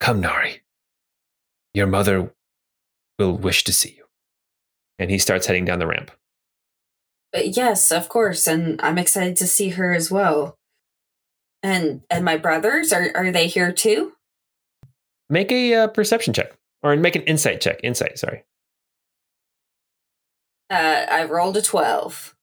"Come, 0.00 0.20
Nari. 0.20 0.62
Your 1.74 1.86
mother 1.86 2.32
will 3.18 3.36
wish 3.36 3.64
to 3.64 3.72
see 3.72 3.94
you." 3.96 4.04
And 4.98 5.10
he 5.10 5.18
starts 5.18 5.46
heading 5.46 5.64
down 5.64 5.78
the 5.78 5.86
ramp. 5.86 6.10
Uh, 7.34 7.40
yes, 7.44 7.92
of 7.92 8.08
course, 8.08 8.46
and 8.46 8.80
I'm 8.82 8.98
excited 8.98 9.36
to 9.36 9.46
see 9.46 9.70
her 9.70 9.92
as 9.92 10.10
well. 10.10 10.57
And 11.62 12.02
and 12.10 12.24
my 12.24 12.36
brothers 12.36 12.92
are 12.92 13.10
are 13.14 13.32
they 13.32 13.46
here 13.46 13.72
too? 13.72 14.12
Make 15.28 15.52
a 15.52 15.74
uh, 15.74 15.86
perception 15.88 16.32
check, 16.32 16.56
or 16.82 16.96
make 16.96 17.16
an 17.16 17.22
insight 17.22 17.60
check. 17.60 17.80
Insight, 17.82 18.18
sorry. 18.18 18.44
Uh, 20.70 21.06
I 21.10 21.24
rolled 21.24 21.56
a 21.56 21.62
twelve. 21.62 22.34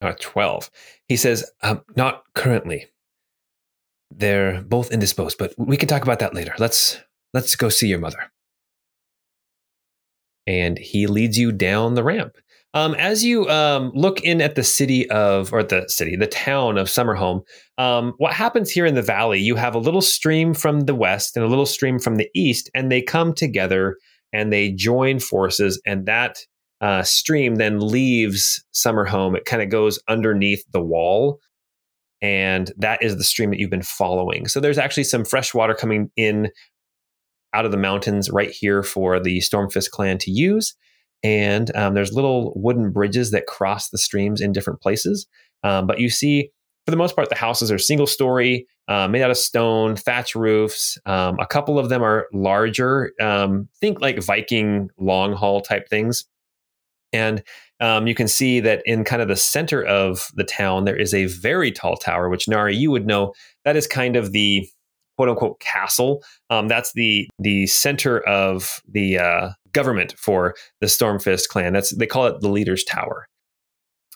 A 0.00 0.14
12. 0.14 0.70
He 1.08 1.16
says, 1.16 1.50
um, 1.62 1.82
Not 1.96 2.24
currently. 2.34 2.86
They're 4.10 4.62
both 4.62 4.92
indisposed, 4.92 5.38
but 5.38 5.54
we 5.56 5.76
can 5.76 5.88
talk 5.88 6.02
about 6.02 6.18
that 6.18 6.34
later. 6.34 6.54
Let's 6.58 7.00
let's 7.32 7.56
go 7.56 7.68
see 7.68 7.88
your 7.88 7.98
mother. 7.98 8.30
And 10.46 10.78
he 10.78 11.06
leads 11.06 11.38
you 11.38 11.52
down 11.52 11.94
the 11.94 12.04
ramp. 12.04 12.36
Um, 12.74 12.94
as 12.96 13.24
you 13.24 13.48
um, 13.48 13.92
look 13.94 14.20
in 14.22 14.40
at 14.40 14.56
the 14.56 14.64
city 14.64 15.08
of, 15.10 15.52
or 15.52 15.62
the 15.62 15.88
city, 15.88 16.16
the 16.16 16.26
town 16.26 16.76
of 16.76 16.88
Summerhome, 16.88 17.42
um, 17.78 18.14
what 18.18 18.32
happens 18.32 18.68
here 18.70 18.84
in 18.84 18.96
the 18.96 19.02
valley, 19.02 19.38
you 19.38 19.54
have 19.54 19.76
a 19.76 19.78
little 19.78 20.02
stream 20.02 20.54
from 20.54 20.80
the 20.80 20.94
west 20.94 21.36
and 21.36 21.44
a 21.44 21.48
little 21.48 21.66
stream 21.66 22.00
from 22.00 22.16
the 22.16 22.28
east, 22.34 22.68
and 22.74 22.90
they 22.90 23.00
come 23.00 23.32
together 23.32 23.96
and 24.32 24.52
they 24.52 24.72
join 24.72 25.20
forces, 25.20 25.80
and 25.86 26.06
that 26.06 26.38
uh, 26.80 27.04
stream 27.04 27.54
then 27.54 27.78
leaves 27.78 28.64
Summerhome. 28.74 29.36
It 29.36 29.44
kind 29.44 29.62
of 29.62 29.68
goes 29.68 30.00
underneath 30.08 30.64
the 30.72 30.82
wall, 30.82 31.38
and 32.20 32.72
that 32.76 33.00
is 33.04 33.16
the 33.16 33.24
stream 33.24 33.50
that 33.50 33.60
you've 33.60 33.70
been 33.70 33.82
following. 33.82 34.48
So 34.48 34.58
there's 34.58 34.78
actually 34.78 35.04
some 35.04 35.24
fresh 35.24 35.54
water 35.54 35.74
coming 35.74 36.10
in 36.16 36.50
out 37.52 37.64
of 37.64 37.70
the 37.70 37.76
mountains 37.76 38.30
right 38.30 38.50
here 38.50 38.82
for 38.82 39.20
the 39.20 39.38
Stormfist 39.38 39.90
clan 39.90 40.18
to 40.18 40.32
use. 40.32 40.74
And 41.24 41.74
um, 41.74 41.94
there's 41.94 42.12
little 42.12 42.52
wooden 42.54 42.92
bridges 42.92 43.30
that 43.32 43.46
cross 43.46 43.88
the 43.88 43.98
streams 43.98 44.40
in 44.40 44.52
different 44.52 44.80
places. 44.80 45.26
Um, 45.64 45.86
but 45.86 45.98
you 45.98 46.10
see, 46.10 46.50
for 46.84 46.90
the 46.90 46.98
most 46.98 47.16
part, 47.16 47.30
the 47.30 47.34
houses 47.34 47.72
are 47.72 47.78
single 47.78 48.06
story, 48.06 48.66
uh, 48.88 49.08
made 49.08 49.22
out 49.22 49.30
of 49.30 49.38
stone, 49.38 49.96
thatch 49.96 50.34
roofs. 50.34 50.98
Um, 51.06 51.40
a 51.40 51.46
couple 51.46 51.78
of 51.78 51.88
them 51.88 52.02
are 52.02 52.26
larger. 52.34 53.12
Um, 53.20 53.68
think 53.80 54.02
like 54.02 54.22
Viking 54.22 54.90
long 54.98 55.32
haul 55.32 55.62
type 55.62 55.88
things. 55.88 56.26
And 57.14 57.42
um, 57.80 58.06
you 58.06 58.14
can 58.14 58.28
see 58.28 58.60
that 58.60 58.82
in 58.84 59.04
kind 59.04 59.22
of 59.22 59.28
the 59.28 59.36
center 59.36 59.82
of 59.82 60.28
the 60.34 60.44
town, 60.44 60.84
there 60.84 60.96
is 60.96 61.14
a 61.14 61.26
very 61.26 61.72
tall 61.72 61.96
tower, 61.96 62.28
which 62.28 62.48
Nari, 62.48 62.76
you 62.76 62.90
would 62.90 63.06
know 63.06 63.32
that 63.64 63.76
is 63.76 63.86
kind 63.86 64.16
of 64.16 64.32
the 64.32 64.68
quote 65.16 65.28
unquote 65.28 65.60
castle. 65.60 66.22
Um, 66.50 66.68
that's 66.68 66.92
the 66.92 67.28
the 67.38 67.66
center 67.66 68.20
of 68.20 68.80
the 68.88 69.18
uh, 69.18 69.50
government 69.72 70.14
for 70.18 70.54
the 70.80 70.86
Stormfist 70.86 71.48
clan. 71.48 71.72
That's 71.72 71.94
they 71.96 72.06
call 72.06 72.26
it 72.26 72.40
the 72.40 72.48
Leader's 72.48 72.84
Tower. 72.84 73.26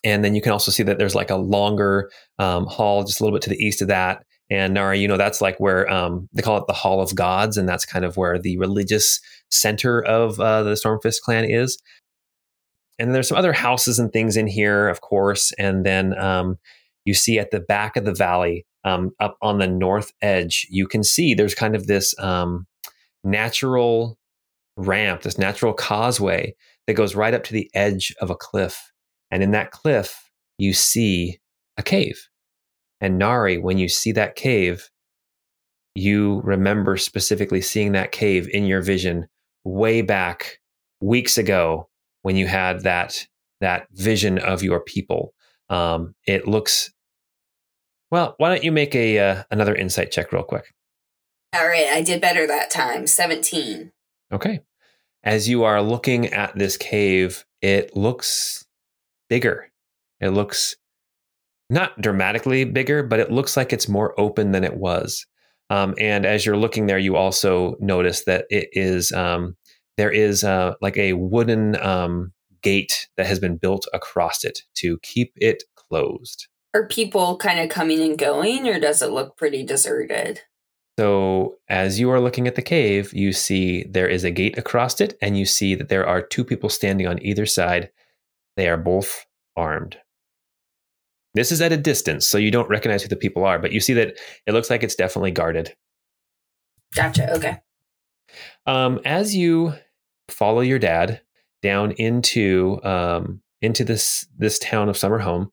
And 0.04 0.24
then 0.24 0.34
you 0.34 0.40
can 0.40 0.52
also 0.52 0.70
see 0.70 0.84
that 0.84 0.98
there's 0.98 1.14
like 1.14 1.30
a 1.30 1.36
longer 1.36 2.10
um, 2.38 2.66
hall 2.66 3.02
just 3.02 3.20
a 3.20 3.24
little 3.24 3.36
bit 3.36 3.42
to 3.42 3.50
the 3.50 3.62
east 3.62 3.82
of 3.82 3.88
that. 3.88 4.24
And 4.50 4.72
Nara, 4.72 4.96
you 4.96 5.08
know, 5.08 5.16
that's 5.16 5.40
like 5.40 5.58
where 5.58 5.90
um, 5.92 6.28
they 6.32 6.40
call 6.40 6.56
it 6.56 6.66
the 6.66 6.72
Hall 6.72 7.02
of 7.02 7.14
Gods, 7.14 7.58
and 7.58 7.68
that's 7.68 7.84
kind 7.84 8.04
of 8.04 8.16
where 8.16 8.38
the 8.38 8.56
religious 8.56 9.20
center 9.50 10.02
of 10.02 10.40
uh, 10.40 10.62
the 10.62 10.72
Stormfist 10.72 11.20
clan 11.20 11.44
is. 11.44 11.78
And 12.98 13.14
there's 13.14 13.28
some 13.28 13.36
other 13.36 13.52
houses 13.52 13.98
and 13.98 14.10
things 14.12 14.36
in 14.36 14.46
here, 14.46 14.88
of 14.88 15.00
course. 15.02 15.52
And 15.58 15.84
then 15.84 16.18
um, 16.18 16.56
you 17.04 17.14
see 17.14 17.38
at 17.38 17.50
the 17.50 17.60
back 17.60 17.96
of 17.96 18.04
the 18.04 18.14
valley, 18.14 18.64
um, 18.84 19.10
up 19.20 19.36
on 19.42 19.58
the 19.58 19.66
north 19.66 20.12
edge, 20.22 20.66
you 20.70 20.86
can 20.86 21.02
see 21.02 21.34
there's 21.34 21.54
kind 21.54 21.74
of 21.74 21.86
this 21.86 22.18
um, 22.18 22.66
natural 23.24 24.18
ramp, 24.76 25.22
this 25.22 25.38
natural 25.38 25.72
causeway 25.72 26.54
that 26.86 26.94
goes 26.94 27.14
right 27.14 27.34
up 27.34 27.44
to 27.44 27.52
the 27.52 27.70
edge 27.74 28.14
of 28.20 28.30
a 28.30 28.36
cliff. 28.36 28.92
And 29.30 29.42
in 29.42 29.50
that 29.50 29.72
cliff, 29.72 30.30
you 30.58 30.72
see 30.72 31.38
a 31.76 31.82
cave. 31.82 32.28
And 33.00 33.18
Nari, 33.18 33.58
when 33.58 33.78
you 33.78 33.88
see 33.88 34.12
that 34.12 34.36
cave, 34.36 34.88
you 35.94 36.40
remember 36.44 36.96
specifically 36.96 37.60
seeing 37.60 37.92
that 37.92 38.12
cave 38.12 38.48
in 38.52 38.66
your 38.66 38.80
vision 38.80 39.26
way 39.64 40.00
back 40.00 40.58
weeks 41.00 41.38
ago 41.38 41.88
when 42.22 42.36
you 42.36 42.46
had 42.46 42.82
that 42.82 43.26
that 43.60 43.88
vision 43.92 44.38
of 44.38 44.62
your 44.62 44.80
people. 44.80 45.34
Um, 45.68 46.14
it 46.26 46.46
looks 46.46 46.92
well. 48.10 48.34
Why 48.38 48.48
don't 48.48 48.64
you 48.64 48.72
make 48.72 48.94
a 48.94 49.18
uh, 49.18 49.44
another 49.50 49.74
insight 49.74 50.10
check 50.10 50.32
real 50.32 50.42
quick? 50.42 50.74
All 51.54 51.66
right, 51.66 51.88
I 51.88 52.02
did 52.02 52.20
better 52.20 52.46
that 52.46 52.70
time. 52.70 53.06
17. 53.06 53.90
Okay. 54.32 54.60
As 55.24 55.48
you 55.48 55.64
are 55.64 55.82
looking 55.82 56.26
at 56.26 56.56
this 56.56 56.76
cave, 56.76 57.44
it 57.62 57.96
looks 57.96 58.66
bigger. 59.28 59.70
It 60.20 60.30
looks 60.30 60.76
not 61.70 62.00
dramatically 62.00 62.64
bigger, 62.64 63.02
but 63.02 63.20
it 63.20 63.30
looks 63.32 63.56
like 63.56 63.72
it's 63.72 63.88
more 63.88 64.18
open 64.18 64.52
than 64.52 64.64
it 64.64 64.76
was. 64.76 65.26
Um, 65.70 65.94
and 65.98 66.24
as 66.24 66.46
you're 66.46 66.56
looking 66.56 66.86
there, 66.86 66.98
you 66.98 67.16
also 67.16 67.76
notice 67.80 68.24
that 68.24 68.46
it 68.48 68.68
is 68.72 69.12
um, 69.12 69.56
there 69.96 70.10
is 70.10 70.44
uh, 70.44 70.74
like 70.80 70.96
a 70.96 71.12
wooden 71.14 71.76
um, 71.84 72.32
gate 72.62 73.08
that 73.16 73.26
has 73.26 73.38
been 73.38 73.56
built 73.56 73.86
across 73.92 74.44
it 74.44 74.62
to 74.76 74.98
keep 75.02 75.32
it 75.36 75.64
closed. 75.76 76.48
Are 76.78 76.86
people 76.86 77.36
kind 77.38 77.58
of 77.58 77.70
coming 77.70 78.00
and 78.02 78.16
going, 78.16 78.68
or 78.68 78.78
does 78.78 79.02
it 79.02 79.10
look 79.10 79.36
pretty 79.36 79.64
deserted? 79.64 80.42
So, 80.96 81.56
as 81.68 81.98
you 81.98 82.08
are 82.12 82.20
looking 82.20 82.46
at 82.46 82.54
the 82.54 82.62
cave, 82.62 83.12
you 83.12 83.32
see 83.32 83.82
there 83.82 84.06
is 84.06 84.22
a 84.22 84.30
gate 84.30 84.56
across 84.56 85.00
it, 85.00 85.18
and 85.20 85.36
you 85.36 85.44
see 85.44 85.74
that 85.74 85.88
there 85.88 86.06
are 86.06 86.22
two 86.22 86.44
people 86.44 86.68
standing 86.68 87.08
on 87.08 87.20
either 87.20 87.46
side. 87.46 87.90
They 88.56 88.68
are 88.68 88.76
both 88.76 89.26
armed. 89.56 89.96
This 91.34 91.50
is 91.50 91.60
at 91.60 91.72
a 91.72 91.76
distance, 91.76 92.28
so 92.28 92.38
you 92.38 92.52
don't 92.52 92.70
recognize 92.70 93.02
who 93.02 93.08
the 93.08 93.16
people 93.16 93.44
are, 93.44 93.58
but 93.58 93.72
you 93.72 93.80
see 93.80 93.94
that 93.94 94.16
it 94.46 94.52
looks 94.52 94.70
like 94.70 94.84
it's 94.84 94.94
definitely 94.94 95.32
guarded. 95.32 95.74
Gotcha. 96.94 97.34
Okay. 97.34 97.58
Um, 98.66 99.00
as 99.04 99.34
you 99.34 99.74
follow 100.28 100.60
your 100.60 100.78
dad 100.78 101.22
down 101.60 101.90
into 101.90 102.78
um, 102.84 103.42
into 103.62 103.82
this 103.82 104.28
this 104.38 104.60
town 104.60 104.88
of 104.88 104.94
Summerhome, 104.94 105.50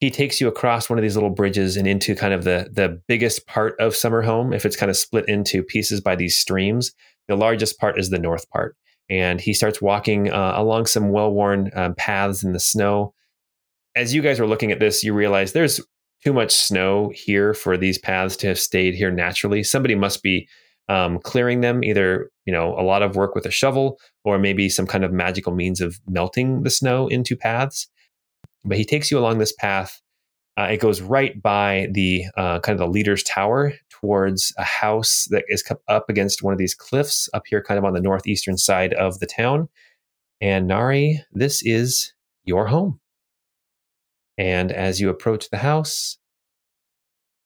he 0.00 0.10
takes 0.10 0.40
you 0.40 0.48
across 0.48 0.88
one 0.88 0.98
of 0.98 1.02
these 1.02 1.14
little 1.14 1.30
bridges 1.30 1.76
and 1.76 1.86
into 1.86 2.14
kind 2.14 2.32
of 2.32 2.44
the 2.44 2.68
the 2.72 3.00
biggest 3.06 3.46
part 3.46 3.78
of 3.78 3.92
Summerhome. 3.92 4.54
If 4.54 4.64
it's 4.64 4.76
kind 4.76 4.90
of 4.90 4.96
split 4.96 5.28
into 5.28 5.62
pieces 5.62 6.00
by 6.00 6.16
these 6.16 6.38
streams, 6.38 6.92
the 7.28 7.36
largest 7.36 7.78
part 7.78 7.98
is 7.98 8.10
the 8.10 8.18
north 8.18 8.48
part. 8.50 8.76
And 9.10 9.40
he 9.40 9.52
starts 9.52 9.82
walking 9.82 10.32
uh, 10.32 10.54
along 10.56 10.86
some 10.86 11.10
well 11.10 11.32
worn 11.32 11.70
um, 11.74 11.94
paths 11.94 12.42
in 12.42 12.52
the 12.52 12.60
snow. 12.60 13.12
As 13.94 14.14
you 14.14 14.22
guys 14.22 14.40
are 14.40 14.46
looking 14.46 14.72
at 14.72 14.80
this, 14.80 15.04
you 15.04 15.12
realize 15.12 15.52
there's 15.52 15.80
too 16.24 16.32
much 16.32 16.52
snow 16.52 17.10
here 17.14 17.52
for 17.52 17.76
these 17.76 17.98
paths 17.98 18.36
to 18.36 18.46
have 18.46 18.58
stayed 18.58 18.94
here 18.94 19.10
naturally. 19.10 19.62
Somebody 19.62 19.94
must 19.94 20.22
be 20.22 20.48
um, 20.88 21.18
clearing 21.18 21.60
them, 21.60 21.84
either 21.84 22.30
you 22.46 22.54
know 22.54 22.74
a 22.78 22.82
lot 22.82 23.02
of 23.02 23.16
work 23.16 23.34
with 23.34 23.44
a 23.44 23.50
shovel 23.50 23.98
or 24.24 24.38
maybe 24.38 24.70
some 24.70 24.86
kind 24.86 25.04
of 25.04 25.12
magical 25.12 25.52
means 25.52 25.82
of 25.82 26.00
melting 26.08 26.62
the 26.62 26.70
snow 26.70 27.06
into 27.08 27.36
paths. 27.36 27.86
But 28.64 28.76
he 28.76 28.84
takes 28.84 29.10
you 29.10 29.18
along 29.18 29.38
this 29.38 29.52
path. 29.52 30.00
Uh, 30.58 30.64
it 30.64 30.80
goes 30.80 31.00
right 31.00 31.40
by 31.40 31.88
the 31.92 32.24
uh, 32.36 32.60
kind 32.60 32.78
of 32.78 32.86
the 32.86 32.92
leader's 32.92 33.22
tower 33.22 33.72
towards 33.88 34.52
a 34.58 34.64
house 34.64 35.26
that 35.30 35.44
is 35.48 35.64
up 35.88 36.10
against 36.10 36.42
one 36.42 36.52
of 36.52 36.58
these 36.58 36.74
cliffs 36.74 37.28
up 37.32 37.44
here, 37.46 37.62
kind 37.62 37.78
of 37.78 37.84
on 37.84 37.94
the 37.94 38.00
northeastern 38.00 38.58
side 38.58 38.92
of 38.94 39.18
the 39.20 39.26
town. 39.26 39.68
And 40.40 40.66
Nari, 40.66 41.24
this 41.32 41.62
is 41.64 42.12
your 42.44 42.66
home. 42.66 43.00
And 44.36 44.72
as 44.72 45.00
you 45.00 45.08
approach 45.10 45.50
the 45.50 45.58
house, 45.58 46.18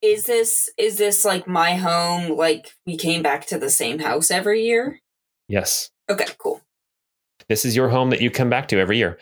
Is 0.03 0.27
this 0.27 0.71
is 0.79 0.97
this 0.99 1.25
like 1.25 1.47
my 1.47 1.75
home? 1.77 2.37
Like 2.37 2.73
we 2.87 2.97
came 2.97 3.23
back 3.23 3.47
to 3.47 3.59
the 3.59 3.71
same 3.71 3.99
house 4.01 4.31
every 4.31 4.65
year? 4.65 5.01
yes, 5.49 5.91
Okay, 6.11 6.27
cool. 6.39 6.61
this 7.49 7.65
is 7.65 7.75
your 7.77 7.89
home 7.91 8.11
that 8.11 8.21
you 8.21 8.31
come 8.31 8.49
back 8.51 8.69
to 8.69 8.79
every 8.79 8.97
year. 8.99 9.19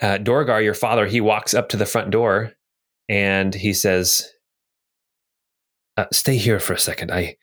Uh, 0.00 0.18
Dorgar, 0.18 0.62
your 0.62 0.74
father, 0.74 1.06
he 1.06 1.20
walks 1.20 1.52
up 1.52 1.68
to 1.70 1.76
the 1.76 1.86
front 1.86 2.10
door 2.10 2.52
and 3.08 3.54
he 3.54 3.74
says, 3.74 4.30
uh, 5.96 6.06
"Stay 6.12 6.36
here 6.36 6.58
for 6.58 6.72
a 6.72 6.78
second. 6.78 7.10
I, 7.10 7.36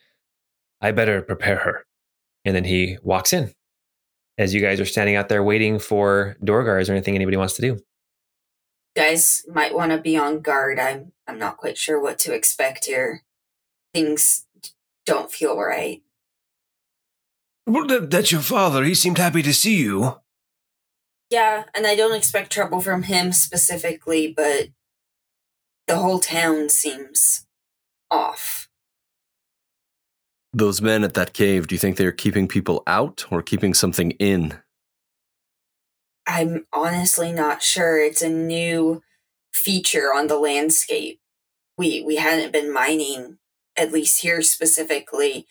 I 0.82 0.91
better 0.91 1.22
prepare 1.22 1.58
her." 1.58 1.86
And 2.45 2.55
then 2.55 2.64
he 2.64 2.97
walks 3.03 3.34
in. 3.34 3.53
As 4.38 4.53
you 4.53 4.62
guys 4.62 4.80
are 4.80 4.86
standing 4.86 5.16
out 5.16 5.30
there 5.30 5.43
waiting 5.43 5.80
for 5.80 6.36
Dorgar, 6.43 6.80
is 6.80 6.88
there 6.88 6.95
anything 6.95 7.16
anybody 7.16 7.38
wants 7.38 7.55
to 7.55 7.62
do? 7.62 7.80
Guys 8.95 9.43
might 9.53 9.76
want 9.76 9.91
to 9.91 9.97
be 9.99 10.18
on 10.18 10.39
guard. 10.41 10.80
I'm 10.80 11.12
I'm 11.28 11.38
not 11.38 11.58
quite 11.58 11.78
sure 11.78 12.01
what 12.01 12.18
to 12.20 12.34
expect 12.34 12.86
here. 12.86 13.24
Things 13.93 14.45
don't 15.05 15.32
feel 15.32 15.58
right. 15.58 16.01
Well, 17.66 17.86
that's 18.08 18.32
your 18.32 18.41
father. 18.41 18.84
He 18.84 18.95
seemed 18.95 19.18
happy 19.18 19.43
to 19.43 19.53
see 19.53 19.78
you. 19.78 20.16
Yeah, 21.30 21.65
and 21.75 21.86
I 21.86 21.95
don't 21.95 22.15
expect 22.15 22.51
trouble 22.51 22.80
from 22.80 23.03
him 23.03 23.34
specifically, 23.34 24.34
but 24.36 24.69
the 25.88 25.97
whole 25.97 26.19
town 26.19 26.69
seems 26.69 27.45
off. 28.09 28.69
Those 30.53 30.82
men 30.82 31.03
at 31.03 31.13
that 31.15 31.34
cave, 31.34 31.67
do 31.67 31.75
you 31.75 31.80
think 31.80 31.97
they're 31.97 32.11
keeping 32.11 32.47
people 32.47 32.82
out 32.88 33.25
or 33.30 33.41
keeping 33.41 33.73
something 33.73 34.11
in? 34.11 34.57
I'm 36.25 36.65
honestly 36.73 37.32
not 37.32 37.61
sure. 37.61 38.01
It's 38.01 38.21
a 38.21 38.30
new 38.30 39.01
feature 39.53 40.13
on 40.13 40.28
the 40.28 40.38
landscape. 40.38 41.19
We 41.78 42.01
we 42.01 42.17
hadn't 42.17 42.51
been 42.51 42.73
mining, 42.73 43.38
at 43.78 43.91
least 43.91 44.21
here 44.21 44.41
specifically, 44.41 45.47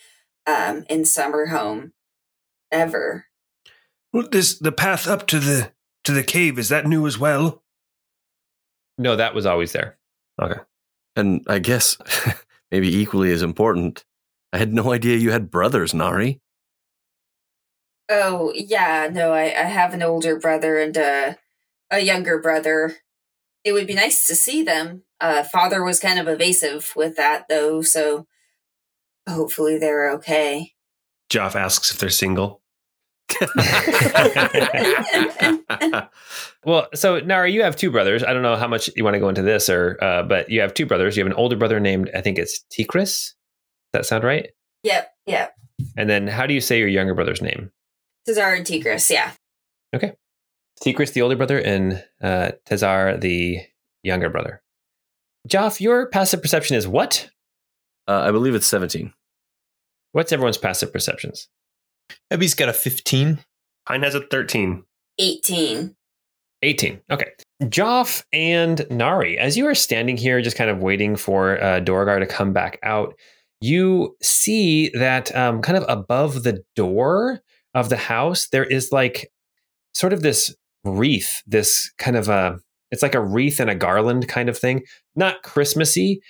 um, 0.47 0.85
in 0.89 1.03
Summerhome, 1.03 1.93
ever. 2.71 3.27
Well, 4.17 4.27
this 4.33 4.59
the 4.59 4.73
path 4.73 5.07
up 5.07 5.27
to 5.27 5.39
the 5.39 5.73
to 6.05 6.13
the 6.13 6.25
cave 6.25 6.59
is 6.59 6.71
that 6.71 6.87
new 6.87 7.07
as 7.07 7.19
well? 7.19 7.63
No, 8.97 9.15
that 9.15 9.35
was 9.35 9.45
always 9.45 9.73
there. 9.73 9.99
Okay. 10.41 10.59
And 11.17 11.45
I 11.47 11.59
guess 11.59 11.99
maybe 12.71 12.89
equally 12.97 13.31
as 13.31 13.43
important, 13.43 14.07
I 14.55 14.57
had 14.59 14.73
no 14.73 14.91
idea 14.91 15.19
you 15.19 15.33
had 15.33 15.51
brothers, 15.51 15.93
Nari. 15.93 16.41
Oh 18.09 18.55
yeah, 18.55 19.11
no, 19.13 19.35
I, 19.35 19.49
I 19.49 19.65
have 19.65 19.93
an 19.93 20.03
older 20.03 20.39
brother 20.39 20.79
and 20.79 20.97
a 20.97 21.37
a 21.91 21.99
younger 21.99 22.41
brother. 22.41 22.97
It 23.65 23.73
would 23.73 23.87
be 23.87 23.93
nice 23.93 24.27
to 24.29 24.35
see 24.35 24.63
them. 24.63 25.03
Uh, 25.21 25.43
father 25.43 25.85
was 25.85 26.01
kind 26.01 26.19
of 26.19 26.27
evasive 26.27 26.95
with 26.97 27.17
that 27.19 27.49
though, 27.51 27.83
so 27.83 28.27
hopefully 29.29 29.77
they're 29.77 30.11
okay. 30.13 30.73
Joff 31.31 31.55
asks 31.55 31.91
if 31.91 31.99
they're 31.99 32.09
single. 32.09 32.63
Well, 36.67 36.89
so 36.95 37.21
Nara, 37.21 37.49
you 37.49 37.63
have 37.63 37.77
two 37.77 37.93
brothers. 37.93 38.25
I 38.25 38.33
don't 38.33 38.43
know 38.43 38.57
how 38.57 38.67
much 38.67 38.91
you 38.97 39.05
want 39.05 39.15
to 39.15 39.21
go 39.21 39.29
into 39.29 39.41
this, 39.41 39.71
or 39.71 40.03
uh, 40.03 40.25
but 40.25 40.51
you 40.51 40.61
have 40.61 40.75
two 40.75 40.85
brothers. 40.85 41.17
You 41.17 41.23
have 41.23 41.31
an 41.31 41.39
older 41.39 41.55
brother 41.55 41.79
named 41.79 42.11
I 42.13 42.21
think 42.21 42.39
it's 42.39 42.65
Tikris. 42.73 42.99
Does 42.99 43.35
that 43.93 44.07
sound 44.07 44.25
right? 44.25 44.51
Yep, 44.83 45.09
yep. 45.27 45.55
And 45.97 46.11
then 46.11 46.27
how 46.27 46.45
do 46.45 46.55
you 46.55 46.61
say 46.61 46.81
your 46.81 46.89
younger 46.89 47.15
brother's 47.15 47.41
name? 47.41 47.71
Tazar 48.29 48.57
and 48.57 48.67
Tigris, 48.67 49.13
yeah. 49.13 49.31
Tikris, 50.83 51.13
the 51.13 51.23
older 51.23 51.37
brother, 51.37 51.61
and 51.61 52.05
uh, 52.21 52.51
Tezar, 52.69 53.21
the 53.21 53.61
younger 54.03 54.29
brother. 54.29 54.61
Joff, 55.49 55.81
your 55.81 56.09
passive 56.09 56.43
perception 56.43 56.77
is 56.77 56.89
what? 56.89 57.31
Uh, 58.09 58.23
I 58.23 58.33
believe 58.33 58.57
it's 58.57 58.67
17. 58.67 59.13
What's 60.11 60.33
everyone's 60.33 60.59
passive 60.59 60.93
perceptions? 60.93 61.49
Ebby's 62.33 62.55
got 62.55 62.69
a 62.69 62.73
15. 62.73 63.39
Pine 63.87 64.03
has 64.03 64.15
a 64.15 64.21
13. 64.21 64.83
18. 65.19 65.95
18. 66.63 67.01
Okay. 67.11 67.31
Joff 67.65 68.25
and 68.33 68.87
Nari, 68.91 69.39
as 69.39 69.57
you 69.57 69.67
are 69.67 69.75
standing 69.75 70.17
here 70.17 70.41
just 70.43 70.57
kind 70.57 70.71
of 70.71 70.79
waiting 70.79 71.17
for 71.17 71.63
uh, 71.63 71.81
Dorgar 71.81 72.19
to 72.19 72.27
come 72.27 72.53
back 72.53 72.79
out, 72.83 73.15
you 73.61 74.17
see 74.23 74.91
that 74.91 75.35
um, 75.35 75.63
kind 75.63 75.79
of 75.79 75.85
above 75.89 76.43
the 76.43 76.63
door 76.75 77.41
of 77.75 77.89
the 77.89 77.97
house, 77.97 78.49
there 78.49 78.65
is 78.65 78.93
like 78.93 79.31
sort 79.95 80.13
of 80.13 80.23
this 80.23 80.55
wreath, 80.85 81.43
this 81.47 81.91
kind 81.99 82.17
of 82.17 82.29
a, 82.29 82.59
it's 82.91 83.03
like 83.03 83.15
a 83.15 83.25
wreath 83.25 83.61
and 83.61 83.71
a 83.71 83.75
garland 83.75 84.29
kind 84.29 84.49
of 84.49 84.59
thing. 84.59 84.83
Not 85.15 85.43
Christmassy, 85.43 86.21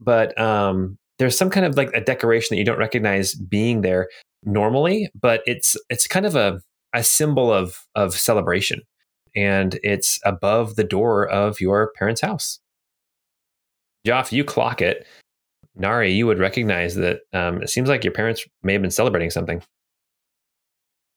but 0.00 0.38
um, 0.40 0.98
there's 1.18 1.36
some 1.36 1.50
kind 1.50 1.66
of 1.66 1.76
like 1.76 1.90
a 1.94 2.00
decoration 2.00 2.54
that 2.54 2.58
you 2.58 2.64
don't 2.64 2.78
recognize 2.78 3.34
being 3.34 3.80
there. 3.80 4.08
Normally, 4.46 5.10
but 5.20 5.42
it's 5.44 5.76
it's 5.90 6.06
kind 6.06 6.24
of 6.24 6.34
a 6.36 6.60
a 6.94 7.04
symbol 7.04 7.52
of 7.52 7.76
of 7.94 8.14
celebration, 8.14 8.80
and 9.34 9.78
it's 9.82 10.18
above 10.24 10.76
the 10.76 10.84
door 10.84 11.28
of 11.28 11.60
your 11.60 11.92
parents' 11.98 12.22
house. 12.22 12.60
Joff, 14.06 14.32
you 14.32 14.44
clock 14.44 14.80
it. 14.80 15.06
Nari, 15.74 16.12
you 16.12 16.26
would 16.26 16.38
recognize 16.38 16.94
that 16.94 17.20
um, 17.34 17.60
it 17.62 17.68
seems 17.68 17.88
like 17.88 18.04
your 18.04 18.12
parents 18.12 18.46
may 18.62 18.72
have 18.72 18.80
been 18.80 18.90
celebrating 18.90 19.30
something. 19.30 19.62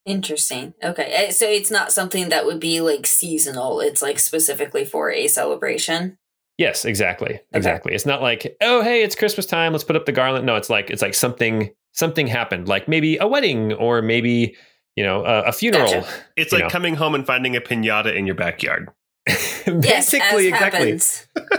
Interesting. 0.06 0.74
Okay. 0.84 1.04
eh, 1.04 1.32
So 1.32 1.48
it's 1.48 1.72
not 1.72 1.92
something 1.92 2.30
that 2.30 2.46
would 2.46 2.60
be 2.60 2.82
like 2.82 3.06
seasonal. 3.06 3.80
It's 3.80 4.02
like 4.02 4.20
specifically 4.20 4.84
for 4.84 5.12
a 5.12 5.28
celebration. 5.28 6.18
Yes, 6.58 6.84
exactly. 6.84 7.40
Exactly. 7.54 7.94
It's 7.94 8.06
not 8.06 8.22
like, 8.22 8.58
oh, 8.60 8.82
hey, 8.82 9.02
it's 9.04 9.16
Christmas 9.16 9.46
time, 9.46 9.72
let's 9.72 9.86
put 9.86 9.96
up 9.96 10.06
the 10.06 10.12
garland. 10.12 10.46
No, 10.46 10.56
it's 10.58 10.70
like 10.70 10.90
it's 10.90 11.02
like 11.02 11.14
something 11.14 11.70
something 11.94 12.28
happened, 12.28 12.68
like 12.68 12.88
maybe 12.88 13.18
a 13.18 13.28
wedding 13.28 13.74
or 13.74 14.02
maybe, 14.02 14.56
you 14.96 15.04
know, 15.04 15.24
a, 15.26 15.44
a 15.44 15.52
funeral. 15.52 15.92
Gotcha. 15.92 16.08
It's 16.36 16.52
like 16.52 16.64
know. 16.64 16.70
coming 16.70 16.96
home 16.96 17.16
and 17.16 17.26
finding 17.26 17.56
a 17.56 17.62
pinata 17.62 18.16
in 18.16 18.26
your 18.26 18.36
backyard. 18.36 18.90
Basically, 19.66 20.52
as 20.52 20.54
exactly. 20.54 21.00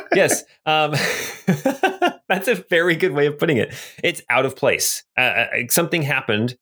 yes. 0.15 0.45
Um, 0.67 0.93
that's 2.29 2.49
a 2.49 2.55
very 2.69 2.97
good 2.97 3.13
way 3.13 3.27
of 3.27 3.39
putting 3.39 3.57
it. 3.57 3.75
It's 4.03 4.23
out 4.29 4.47
of 4.47 4.57
place. 4.57 5.05
Uh, 5.17 5.21
uh, 5.21 5.47
something 5.69 6.03
happened. 6.03 6.57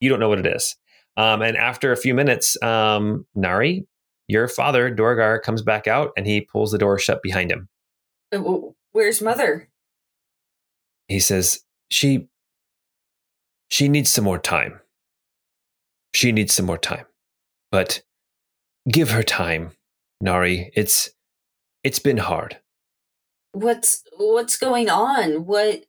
You 0.00 0.08
don't 0.08 0.20
know 0.20 0.28
what 0.28 0.38
it 0.38 0.46
is. 0.46 0.76
Um, 1.16 1.42
and 1.42 1.56
after 1.56 1.92
a 1.92 1.96
few 1.96 2.14
minutes, 2.14 2.60
um, 2.62 3.26
Nari, 3.34 3.86
your 4.28 4.48
father, 4.48 4.94
Dorgar, 4.94 5.40
comes 5.40 5.62
back 5.62 5.86
out 5.86 6.12
and 6.16 6.26
he 6.26 6.42
pulls 6.42 6.72
the 6.72 6.78
door 6.78 6.98
shut 6.98 7.22
behind 7.22 7.50
him. 7.50 7.68
Uh, 8.34 8.42
Where's 8.92 9.22
mother? 9.22 9.68
He 11.08 11.20
says, 11.20 11.60
She 11.90 12.28
she 13.68 13.88
needs 13.88 14.10
some 14.10 14.24
more 14.24 14.38
time. 14.38 14.80
She 16.14 16.32
needs 16.32 16.54
some 16.54 16.66
more 16.66 16.78
time. 16.78 17.06
But 17.70 18.02
give 18.88 19.10
her 19.10 19.22
time, 19.22 19.72
Nari. 20.20 20.70
It's 20.74 21.10
it's 21.84 21.98
been 21.98 22.18
hard. 22.18 22.58
What's 23.52 24.02
what's 24.16 24.56
going 24.56 24.88
on? 24.88 25.46
What 25.46 25.84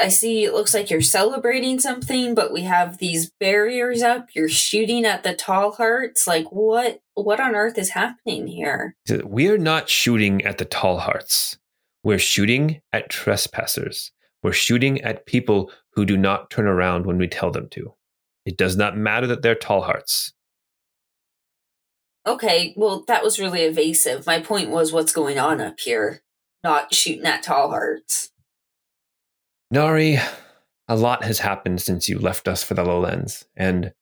I 0.00 0.08
see 0.08 0.44
it 0.44 0.54
looks 0.54 0.74
like 0.74 0.90
you're 0.90 1.00
celebrating 1.00 1.78
something, 1.78 2.34
but 2.34 2.52
we 2.52 2.62
have 2.62 2.98
these 2.98 3.30
barriers 3.38 4.02
up. 4.02 4.28
You're 4.34 4.48
shooting 4.48 5.04
at 5.04 5.22
the 5.22 5.34
tall 5.34 5.72
hearts. 5.72 6.26
Like 6.26 6.50
what 6.50 7.00
what 7.14 7.40
on 7.40 7.54
earth 7.54 7.78
is 7.78 7.90
happening 7.90 8.46
here? 8.46 8.96
We're 9.08 9.58
not 9.58 9.88
shooting 9.88 10.44
at 10.44 10.58
the 10.58 10.64
tall 10.64 10.98
hearts. 10.98 11.58
We're 12.02 12.18
shooting 12.18 12.80
at 12.92 13.08
trespassers. 13.08 14.10
We're 14.42 14.52
shooting 14.52 15.00
at 15.00 15.26
people 15.26 15.70
who 15.94 16.04
do 16.04 16.16
not 16.16 16.50
turn 16.50 16.66
around 16.66 17.06
when 17.06 17.18
we 17.18 17.28
tell 17.28 17.50
them 17.50 17.68
to. 17.70 17.94
It 18.44 18.56
does 18.56 18.76
not 18.76 18.96
matter 18.96 19.26
that 19.26 19.42
they're 19.42 19.54
tall 19.54 19.82
hearts. 19.82 20.32
Okay, 22.26 22.74
well 22.76 23.04
that 23.06 23.22
was 23.22 23.38
really 23.38 23.62
evasive. 23.62 24.26
My 24.26 24.40
point 24.40 24.70
was 24.70 24.92
what's 24.92 25.12
going 25.12 25.38
on 25.38 25.60
up 25.60 25.78
here, 25.80 26.22
not 26.62 26.94
shooting 26.94 27.26
at 27.26 27.42
tall 27.42 27.70
hearts. 27.70 28.30
Nari, 29.70 30.18
a 30.88 30.96
lot 30.96 31.24
has 31.24 31.40
happened 31.40 31.82
since 31.82 32.08
you 32.08 32.18
left 32.18 32.48
us 32.48 32.62
for 32.62 32.74
the 32.74 32.84
lowlands, 32.84 33.46
and 33.56 33.92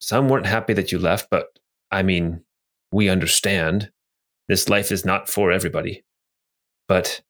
some 0.00 0.28
weren't 0.28 0.46
happy 0.46 0.72
that 0.74 0.92
you 0.92 0.98
left, 0.98 1.28
but 1.30 1.58
I 1.90 2.02
mean, 2.02 2.42
we 2.92 3.08
understand. 3.08 3.90
This 4.48 4.68
life 4.68 4.90
is 4.90 5.04
not 5.04 5.28
for 5.28 5.52
everybody. 5.52 6.04
But 6.88 7.22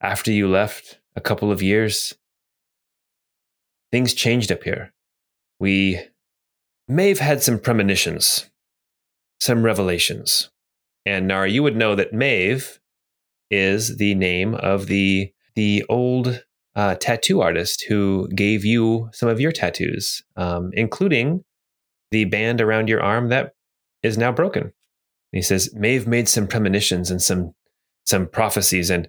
after 0.00 0.30
you 0.30 0.46
left 0.48 1.00
a 1.16 1.20
couple 1.20 1.50
of 1.50 1.62
years, 1.62 2.14
things 3.92 4.14
changed 4.14 4.52
up 4.52 4.62
here. 4.62 4.92
We 5.58 6.00
may 6.88 7.08
have 7.08 7.18
had 7.18 7.42
some 7.42 7.58
premonitions, 7.58 8.50
some 9.40 9.62
revelations. 9.62 10.50
And 11.06 11.26
Nara, 11.26 11.48
you 11.48 11.62
would 11.62 11.76
know 11.76 11.94
that 11.94 12.12
Maeve 12.12 12.78
is 13.50 13.96
the 13.96 14.14
name 14.14 14.54
of 14.54 14.86
the 14.86 15.32
the 15.56 15.84
old 15.88 16.44
uh, 16.76 16.94
tattoo 16.94 17.40
artist 17.40 17.84
who 17.88 18.28
gave 18.28 18.64
you 18.64 19.10
some 19.12 19.28
of 19.28 19.40
your 19.40 19.52
tattoos, 19.52 20.22
um, 20.36 20.70
including 20.74 21.44
the 22.10 22.24
band 22.26 22.60
around 22.60 22.88
your 22.88 23.02
arm 23.02 23.28
that 23.28 23.54
is 24.02 24.16
now 24.16 24.32
broken. 24.32 24.62
And 24.62 24.72
he 25.32 25.42
says, 25.42 25.74
Maeve 25.74 26.06
made 26.06 26.28
some 26.28 26.46
premonitions 26.46 27.10
and 27.10 27.20
some 27.20 27.54
some 28.06 28.26
prophecies, 28.26 28.90
and 28.90 29.06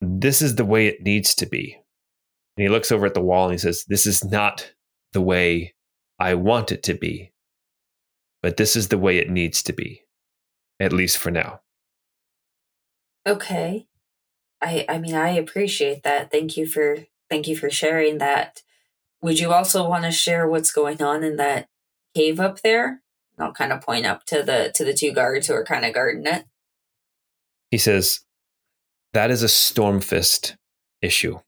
this 0.00 0.42
is 0.42 0.56
the 0.56 0.64
way 0.64 0.86
it 0.86 1.02
needs 1.02 1.34
to 1.36 1.46
be. 1.46 1.78
And 2.56 2.62
he 2.62 2.68
looks 2.68 2.92
over 2.92 3.06
at 3.06 3.14
the 3.14 3.22
wall 3.22 3.44
and 3.44 3.52
he 3.52 3.58
says, 3.58 3.84
This 3.88 4.06
is 4.06 4.24
not 4.24 4.72
the 5.12 5.20
way 5.20 5.74
I 6.18 6.34
want 6.34 6.72
it 6.72 6.82
to 6.84 6.94
be, 6.94 7.32
but 8.42 8.56
this 8.56 8.76
is 8.76 8.88
the 8.88 8.98
way 8.98 9.18
it 9.18 9.30
needs 9.30 9.62
to 9.64 9.72
be, 9.72 10.02
at 10.78 10.92
least 10.92 11.18
for 11.18 11.30
now. 11.30 11.60
Okay. 13.26 13.86
I 14.60 14.84
I 14.88 14.98
mean 14.98 15.14
I 15.14 15.30
appreciate 15.30 16.02
that. 16.02 16.30
Thank 16.30 16.56
you 16.56 16.66
for 16.66 17.06
thank 17.30 17.48
you 17.48 17.56
for 17.56 17.70
sharing 17.70 18.18
that. 18.18 18.62
Would 19.22 19.38
you 19.38 19.52
also 19.52 19.88
want 19.88 20.04
to 20.04 20.12
share 20.12 20.46
what's 20.46 20.70
going 20.70 21.02
on 21.02 21.24
in 21.24 21.36
that 21.36 21.68
cave 22.14 22.38
up 22.38 22.60
there? 22.60 23.00
And 23.36 23.46
I'll 23.46 23.52
kind 23.52 23.72
of 23.72 23.80
point 23.80 24.06
up 24.06 24.24
to 24.26 24.42
the 24.42 24.70
to 24.74 24.84
the 24.84 24.94
two 24.94 25.12
guards 25.12 25.46
who 25.46 25.54
are 25.54 25.64
kind 25.64 25.84
of 25.84 25.94
guarding 25.94 26.26
it. 26.26 26.44
He 27.70 27.78
says, 27.78 28.20
That 29.14 29.30
is 29.30 29.42
a 29.42 29.46
Stormfist 29.46 30.56
issue. 31.00 31.40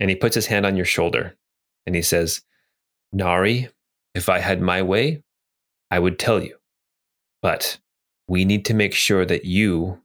And 0.00 0.10
he 0.10 0.16
puts 0.16 0.34
his 0.34 0.46
hand 0.46 0.66
on 0.66 0.76
your 0.76 0.86
shoulder 0.86 1.36
and 1.86 1.94
he 1.94 2.02
says, 2.02 2.42
Nari, 3.12 3.68
if 4.14 4.28
I 4.28 4.38
had 4.38 4.60
my 4.60 4.82
way, 4.82 5.22
I 5.90 5.98
would 5.98 6.18
tell 6.18 6.42
you. 6.42 6.56
But 7.42 7.78
we 8.26 8.44
need 8.44 8.64
to 8.66 8.74
make 8.74 8.94
sure 8.94 9.24
that 9.26 9.44
you 9.44 10.00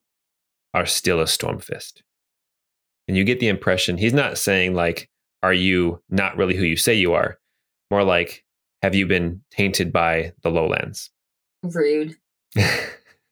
are 0.73 0.85
still 0.85 1.21
a 1.21 1.25
Stormfist. 1.25 2.01
And 3.07 3.15
you 3.15 3.23
get 3.23 3.39
the 3.39 3.47
impression 3.47 3.97
he's 3.97 4.13
not 4.13 4.37
saying, 4.37 4.73
like, 4.73 5.09
are 5.43 5.53
you 5.53 6.01
not 6.09 6.37
really 6.37 6.55
who 6.55 6.63
you 6.63 6.75
say 6.75 6.95
you 6.95 7.13
are? 7.13 7.37
More 7.91 8.03
like, 8.03 8.43
have 8.81 8.95
you 8.95 9.05
been 9.05 9.41
tainted 9.51 9.93
by 9.93 10.33
the 10.41 10.49
lowlands? 10.49 11.11
Rude. 11.63 12.15
And 12.55 12.71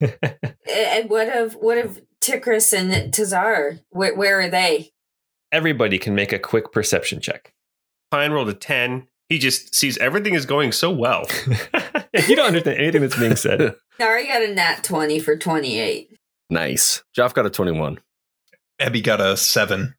eh, 0.00 0.38
eh, 0.66 1.02
what 1.06 1.28
of 1.28 1.54
what 1.54 1.78
of 1.78 2.00
Tikris 2.20 2.72
and 2.72 3.12
Tazar? 3.12 3.80
Where 3.90 4.14
where 4.14 4.40
are 4.40 4.48
they? 4.48 4.93
Everybody 5.54 5.98
can 6.00 6.16
make 6.16 6.32
a 6.32 6.38
quick 6.40 6.72
perception 6.72 7.20
check. 7.20 7.52
Pine 8.10 8.32
rolled 8.32 8.48
a 8.48 8.54
10. 8.54 9.06
He 9.28 9.38
just 9.38 9.72
sees 9.72 9.96
everything 9.98 10.34
is 10.34 10.46
going 10.46 10.72
so 10.72 10.90
well. 10.90 11.26
you 12.28 12.34
don't 12.34 12.48
understand 12.48 12.78
anything 12.80 13.02
that's 13.02 13.16
being 13.16 13.36
said. 13.36 13.76
Nari 14.00 14.26
got 14.26 14.42
a 14.42 14.52
nat 14.52 14.82
twenty 14.82 15.20
for 15.20 15.36
twenty 15.36 15.78
eight. 15.78 16.10
nice. 16.50 17.04
Joff 17.16 17.32
got 17.34 17.46
a 17.46 17.50
21. 17.50 18.00
Ebby 18.80 19.00
got 19.02 19.20
a 19.20 19.36
seven, 19.36 19.94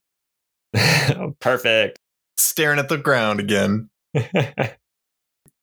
Perfect. 1.40 1.98
staring 2.36 2.78
at 2.78 2.90
the 2.90 2.98
ground 2.98 3.40
again. 3.40 3.90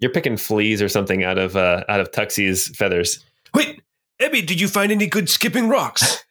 You're 0.01 0.11
picking 0.15 0.39
fleas 0.39 0.81
or 0.81 0.89
something 0.89 1.23
out 1.23 1.37
of 1.37 1.55
uh, 1.55 1.85
out 1.89 2.01
of 2.01 2.11
Tuxie's 2.13 2.75
feathers. 2.75 3.23
Wait, 3.55 3.83
Ebby, 4.21 4.47
did 4.47 4.59
you 4.61 4.69
find 4.69 4.91
any 4.91 5.07
good 5.07 5.29
skipping 5.29 5.69
rocks? 5.69 6.25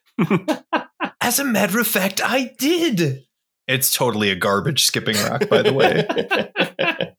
As 1.21 1.37
a 1.37 1.45
matter 1.45 1.79
of 1.79 1.85
fact, 1.87 2.19
I 2.23 2.53
did. 2.57 3.23
It's 3.71 3.95
totally 3.95 4.29
a 4.29 4.35
garbage 4.35 4.83
skipping 4.83 5.15
rock, 5.23 5.47
by 5.47 5.61
the 5.61 5.71
way. 5.71 6.05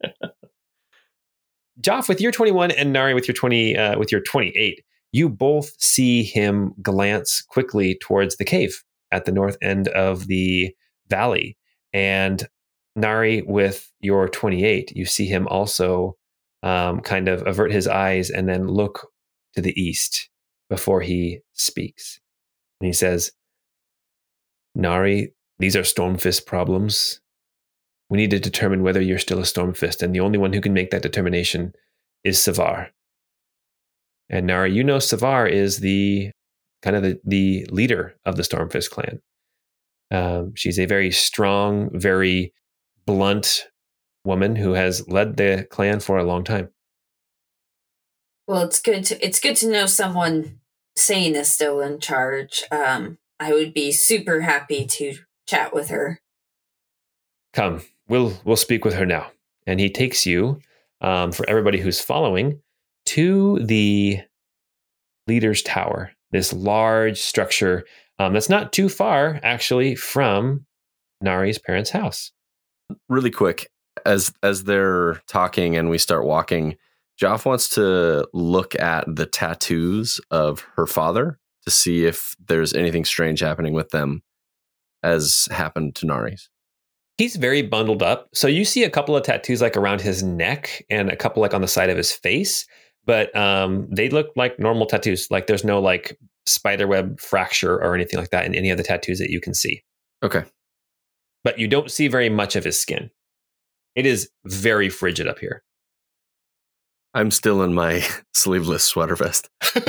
Joff, 1.81 2.09
with 2.09 2.21
your 2.21 2.31
21 2.31 2.71
and 2.73 2.93
Nari 2.93 3.15
with 3.15 3.27
your 3.27 3.35
20 3.35 3.77
uh, 3.77 3.99
with 3.99 4.13
your 4.13 4.21
28, 4.21 4.85
you 5.13 5.31
both 5.31 5.73
see 5.81 6.23
him 6.23 6.75
glance 6.83 7.41
quickly 7.41 7.97
towards 8.03 8.37
the 8.37 8.45
cave 8.45 8.85
at 9.11 9.25
the 9.25 9.33
north 9.33 9.57
end 9.63 9.89
of 9.89 10.27
the 10.27 10.75
valley. 11.09 11.57
And 11.95 12.47
Nari, 12.97 13.43
with 13.47 13.91
your 14.01 14.29
28, 14.29 14.93
you 14.95 15.07
see 15.07 15.27
him 15.27 15.49
also 15.49 16.17
um, 16.63 17.01
kind 17.01 17.29
of 17.29 17.47
avert 17.47 17.73
his 17.73 17.89
eyes 17.89 18.29
and 18.29 18.47
then 18.47 18.67
look 18.69 19.09
to 19.55 19.63
the 19.63 19.79
east 19.81 20.29
before 20.69 21.01
he 21.01 21.41
speaks. 21.55 22.21
And 22.81 22.87
he 22.87 22.93
says, 22.93 23.33
Nari, 24.75 25.33
these 25.63 25.77
are 25.77 25.83
Stormfist 25.83 26.45
problems. 26.45 27.21
We 28.11 28.19
need 28.19 28.31
to 28.31 28.41
determine 28.41 28.83
whether 28.83 29.01
you're 29.01 29.19
still 29.19 29.39
a 29.39 29.43
Stormfist, 29.43 30.03
and 30.03 30.15
the 30.15 30.21
only 30.21 30.39
one 30.39 30.53
who 30.53 30.61
can 30.61 30.75
make 30.75 30.91
that 30.91 31.03
determination 31.03 31.73
is 32.25 32.39
Savar. 32.39 32.89
And 34.29 34.47
Nara, 34.47 34.69
you 34.69 34.83
know 34.83 34.99
Savar 34.99 35.49
is 35.49 35.79
the 35.79 36.33
kind 36.83 36.97
of 36.97 37.03
the, 37.03 37.21
the 37.25 37.67
leader 37.71 38.17
of 38.25 38.37
the 38.37 38.43
Stormfist 38.43 38.91
clan. 38.91 39.21
Um, 40.11 40.53
she's 40.55 40.79
a 40.79 40.87
very 40.87 41.11
strong, 41.11 41.91
very 41.93 42.53
blunt 43.07 43.69
woman 44.25 44.57
who 44.57 44.73
has 44.73 45.09
led 45.09 45.37
the 45.37 45.67
clan 45.71 46.01
for 46.01 46.19
a 46.19 46.25
long 46.25 46.45
time. 46.45 46.71
Well, 48.47 48.63
it's 48.63 48.81
good 48.81 49.05
to 49.05 49.25
it's 49.25 49.41
good 49.41 49.57
to 49.57 49.71
know 49.71 49.87
someone 49.87 50.59
sane 50.97 51.37
is 51.37 51.53
still 51.53 51.81
in 51.81 52.01
charge. 52.01 52.65
Um, 52.71 53.19
I 53.39 53.53
would 53.53 53.73
be 53.73 53.93
super 53.93 54.43
happy 54.43 54.85
to 54.87 55.15
chat 55.47 55.75
with 55.75 55.89
her. 55.89 56.21
Come, 57.53 57.83
we'll 58.09 58.41
we'll 58.45 58.57
speak 58.57 58.85
with 58.85 58.95
her 58.95 59.07
now. 59.07 59.31
and 59.67 59.81
he 59.81 59.91
takes 59.91 60.27
you, 60.27 60.61
um, 61.01 61.33
for 61.33 61.49
everybody 61.49 61.79
who's 61.79 62.01
following, 62.01 62.61
to 63.07 63.59
the 63.61 64.21
leader's 65.27 65.63
tower. 65.63 66.13
This 66.31 66.53
large 66.53 67.21
structure 67.21 67.85
um, 68.19 68.33
that's 68.33 68.49
not 68.49 68.73
too 68.73 68.89
far, 68.89 69.41
actually, 69.43 69.95
from 69.95 70.67
Nari's 71.21 71.59
parents' 71.59 71.91
house. 71.91 72.31
Really 73.09 73.31
quick, 73.31 73.69
as 74.07 74.33
as 74.43 74.65
they're 74.65 75.21
talking 75.27 75.77
and 75.77 75.91
we 75.91 75.99
start 75.99 76.25
walking, 76.25 76.77
Joff 77.21 77.45
wants 77.45 77.69
to 77.71 78.27
look 78.33 78.79
at 78.79 79.05
the 79.07 79.27
tattoos 79.27 80.21
of 80.31 80.65
her 80.77 80.87
father 80.87 81.39
to 81.65 81.71
see 81.71 82.05
if 82.05 82.35
there's 82.49 82.75
anything 82.75 83.05
strange 83.05 83.41
happening 83.41 83.73
with 83.73 83.91
them, 83.91 84.23
as 85.03 85.49
happened 85.51 85.95
to 85.97 86.07
Nari's. 86.07 86.49
He's 87.19 87.37
very 87.37 87.63
bundled 87.63 88.03
up. 88.03 88.29
So 88.33 88.49
you 88.49 88.65
see 88.65 88.85
a 88.85 88.91
couple 88.91 89.17
of 89.17 89.23
tattoos 89.23 89.61
like 89.61 89.77
around 89.77 90.01
his 90.01 90.23
neck 90.23 90.85
and 90.91 91.11
a 91.11 91.17
couple 91.17 91.43
like 91.43 91.55
on 91.55 91.61
the 91.61 91.69
side 91.69 91.91
of 91.91 91.97
his 91.97 92.13
face, 92.13 92.67
but 93.05 93.35
um, 93.37 93.87
they 93.91 94.09
look 94.09 94.31
like 94.35 94.59
normal 94.59 94.87
tattoos. 94.87 95.29
Like 95.31 95.47
there's 95.47 95.65
no 95.65 95.81
like 95.81 96.19
spiderweb 96.47 97.21
fracture 97.21 97.75
or 97.75 97.95
anything 97.95 98.19
like 98.19 98.31
that 98.31 98.47
in 98.47 98.55
any 98.55 98.71
of 98.71 98.77
the 98.77 98.83
tattoos 98.83 99.19
that 99.19 99.31
you 99.31 99.41
can 99.41 99.55
see. 99.55 99.83
Okay. 100.23 100.45
But 101.45 101.59
you 101.59 101.69
don't 101.69 101.91
see 101.91 102.09
very 102.09 102.29
much 102.29 102.57
of 102.57 102.65
his 102.65 102.81
skin. 102.81 103.11
It 103.95 104.07
is 104.07 104.31
very 104.47 104.89
frigid 104.89 105.29
up 105.29 105.39
here. 105.39 105.63
I'm 107.15 107.31
still 107.31 107.63
in 107.63 107.75
my 107.75 108.05
sleeveless 108.35 108.85
sweater 108.85 109.17
vest. 109.17 109.51
well, 109.77 109.87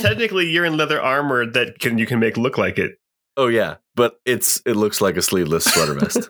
technically, 0.00 0.50
you're 0.50 0.64
in 0.64 0.76
leather 0.76 1.00
armor 1.00 1.46
that 1.46 1.78
can 1.78 1.98
you 1.98 2.06
can 2.06 2.18
make 2.18 2.36
look 2.36 2.58
like 2.58 2.78
it. 2.78 2.98
Oh 3.36 3.48
yeah, 3.48 3.76
but 3.94 4.20
it's 4.24 4.62
it 4.64 4.76
looks 4.76 5.00
like 5.00 5.16
a 5.16 5.22
sleeveless 5.22 5.64
sweater 5.64 5.94
vest. 5.94 6.28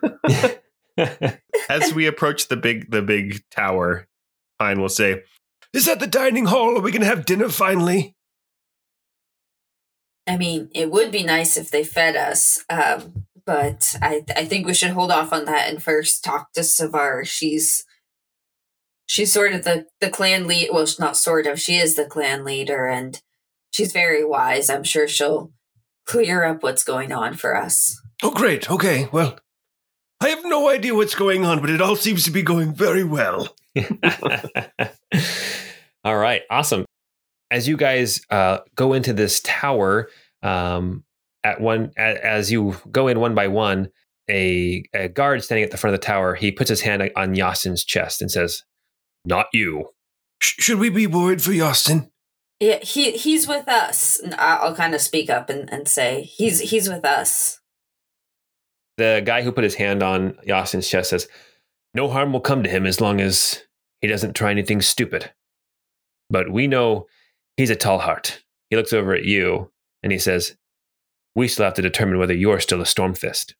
As 1.68 1.92
we 1.92 2.06
approach 2.06 2.48
the 2.48 2.56
big 2.56 2.90
the 2.90 3.02
big 3.02 3.42
tower, 3.50 4.08
Pine 4.58 4.80
will 4.80 4.88
say, 4.88 5.22
Is 5.72 5.86
that 5.86 6.00
the 6.00 6.06
dining 6.06 6.46
hall? 6.46 6.76
Are 6.78 6.80
we 6.80 6.92
going 6.92 7.02
to 7.02 7.08
have 7.08 7.26
dinner 7.26 7.48
finally? 7.48 8.14
I 10.26 10.38
mean, 10.38 10.70
it 10.74 10.90
would 10.90 11.10
be 11.10 11.22
nice 11.22 11.58
if 11.58 11.70
they 11.70 11.84
fed 11.84 12.16
us, 12.16 12.64
um, 12.70 13.26
but 13.44 13.94
I 14.00 14.24
I 14.34 14.46
think 14.46 14.66
we 14.66 14.74
should 14.74 14.92
hold 14.92 15.10
off 15.10 15.32
on 15.32 15.44
that 15.44 15.68
and 15.68 15.82
first 15.82 16.24
talk 16.24 16.52
to 16.52 16.60
Savar. 16.60 17.26
She's 17.26 17.84
she's 19.06 19.32
sort 19.32 19.52
of 19.52 19.64
the 19.64 19.86
the 20.00 20.10
clan 20.10 20.46
lead. 20.46 20.70
Well, 20.72 20.86
she's 20.86 21.00
not 21.00 21.16
sort 21.16 21.46
of. 21.46 21.60
She 21.60 21.76
is 21.76 21.96
the 21.96 22.06
clan 22.06 22.44
leader, 22.44 22.86
and 22.86 23.20
she's 23.70 23.92
very 23.92 24.24
wise. 24.24 24.70
I'm 24.70 24.84
sure 24.84 25.08
she'll 25.08 25.52
clear 26.06 26.44
up 26.44 26.62
what's 26.62 26.84
going 26.84 27.12
on 27.12 27.34
for 27.34 27.56
us. 27.56 28.00
Oh, 28.22 28.30
great. 28.30 28.70
Okay. 28.70 29.08
Well, 29.12 29.38
I 30.20 30.28
have 30.28 30.44
no 30.44 30.68
idea 30.70 30.94
what's 30.94 31.14
going 31.14 31.44
on, 31.44 31.60
but 31.60 31.70
it 31.70 31.80
all 31.82 31.96
seems 31.96 32.24
to 32.24 32.30
be 32.30 32.42
going 32.42 32.72
very 32.74 33.04
well. 33.04 33.54
all 36.04 36.16
right, 36.16 36.42
awesome. 36.50 36.84
As 37.50 37.68
you 37.68 37.76
guys 37.76 38.20
uh, 38.30 38.58
go 38.74 38.92
into 38.94 39.12
this 39.12 39.40
tower, 39.44 40.08
um, 40.42 41.04
at 41.42 41.60
one 41.60 41.92
as 41.96 42.50
you 42.50 42.76
go 42.90 43.08
in 43.08 43.20
one 43.20 43.34
by 43.34 43.48
one, 43.48 43.90
a, 44.30 44.84
a 44.94 45.08
guard 45.08 45.44
standing 45.44 45.64
at 45.64 45.70
the 45.70 45.76
front 45.76 45.94
of 45.94 46.00
the 46.00 46.06
tower, 46.06 46.34
he 46.34 46.50
puts 46.50 46.70
his 46.70 46.80
hand 46.80 47.10
on 47.16 47.34
Yastin's 47.34 47.84
chest 47.84 48.22
and 48.22 48.30
says, 48.30 48.62
"Not 49.24 49.46
you." 49.52 49.90
Sh- 50.40 50.62
should 50.64 50.78
we 50.78 50.90
be 50.90 51.06
worried 51.06 51.42
for 51.42 51.50
Yastin? 51.52 52.10
Yeah, 52.60 52.78
he 52.78 53.12
he's 53.12 53.48
with 53.48 53.68
us. 53.68 54.20
I- 54.38 54.58
I'll 54.62 54.74
kind 54.76 54.94
of 54.94 55.00
speak 55.00 55.28
up 55.30 55.50
and, 55.50 55.70
and 55.72 55.88
say 55.88 56.22
he's 56.22 56.60
he's 56.70 56.88
with 56.88 57.04
us. 57.04 57.60
The 58.96 59.22
guy 59.24 59.42
who 59.42 59.52
put 59.52 59.64
his 59.64 59.74
hand 59.74 60.02
on 60.02 60.34
Yastin's 60.46 60.88
chest 60.88 61.10
says, 61.10 61.26
No 61.94 62.08
harm 62.08 62.32
will 62.32 62.40
come 62.40 62.62
to 62.62 62.70
him 62.70 62.86
as 62.86 63.00
long 63.00 63.20
as 63.20 63.62
he 64.00 64.06
doesn't 64.06 64.34
try 64.34 64.50
anything 64.50 64.80
stupid. 64.80 65.32
But 66.30 66.50
we 66.52 66.66
know 66.68 67.06
he's 67.56 67.70
a 67.70 67.76
tall 67.76 67.98
heart. 67.98 68.42
He 68.70 68.76
looks 68.76 68.92
over 68.92 69.12
at 69.14 69.24
you 69.24 69.72
and 70.02 70.12
he 70.12 70.18
says, 70.18 70.56
We 71.34 71.48
still 71.48 71.64
have 71.64 71.74
to 71.74 71.82
determine 71.82 72.18
whether 72.18 72.34
you're 72.34 72.60
still 72.60 72.80
a 72.80 72.84
Stormfist. 72.84 73.54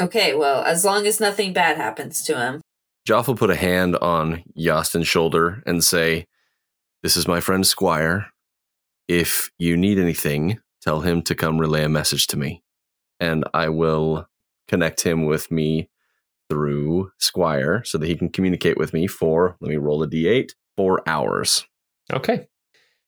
Okay, 0.00 0.34
well, 0.34 0.62
as 0.62 0.84
long 0.84 1.06
as 1.06 1.18
nothing 1.18 1.52
bad 1.52 1.76
happens 1.76 2.22
to 2.24 2.38
him. 2.38 2.60
Joff 3.06 3.26
will 3.26 3.36
put 3.36 3.50
a 3.50 3.56
hand 3.56 3.96
on 3.96 4.42
Yastin's 4.54 5.08
shoulder 5.08 5.62
and 5.66 5.82
say, 5.82 6.26
This 7.02 7.16
is 7.16 7.28
my 7.28 7.40
friend 7.40 7.66
Squire. 7.66 8.26
If 9.08 9.50
you 9.58 9.76
need 9.76 9.98
anything, 9.98 10.60
tell 10.82 11.00
him 11.00 11.22
to 11.22 11.34
come 11.34 11.58
relay 11.58 11.84
a 11.84 11.88
message 11.88 12.26
to 12.28 12.36
me. 12.36 12.62
And 13.20 13.44
I 13.54 13.68
will 13.68 14.28
connect 14.68 15.00
him 15.00 15.24
with 15.24 15.50
me 15.50 15.88
through 16.48 17.10
Squire 17.18 17.82
so 17.84 17.98
that 17.98 18.06
he 18.06 18.16
can 18.16 18.28
communicate 18.28 18.78
with 18.78 18.92
me 18.92 19.06
for, 19.06 19.56
let 19.60 19.68
me 19.68 19.76
roll 19.76 20.02
a 20.02 20.08
d8, 20.08 20.50
four 20.76 21.02
hours. 21.06 21.66
Okay. 22.12 22.46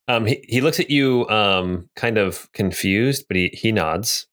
Um, 0.08 0.26
he, 0.26 0.44
he 0.48 0.60
looks 0.60 0.80
at 0.80 0.90
you 0.90 1.28
um, 1.28 1.88
kind 1.94 2.18
of 2.18 2.50
confused, 2.52 3.26
but 3.28 3.36
he, 3.36 3.50
he 3.52 3.72
nods. 3.72 4.26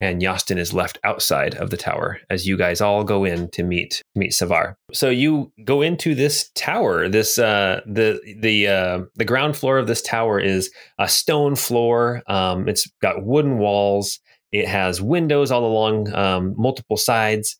And 0.00 0.20
Yastin 0.20 0.58
is 0.58 0.74
left 0.74 0.98
outside 1.04 1.54
of 1.54 1.70
the 1.70 1.76
tower 1.76 2.18
as 2.28 2.46
you 2.46 2.58
guys 2.58 2.82
all 2.82 3.02
go 3.02 3.24
in 3.24 3.50
to 3.52 3.62
meet 3.62 4.02
meet 4.14 4.32
Savar. 4.32 4.74
So 4.92 5.08
you 5.08 5.52
go 5.64 5.80
into 5.80 6.14
this 6.14 6.50
tower. 6.54 7.08
This 7.08 7.38
uh, 7.38 7.80
the 7.86 8.20
the 8.38 8.68
uh, 8.68 9.00
the 9.14 9.24
ground 9.24 9.56
floor 9.56 9.78
of 9.78 9.86
this 9.86 10.02
tower 10.02 10.38
is 10.38 10.70
a 10.98 11.08
stone 11.08 11.56
floor. 11.56 12.22
Um, 12.26 12.68
it's 12.68 12.86
got 13.00 13.24
wooden 13.24 13.58
walls. 13.58 14.20
It 14.52 14.68
has 14.68 15.00
windows 15.00 15.50
all 15.50 15.64
along 15.64 16.14
um, 16.14 16.54
multiple 16.58 16.98
sides, 16.98 17.56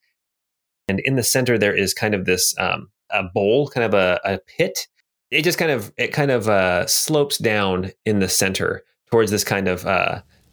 and 0.88 1.00
in 1.00 1.16
the 1.16 1.22
center 1.22 1.56
there 1.56 1.74
is 1.74 1.94
kind 1.94 2.14
of 2.14 2.26
this 2.26 2.54
um, 2.58 2.88
a 3.10 3.22
bowl, 3.22 3.68
kind 3.68 3.84
of 3.84 3.94
a, 3.94 4.20
a 4.24 4.38
pit 4.58 4.86
it 5.30 5.42
just 5.42 5.58
kind 5.58 5.70
of 5.70 5.92
it 5.96 6.12
kind 6.12 6.30
of 6.30 6.48
uh, 6.48 6.86
slopes 6.86 7.38
down 7.38 7.90
in 8.04 8.20
the 8.20 8.28
center 8.28 8.84
towards 9.10 9.30
this 9.30 9.44
kind 9.44 9.68
of 9.68 9.86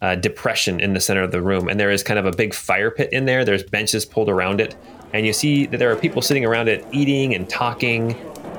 uh, 0.03 0.15
depression 0.15 0.81
in 0.81 0.93
the 0.93 0.99
center 0.99 1.23
of 1.23 1.31
the 1.31 1.41
room, 1.41 1.69
and 1.69 1.79
there 1.79 1.89
is 1.89 2.03
kind 2.03 2.19
of 2.19 2.25
a 2.25 2.31
big 2.31 2.53
fire 2.53 2.91
pit 2.91 3.07
in 3.13 3.23
there. 3.23 3.45
There's 3.45 3.63
benches 3.63 4.05
pulled 4.05 4.27
around 4.27 4.59
it, 4.59 4.75
and 5.13 5.25
you 5.25 5.31
see 5.31 5.65
that 5.67 5.77
there 5.77 5.89
are 5.91 5.95
people 5.95 6.21
sitting 6.21 6.43
around 6.43 6.67
it 6.67 6.85
eating 6.91 7.33
and 7.33 7.49
talking. 7.49 8.13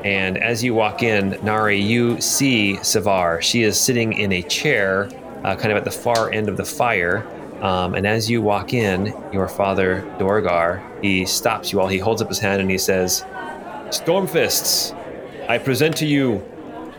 And 0.05 0.39
as 0.39 0.65
you 0.65 0.75
walk 0.75 1.03
in, 1.03 1.39
Nari, 1.43 1.79
you 1.79 2.19
see 2.19 2.79
Savar. 2.81 3.43
She 3.43 3.63
is 3.63 3.79
sitting 3.79 4.15
in 4.15 4.33
a 4.33 4.43
chair, 4.43 5.11
uh, 5.45 5.55
kind 5.55 5.71
of 5.71 5.77
at 5.77 5.85
the 5.85 5.91
far 5.91 6.33
end 6.33 6.49
of 6.49 6.57
the 6.57 6.65
fire. 6.65 7.27
Um, 7.61 7.95
and 7.95 8.07
as 8.07 8.31
you 8.31 8.41
walk 8.41 8.73
in, 8.73 9.15
your 9.31 9.49
father, 9.49 10.03
Dorgar, 10.19 10.83
he 11.03 11.27
stops 11.27 11.73
you 11.73 11.81
all. 11.81 11.89
He 11.89 11.99
holds 11.99 12.23
up 12.23 12.29
his 12.29 12.39
hand 12.39 12.63
and 12.63 12.71
he 12.71 12.79
says, 12.79 13.23
Stormfists, 13.89 14.93
I 15.49 15.59
present 15.59 15.97
to 15.99 16.07
you 16.07 16.43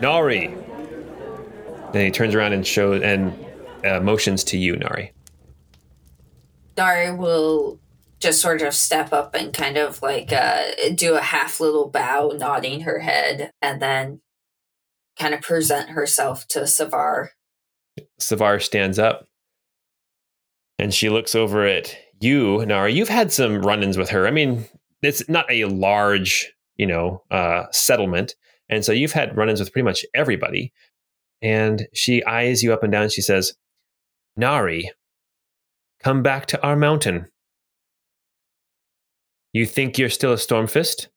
Nari. 0.00 0.56
Then 1.92 2.04
he 2.04 2.10
turns 2.10 2.34
around 2.34 2.52
and 2.52 2.66
shows 2.66 3.02
and 3.02 3.45
uh, 3.84 4.00
motions 4.00 4.44
to 4.44 4.58
you, 4.58 4.76
Nari. 4.76 5.12
Nari 6.76 7.14
will 7.14 7.80
just 8.20 8.40
sort 8.40 8.62
of 8.62 8.74
step 8.74 9.12
up 9.12 9.34
and 9.34 9.52
kind 9.52 9.76
of 9.76 10.02
like 10.02 10.32
uh, 10.32 10.62
do 10.94 11.14
a 11.14 11.20
half 11.20 11.60
little 11.60 11.88
bow, 11.88 12.32
nodding 12.36 12.80
her 12.82 13.00
head, 13.00 13.50
and 13.60 13.80
then 13.80 14.20
kind 15.18 15.34
of 15.34 15.40
present 15.40 15.90
herself 15.90 16.46
to 16.48 16.60
Savar. 16.60 17.28
Savar 18.20 18.62
stands 18.62 18.98
up 18.98 19.26
and 20.78 20.92
she 20.92 21.08
looks 21.08 21.34
over 21.34 21.66
at 21.66 21.96
you, 22.20 22.64
Nari. 22.66 22.92
You've 22.92 23.08
had 23.08 23.32
some 23.32 23.62
run 23.62 23.82
ins 23.82 23.98
with 23.98 24.10
her. 24.10 24.26
I 24.26 24.30
mean, 24.30 24.66
it's 25.02 25.28
not 25.28 25.50
a 25.50 25.64
large, 25.66 26.52
you 26.76 26.86
know, 26.86 27.22
uh, 27.30 27.64
settlement. 27.70 28.34
And 28.68 28.84
so 28.84 28.92
you've 28.92 29.12
had 29.12 29.36
run 29.36 29.48
ins 29.48 29.60
with 29.60 29.72
pretty 29.72 29.84
much 29.84 30.04
everybody. 30.14 30.72
And 31.42 31.86
she 31.94 32.24
eyes 32.24 32.62
you 32.62 32.72
up 32.72 32.82
and 32.82 32.92
down. 32.92 33.08
She 33.08 33.22
says, 33.22 33.54
Nari, 34.36 34.90
come 36.02 36.22
back 36.22 36.46
to 36.46 36.62
our 36.62 36.76
mountain. 36.76 37.28
You 39.52 39.64
think 39.64 39.96
you're 39.96 40.10
still 40.10 40.32
a 40.32 40.36
Stormfist? 40.36 41.08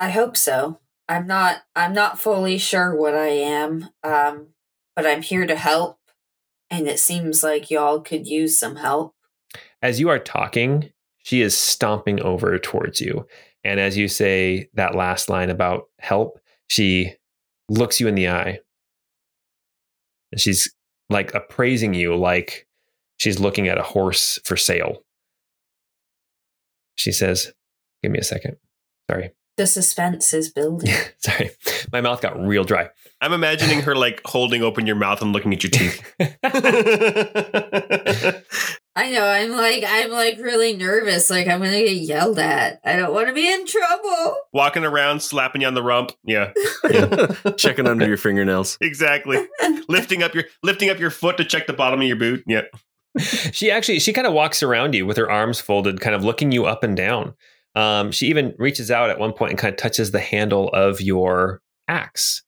I 0.00 0.10
hope 0.10 0.36
so. 0.36 0.80
I'm 1.08 1.26
not 1.26 1.62
I'm 1.76 1.92
not 1.92 2.18
fully 2.18 2.58
sure 2.58 2.94
what 2.94 3.14
I 3.14 3.28
am. 3.28 3.90
Um 4.02 4.48
but 4.96 5.06
I'm 5.06 5.22
here 5.22 5.46
to 5.46 5.56
help 5.56 5.98
and 6.70 6.88
it 6.88 6.98
seems 6.98 7.42
like 7.42 7.70
y'all 7.70 8.00
could 8.00 8.26
use 8.26 8.58
some 8.58 8.76
help. 8.76 9.14
As 9.82 10.00
you 10.00 10.08
are 10.08 10.18
talking, 10.18 10.90
she 11.18 11.40
is 11.40 11.56
stomping 11.56 12.20
over 12.20 12.58
towards 12.58 13.00
you. 13.00 13.26
And 13.62 13.78
as 13.78 13.96
you 13.96 14.08
say 14.08 14.68
that 14.74 14.94
last 14.94 15.28
line 15.28 15.50
about 15.50 15.84
help, 15.98 16.40
she 16.68 17.14
looks 17.68 18.00
you 18.00 18.08
in 18.08 18.14
the 18.14 18.28
eye. 18.28 18.60
And 20.32 20.40
she's 20.40 20.72
like 21.10 21.34
appraising 21.34 21.92
you 21.92 22.16
like 22.16 22.66
she's 23.18 23.38
looking 23.38 23.68
at 23.68 23.76
a 23.76 23.82
horse 23.82 24.38
for 24.44 24.56
sale. 24.56 25.04
She 26.96 27.12
says, 27.12 27.52
Give 28.02 28.12
me 28.12 28.18
a 28.18 28.24
second. 28.24 28.56
Sorry. 29.10 29.32
The 29.56 29.66
suspense 29.66 30.32
is 30.32 30.50
building. 30.50 30.94
Sorry. 31.18 31.50
My 31.92 32.00
mouth 32.00 32.22
got 32.22 32.40
real 32.40 32.64
dry. 32.64 32.88
I'm 33.20 33.34
imagining 33.34 33.82
her 33.82 33.94
like 33.94 34.22
holding 34.24 34.62
open 34.62 34.86
your 34.86 34.96
mouth 34.96 35.20
and 35.20 35.32
looking 35.32 35.52
at 35.52 35.62
your 35.62 35.70
teeth. 35.70 36.00
I 39.00 39.10
I 39.10 39.12
know. 39.12 39.26
I'm 39.26 39.50
like, 39.52 39.84
I'm 39.86 40.10
like 40.10 40.38
really 40.38 40.76
nervous. 40.76 41.30
Like 41.30 41.48
I'm 41.48 41.60
gonna 41.60 41.80
get 41.82 41.96
yelled 41.96 42.38
at. 42.38 42.80
I 42.84 42.96
don't 42.96 43.12
want 43.14 43.28
to 43.28 43.34
be 43.34 43.50
in 43.50 43.66
trouble. 43.66 44.36
Walking 44.52 44.84
around, 44.84 45.20
slapping 45.20 45.62
you 45.62 45.66
on 45.66 45.74
the 45.74 45.82
rump. 45.82 46.12
Yeah, 46.22 46.52
Checking 47.56 47.86
under 47.86 48.06
your 48.06 48.16
fingernails. 48.16 48.76
exactly. 48.80 49.46
lifting 49.88 50.22
up 50.22 50.34
your 50.34 50.44
lifting 50.62 50.90
up 50.90 50.98
your 50.98 51.10
foot 51.10 51.36
to 51.38 51.44
check 51.44 51.66
the 51.66 51.72
bottom 51.72 52.00
of 52.00 52.06
your 52.06 52.16
boot. 52.16 52.44
Yeah. 52.46 52.62
she 53.18 53.70
actually 53.70 53.98
she 54.00 54.12
kind 54.12 54.26
of 54.26 54.32
walks 54.32 54.62
around 54.62 54.94
you 54.94 55.06
with 55.06 55.16
her 55.16 55.30
arms 55.30 55.60
folded, 55.60 56.00
kind 56.00 56.14
of 56.14 56.22
looking 56.24 56.52
you 56.52 56.66
up 56.66 56.84
and 56.84 56.96
down. 56.96 57.34
Um, 57.74 58.12
she 58.12 58.26
even 58.26 58.54
reaches 58.58 58.90
out 58.90 59.10
at 59.10 59.18
one 59.18 59.32
point 59.32 59.52
and 59.52 59.58
kind 59.58 59.72
of 59.72 59.78
touches 59.78 60.10
the 60.10 60.20
handle 60.20 60.68
of 60.70 61.00
your 61.00 61.62
axe, 61.88 62.42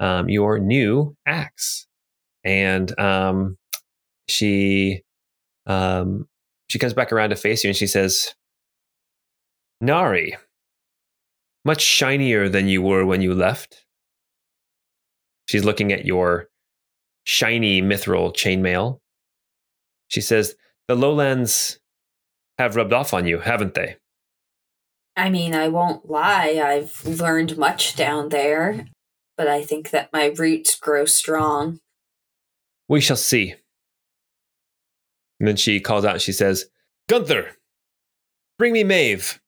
um, 0.00 0.28
your 0.28 0.58
new 0.58 1.16
axe, 1.26 1.86
and 2.44 2.98
um, 3.00 3.56
she 4.28 5.03
um, 5.66 6.28
she 6.68 6.78
comes 6.78 6.94
back 6.94 7.12
around 7.12 7.30
to 7.30 7.36
face 7.36 7.64
you 7.64 7.68
and 7.68 7.76
she 7.76 7.86
says, 7.86 8.34
"Nari, 9.80 10.36
much 11.64 11.82
shinier 11.82 12.48
than 12.48 12.68
you 12.68 12.82
were 12.82 13.04
when 13.04 13.20
you 13.22 13.34
left." 13.34 13.84
She's 15.48 15.64
looking 15.64 15.92
at 15.92 16.06
your 16.06 16.48
shiny 17.24 17.82
mithril 17.82 18.34
chainmail. 18.34 19.00
She 20.08 20.20
says, 20.20 20.54
The 20.88 20.94
lowlands 20.94 21.78
have 22.58 22.76
rubbed 22.76 22.92
off 22.92 23.12
on 23.12 23.26
you, 23.26 23.40
haven't 23.40 23.74
they? 23.74 23.96
I 25.16 25.30
mean, 25.30 25.54
I 25.54 25.68
won't 25.68 26.10
lie. 26.10 26.60
I've 26.62 27.04
learned 27.04 27.56
much 27.56 27.94
down 27.96 28.30
there, 28.30 28.86
but 29.36 29.48
I 29.48 29.62
think 29.62 29.90
that 29.90 30.12
my 30.12 30.26
roots 30.26 30.78
grow 30.78 31.04
strong. 31.04 31.78
We 32.88 33.00
shall 33.00 33.16
see. 33.16 33.54
And 35.44 35.48
then 35.50 35.56
she 35.56 35.78
calls 35.78 36.06
out 36.06 36.14
and 36.14 36.22
she 36.22 36.32
says, 36.32 36.64
Gunther, 37.06 37.50
bring 38.58 38.72
me 38.72 38.82
Maeve. 38.82 39.42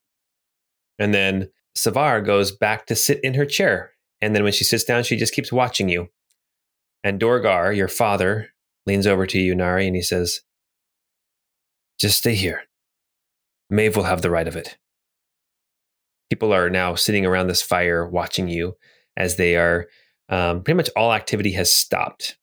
And 0.99 1.15
then 1.15 1.49
Savar 1.75 2.23
goes 2.23 2.53
back 2.53 2.85
to 2.89 2.95
sit 2.95 3.19
in 3.25 3.33
her 3.33 3.47
chair. 3.47 3.93
And 4.21 4.37
then 4.37 4.45
when 4.45 4.53
she 4.53 4.63
sits 4.63 4.85
down, 4.85 5.05
she 5.05 5.17
just 5.17 5.33
keeps 5.33 5.51
watching 5.51 5.89
you. 5.89 6.09
And 7.03 7.19
Dorgar, 7.19 7.75
your 7.75 7.89
father, 7.89 8.51
leans 8.85 9.07
over 9.07 9.25
to 9.25 9.39
you, 9.39 9.55
Nari, 9.55 9.87
and 9.87 9.97
he 9.97 10.03
says, 10.03 10.43
Just 11.99 12.19
stay 12.19 12.35
here. 12.35 12.65
Maeve 13.71 13.97
will 13.97 14.03
have 14.03 14.21
the 14.21 14.31
right 14.31 14.47
of 14.47 14.55
it. 14.55 14.77
People 16.29 16.53
are 16.53 16.69
now 16.69 16.95
sitting 16.95 17.25
around 17.25 17.47
this 17.47 17.63
fire 17.63 18.07
watching 18.07 18.49
you 18.49 18.77
as 19.17 19.37
they 19.37 19.57
are, 19.57 19.87
um, 20.29 20.63
pretty 20.63 20.77
much 20.77 20.91
all 20.95 21.15
activity 21.15 21.53
has 21.53 21.75
stopped. 21.75 22.37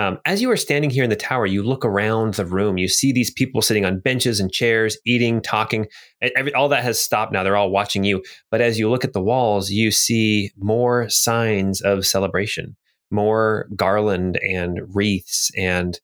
Um, 0.00 0.18
as 0.24 0.40
you 0.40 0.50
are 0.50 0.56
standing 0.56 0.88
here 0.88 1.04
in 1.04 1.10
the 1.10 1.16
tower, 1.16 1.44
you 1.44 1.62
look 1.62 1.84
around 1.84 2.32
the 2.34 2.46
room. 2.46 2.78
You 2.78 2.88
see 2.88 3.12
these 3.12 3.30
people 3.30 3.60
sitting 3.60 3.84
on 3.84 4.00
benches 4.00 4.40
and 4.40 4.50
chairs, 4.50 4.96
eating, 5.04 5.42
talking. 5.42 5.88
Every, 6.22 6.54
all 6.54 6.70
that 6.70 6.84
has 6.84 6.98
stopped 6.98 7.34
now. 7.34 7.42
They're 7.42 7.56
all 7.56 7.70
watching 7.70 8.02
you. 8.02 8.22
But 8.50 8.62
as 8.62 8.78
you 8.78 8.88
look 8.88 9.04
at 9.04 9.12
the 9.12 9.20
walls, 9.20 9.70
you 9.70 9.90
see 9.90 10.52
more 10.56 11.10
signs 11.10 11.82
of 11.82 12.06
celebration, 12.06 12.76
more 13.10 13.68
garland 13.76 14.38
and 14.38 14.80
wreaths, 14.94 15.50
and 15.54 16.00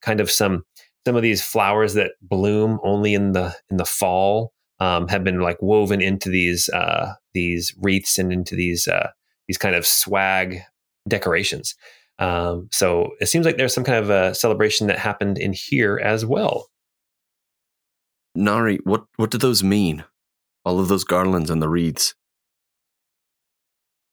kind 0.00 0.20
of 0.20 0.30
some 0.30 0.62
some 1.04 1.16
of 1.16 1.22
these 1.22 1.42
flowers 1.42 1.94
that 1.94 2.12
bloom 2.22 2.78
only 2.84 3.14
in 3.14 3.32
the 3.32 3.52
in 3.68 3.78
the 3.78 3.84
fall 3.84 4.52
um, 4.78 5.08
have 5.08 5.24
been 5.24 5.40
like 5.40 5.60
woven 5.60 6.00
into 6.00 6.28
these 6.28 6.68
uh, 6.68 7.14
these 7.34 7.74
wreaths 7.80 8.16
and 8.16 8.32
into 8.32 8.54
these 8.54 8.86
uh, 8.86 9.10
these 9.48 9.58
kind 9.58 9.74
of 9.74 9.84
swag 9.84 10.60
decorations. 11.08 11.74
Um, 12.20 12.68
so 12.70 13.12
it 13.18 13.26
seems 13.26 13.46
like 13.46 13.56
there's 13.56 13.74
some 13.74 13.84
kind 13.84 13.98
of 13.98 14.10
a 14.10 14.34
celebration 14.34 14.86
that 14.88 14.98
happened 14.98 15.38
in 15.38 15.54
here 15.54 15.98
as 15.98 16.24
well. 16.24 16.68
Nari, 18.34 18.78
what 18.84 19.06
what 19.16 19.30
do 19.30 19.38
those 19.38 19.64
mean? 19.64 20.04
All 20.64 20.78
of 20.78 20.88
those 20.88 21.04
garlands 21.04 21.50
and 21.50 21.62
the 21.62 21.68
wreaths. 21.68 22.14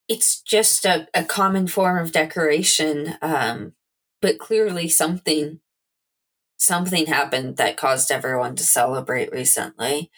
It's 0.08 0.41
just 0.41 0.86
a, 0.86 1.08
a 1.14 1.26
common 1.26 1.68
form 1.68 1.97
of 1.97 2.14
decoration, 2.14 3.16
um, 3.22 3.74
but 4.22 4.39
clearly 4.39 4.88
something 4.88 5.60
something 6.58 7.05
happened 7.05 7.58
that 7.58 7.78
caused 7.78 8.10
everyone 8.10 8.55
to 8.55 8.64
celebrate 8.64 9.32
recently. 9.32 10.10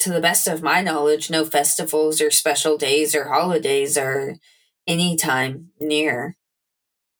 To 0.00 0.10
the 0.10 0.20
best 0.20 0.48
of 0.48 0.62
my 0.62 0.80
knowledge, 0.80 1.30
no 1.30 1.44
festivals 1.44 2.20
or 2.20 2.30
special 2.30 2.78
days 2.78 3.14
or 3.14 3.28
holidays 3.28 3.98
are 3.98 4.36
any 4.86 5.14
time 5.14 5.70
near. 5.78 6.37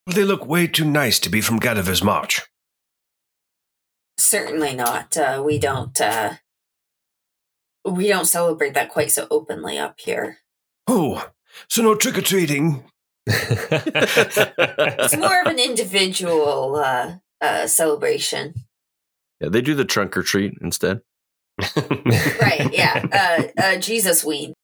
Well, 0.08 0.14
they 0.14 0.24
look 0.24 0.46
way 0.46 0.66
too 0.66 0.86
nice 0.86 1.18
to 1.18 1.28
be 1.28 1.42
from 1.42 1.60
Gadiva's 1.60 2.02
March. 2.02 2.40
Certainly 4.16 4.74
not. 4.74 5.14
Uh, 5.18 5.42
we 5.44 5.58
don't. 5.58 6.00
Uh, 6.00 6.36
we 7.84 8.08
don't 8.08 8.24
celebrate 8.24 8.72
that 8.72 8.88
quite 8.88 9.10
so 9.10 9.26
openly 9.30 9.76
up 9.76 10.00
here. 10.00 10.38
Oh, 10.86 11.28
so 11.68 11.82
no 11.82 11.94
trick 11.94 12.16
or 12.16 12.22
treating. 12.22 12.84
It's 13.30 15.16
more 15.16 15.42
of 15.42 15.46
an 15.46 15.58
individual 15.58 16.76
uh, 16.76 17.16
uh, 17.42 17.66
celebration, 17.66 18.54
Yeah, 19.40 19.50
they 19.50 19.60
do 19.60 19.74
the 19.74 19.84
trunk 19.84 20.16
or 20.16 20.22
treat 20.22 20.54
instead. 20.62 21.02
right? 21.76 22.70
Yeah, 22.72 23.04
uh, 23.12 23.62
uh, 23.62 23.76
Jesus 23.76 24.24
ween. 24.24 24.54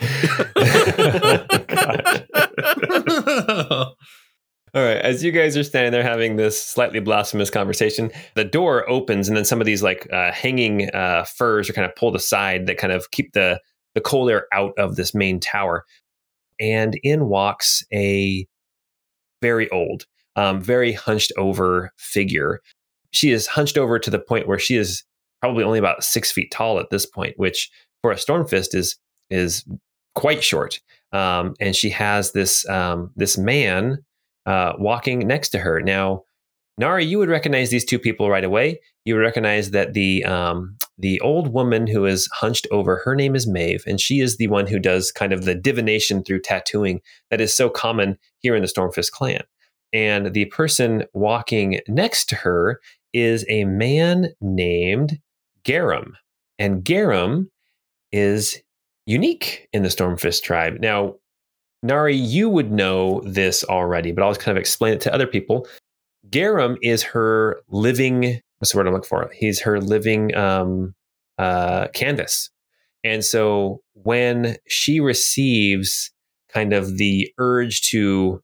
All 4.74 4.84
right. 4.84 4.98
As 4.98 5.24
you 5.24 5.32
guys 5.32 5.56
are 5.56 5.64
standing 5.64 5.92
there 5.92 6.02
having 6.02 6.36
this 6.36 6.62
slightly 6.62 7.00
blasphemous 7.00 7.50
conversation, 7.50 8.10
the 8.34 8.44
door 8.44 8.88
opens 8.88 9.28
and 9.28 9.36
then 9.36 9.44
some 9.44 9.60
of 9.60 9.66
these 9.66 9.82
like 9.82 10.06
uh, 10.12 10.32
hanging 10.32 10.90
uh, 10.90 11.24
furs 11.24 11.70
are 11.70 11.72
kind 11.72 11.86
of 11.86 11.94
pulled 11.96 12.14
aside 12.14 12.66
that 12.66 12.78
kind 12.78 12.92
of 12.92 13.10
keep 13.10 13.32
the, 13.32 13.60
the 13.94 14.00
cold 14.00 14.30
air 14.30 14.46
out 14.52 14.72
of 14.78 14.96
this 14.96 15.14
main 15.14 15.40
tower. 15.40 15.84
And 16.60 16.98
in 17.02 17.28
walks 17.28 17.84
a 17.92 18.46
very 19.40 19.70
old, 19.70 20.04
um, 20.36 20.60
very 20.60 20.92
hunched 20.92 21.32
over 21.36 21.92
figure. 21.96 22.60
She 23.10 23.30
is 23.30 23.46
hunched 23.46 23.78
over 23.78 23.98
to 23.98 24.10
the 24.10 24.18
point 24.18 24.48
where 24.48 24.58
she 24.58 24.76
is 24.76 25.04
probably 25.40 25.64
only 25.64 25.78
about 25.78 26.04
six 26.04 26.30
feet 26.30 26.50
tall 26.50 26.78
at 26.78 26.90
this 26.90 27.06
point, 27.06 27.34
which 27.38 27.70
for 28.02 28.12
a 28.12 28.16
Stormfist 28.16 28.74
is 28.74 28.96
is 29.30 29.64
quite 30.14 30.42
short. 30.42 30.80
Um, 31.12 31.54
and 31.60 31.74
she 31.74 31.90
has 31.90 32.32
this 32.32 32.68
um, 32.68 33.10
this 33.16 33.38
man 33.38 34.04
uh, 34.48 34.72
walking 34.78 35.18
next 35.20 35.50
to 35.50 35.58
her. 35.58 35.82
Now, 35.82 36.22
Nari, 36.78 37.04
you 37.04 37.18
would 37.18 37.28
recognize 37.28 37.68
these 37.68 37.84
two 37.84 37.98
people 37.98 38.30
right 38.30 38.44
away. 38.44 38.80
You 39.04 39.14
would 39.14 39.20
recognize 39.20 39.72
that 39.72 39.92
the 39.92 40.24
um, 40.24 40.76
the 40.96 41.20
old 41.20 41.52
woman 41.52 41.86
who 41.86 42.06
is 42.06 42.28
hunched 42.32 42.66
over, 42.70 43.02
her 43.04 43.14
name 43.14 43.36
is 43.36 43.46
Maeve, 43.46 43.84
and 43.86 44.00
she 44.00 44.20
is 44.20 44.36
the 44.36 44.46
one 44.46 44.66
who 44.66 44.78
does 44.78 45.12
kind 45.12 45.34
of 45.34 45.44
the 45.44 45.54
divination 45.54 46.24
through 46.24 46.40
tattooing 46.40 47.00
that 47.30 47.42
is 47.42 47.54
so 47.54 47.68
common 47.68 48.16
here 48.38 48.56
in 48.56 48.62
the 48.62 48.68
Stormfist 48.68 49.10
clan. 49.10 49.42
And 49.92 50.32
the 50.32 50.46
person 50.46 51.04
walking 51.12 51.80
next 51.86 52.30
to 52.30 52.36
her 52.36 52.80
is 53.12 53.44
a 53.50 53.64
man 53.64 54.28
named 54.40 55.18
Garum, 55.64 56.16
and 56.58 56.84
Garum 56.84 57.50
is 58.12 58.62
unique 59.04 59.68
in 59.74 59.82
the 59.82 59.90
Stormfist 59.90 60.42
tribe. 60.42 60.78
Now, 60.80 61.16
Nari, 61.82 62.16
you 62.16 62.48
would 62.48 62.72
know 62.72 63.20
this 63.24 63.64
already, 63.64 64.12
but 64.12 64.24
I'll 64.24 64.34
kind 64.34 64.56
of 64.56 64.60
explain 64.60 64.94
it 64.94 65.00
to 65.02 65.14
other 65.14 65.26
people. 65.26 65.66
Garum 66.30 66.76
is 66.82 67.02
her 67.02 67.60
living, 67.68 68.40
what's 68.58 68.72
the 68.72 68.78
word 68.78 68.86
I'm 68.86 68.92
looking 68.94 69.08
for? 69.08 69.30
He's 69.34 69.60
her 69.60 69.80
living 69.80 70.34
um, 70.34 70.94
uh, 71.38 71.88
canvas. 71.94 72.50
And 73.04 73.24
so 73.24 73.80
when 73.94 74.56
she 74.66 75.00
receives 75.00 76.10
kind 76.52 76.72
of 76.72 76.98
the 76.98 77.32
urge 77.38 77.82
to 77.90 78.42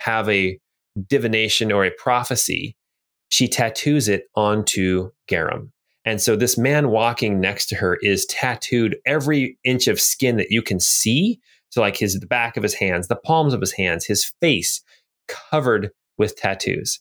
have 0.00 0.28
a 0.28 0.58
divination 1.08 1.70
or 1.70 1.84
a 1.84 1.90
prophecy, 1.92 2.76
she 3.28 3.48
tattoos 3.48 4.08
it 4.08 4.24
onto 4.34 5.10
Garum. 5.28 5.72
And 6.04 6.20
so 6.20 6.34
this 6.34 6.58
man 6.58 6.90
walking 6.90 7.40
next 7.40 7.66
to 7.66 7.76
her 7.76 7.96
is 8.02 8.26
tattooed 8.26 8.96
every 9.06 9.56
inch 9.64 9.86
of 9.86 10.00
skin 10.00 10.36
that 10.36 10.50
you 10.50 10.60
can 10.60 10.80
see. 10.80 11.40
So 11.72 11.80
like 11.80 11.96
his 11.96 12.20
the 12.20 12.26
back 12.26 12.56
of 12.56 12.62
his 12.62 12.74
hands, 12.74 13.08
the 13.08 13.16
palms 13.16 13.54
of 13.54 13.60
his 13.60 13.72
hands, 13.72 14.04
his 14.04 14.24
face 14.40 14.82
covered 15.26 15.90
with 16.18 16.36
tattoos. 16.36 17.00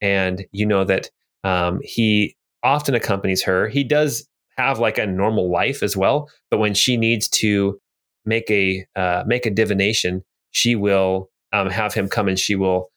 And 0.00 0.46
you 0.52 0.64
know 0.64 0.84
that 0.84 1.10
um, 1.42 1.80
he 1.82 2.36
often 2.62 2.94
accompanies 2.94 3.42
her. 3.42 3.68
He 3.68 3.82
does 3.82 4.28
have 4.56 4.78
like 4.78 4.96
a 4.96 5.06
normal 5.06 5.50
life 5.50 5.82
as 5.82 5.96
well, 5.96 6.30
but 6.50 6.58
when 6.58 6.72
she 6.72 6.96
needs 6.96 7.28
to 7.30 7.80
make 8.24 8.48
a 8.48 8.86
uh, 8.94 9.24
make 9.26 9.44
a 9.44 9.50
divination, 9.50 10.22
she 10.52 10.76
will 10.76 11.28
um, 11.52 11.68
have 11.68 11.92
him 11.92 12.08
come 12.08 12.28
and 12.28 12.38
she 12.38 12.54
will 12.54 12.90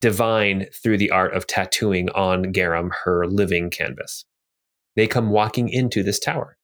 divine 0.00 0.66
through 0.72 0.98
the 0.98 1.10
art 1.10 1.34
of 1.34 1.48
tattooing 1.48 2.10
on 2.10 2.52
Garum 2.52 2.92
her 3.04 3.26
living 3.26 3.70
canvas. 3.70 4.24
They 4.94 5.08
come 5.08 5.30
walking 5.30 5.68
into 5.68 6.04
this 6.04 6.20
tower, 6.20 6.56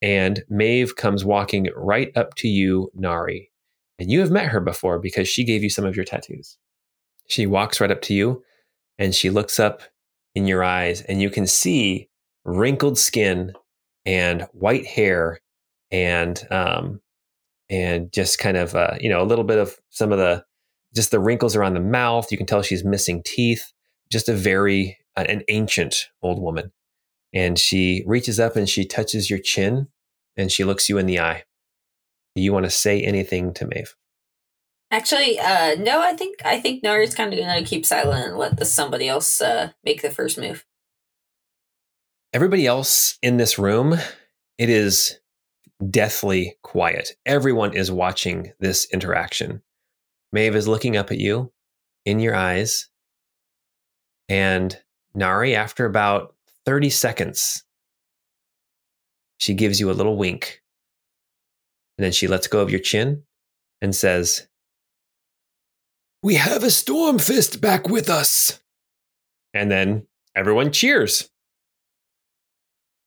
and 0.00 0.42
Maeve 0.48 0.96
comes 0.96 1.24
walking 1.24 1.68
right 1.76 2.16
up 2.16 2.34
to 2.36 2.48
you, 2.48 2.90
Nari. 2.94 3.50
And 3.98 4.10
you 4.10 4.20
have 4.20 4.30
met 4.30 4.46
her 4.46 4.60
before 4.60 4.98
because 4.98 5.28
she 5.28 5.44
gave 5.44 5.62
you 5.62 5.70
some 5.70 5.84
of 5.84 5.96
your 5.96 6.04
tattoos. 6.04 6.56
She 7.26 7.46
walks 7.46 7.80
right 7.80 7.90
up 7.90 8.00
to 8.02 8.14
you 8.14 8.42
and 8.98 9.14
she 9.14 9.30
looks 9.30 9.58
up 9.58 9.82
in 10.34 10.46
your 10.46 10.62
eyes, 10.62 11.02
and 11.02 11.20
you 11.20 11.30
can 11.30 11.46
see 11.46 12.08
wrinkled 12.44 12.98
skin 12.98 13.52
and 14.06 14.42
white 14.52 14.86
hair 14.86 15.40
and 15.90 16.46
um 16.50 17.00
and 17.70 18.12
just 18.12 18.38
kind 18.38 18.56
of 18.56 18.74
uh, 18.74 18.94
you 19.00 19.08
know 19.08 19.22
a 19.22 19.26
little 19.26 19.44
bit 19.44 19.58
of 19.58 19.76
some 19.90 20.12
of 20.12 20.18
the 20.18 20.44
just 20.94 21.10
the 21.10 21.20
wrinkles 21.20 21.54
around 21.54 21.74
the 21.74 21.80
mouth. 21.80 22.30
You 22.30 22.38
can 22.38 22.46
tell 22.46 22.62
she's 22.62 22.84
missing 22.84 23.22
teeth. 23.24 23.72
Just 24.10 24.28
a 24.28 24.34
very 24.34 24.98
uh, 25.16 25.24
an 25.28 25.42
ancient 25.48 26.08
old 26.22 26.40
woman. 26.40 26.72
And 27.32 27.58
she 27.58 28.02
reaches 28.06 28.40
up 28.40 28.56
and 28.56 28.68
she 28.68 28.84
touches 28.84 29.28
your 29.28 29.38
chin 29.38 29.88
and 30.36 30.50
she 30.50 30.64
looks 30.64 30.88
you 30.88 30.98
in 30.98 31.06
the 31.06 31.20
eye. 31.20 31.44
Do 32.34 32.42
you 32.42 32.52
want 32.52 32.64
to 32.64 32.70
say 32.70 33.02
anything 33.02 33.52
to 33.54 33.66
Maeve? 33.66 33.94
Actually, 34.90 35.38
uh, 35.38 35.74
no. 35.78 36.00
I 36.00 36.14
think 36.14 36.36
I 36.44 36.60
think 36.60 36.82
Nari's 36.82 37.14
kind 37.14 37.32
of 37.32 37.38
gonna 37.38 37.62
keep 37.62 37.84
silent 37.84 38.28
and 38.28 38.38
let 38.38 38.56
the 38.56 38.64
somebody 38.64 39.06
else 39.06 39.40
uh, 39.40 39.72
make 39.84 40.00
the 40.00 40.10
first 40.10 40.38
move. 40.38 40.64
Everybody 42.32 42.66
else 42.66 43.18
in 43.22 43.36
this 43.36 43.58
room, 43.58 43.96
it 44.56 44.70
is 44.70 45.18
deathly 45.90 46.56
quiet. 46.62 47.16
Everyone 47.26 47.74
is 47.74 47.90
watching 47.90 48.52
this 48.60 48.86
interaction. 48.92 49.62
Maeve 50.32 50.56
is 50.56 50.68
looking 50.68 50.96
up 50.96 51.10
at 51.10 51.18
you 51.18 51.52
in 52.04 52.20
your 52.20 52.34
eyes. 52.34 52.88
And 54.28 54.76
Nari, 55.14 55.54
after 55.54 55.84
about 55.84 56.34
30 56.66 56.90
seconds, 56.90 57.64
she 59.38 59.54
gives 59.54 59.80
you 59.80 59.90
a 59.90 59.92
little 59.92 60.16
wink. 60.16 60.62
And 61.96 62.04
then 62.04 62.12
she 62.12 62.28
lets 62.28 62.46
go 62.46 62.60
of 62.60 62.70
your 62.70 62.80
chin 62.80 63.24
and 63.80 63.94
says, 63.94 64.48
We 66.22 66.34
have 66.34 66.62
a 66.62 66.68
Stormfist 66.68 67.60
back 67.60 67.88
with 67.88 68.08
us. 68.08 68.60
And 69.54 69.70
then 69.70 70.06
everyone 70.36 70.70
cheers. 70.72 71.30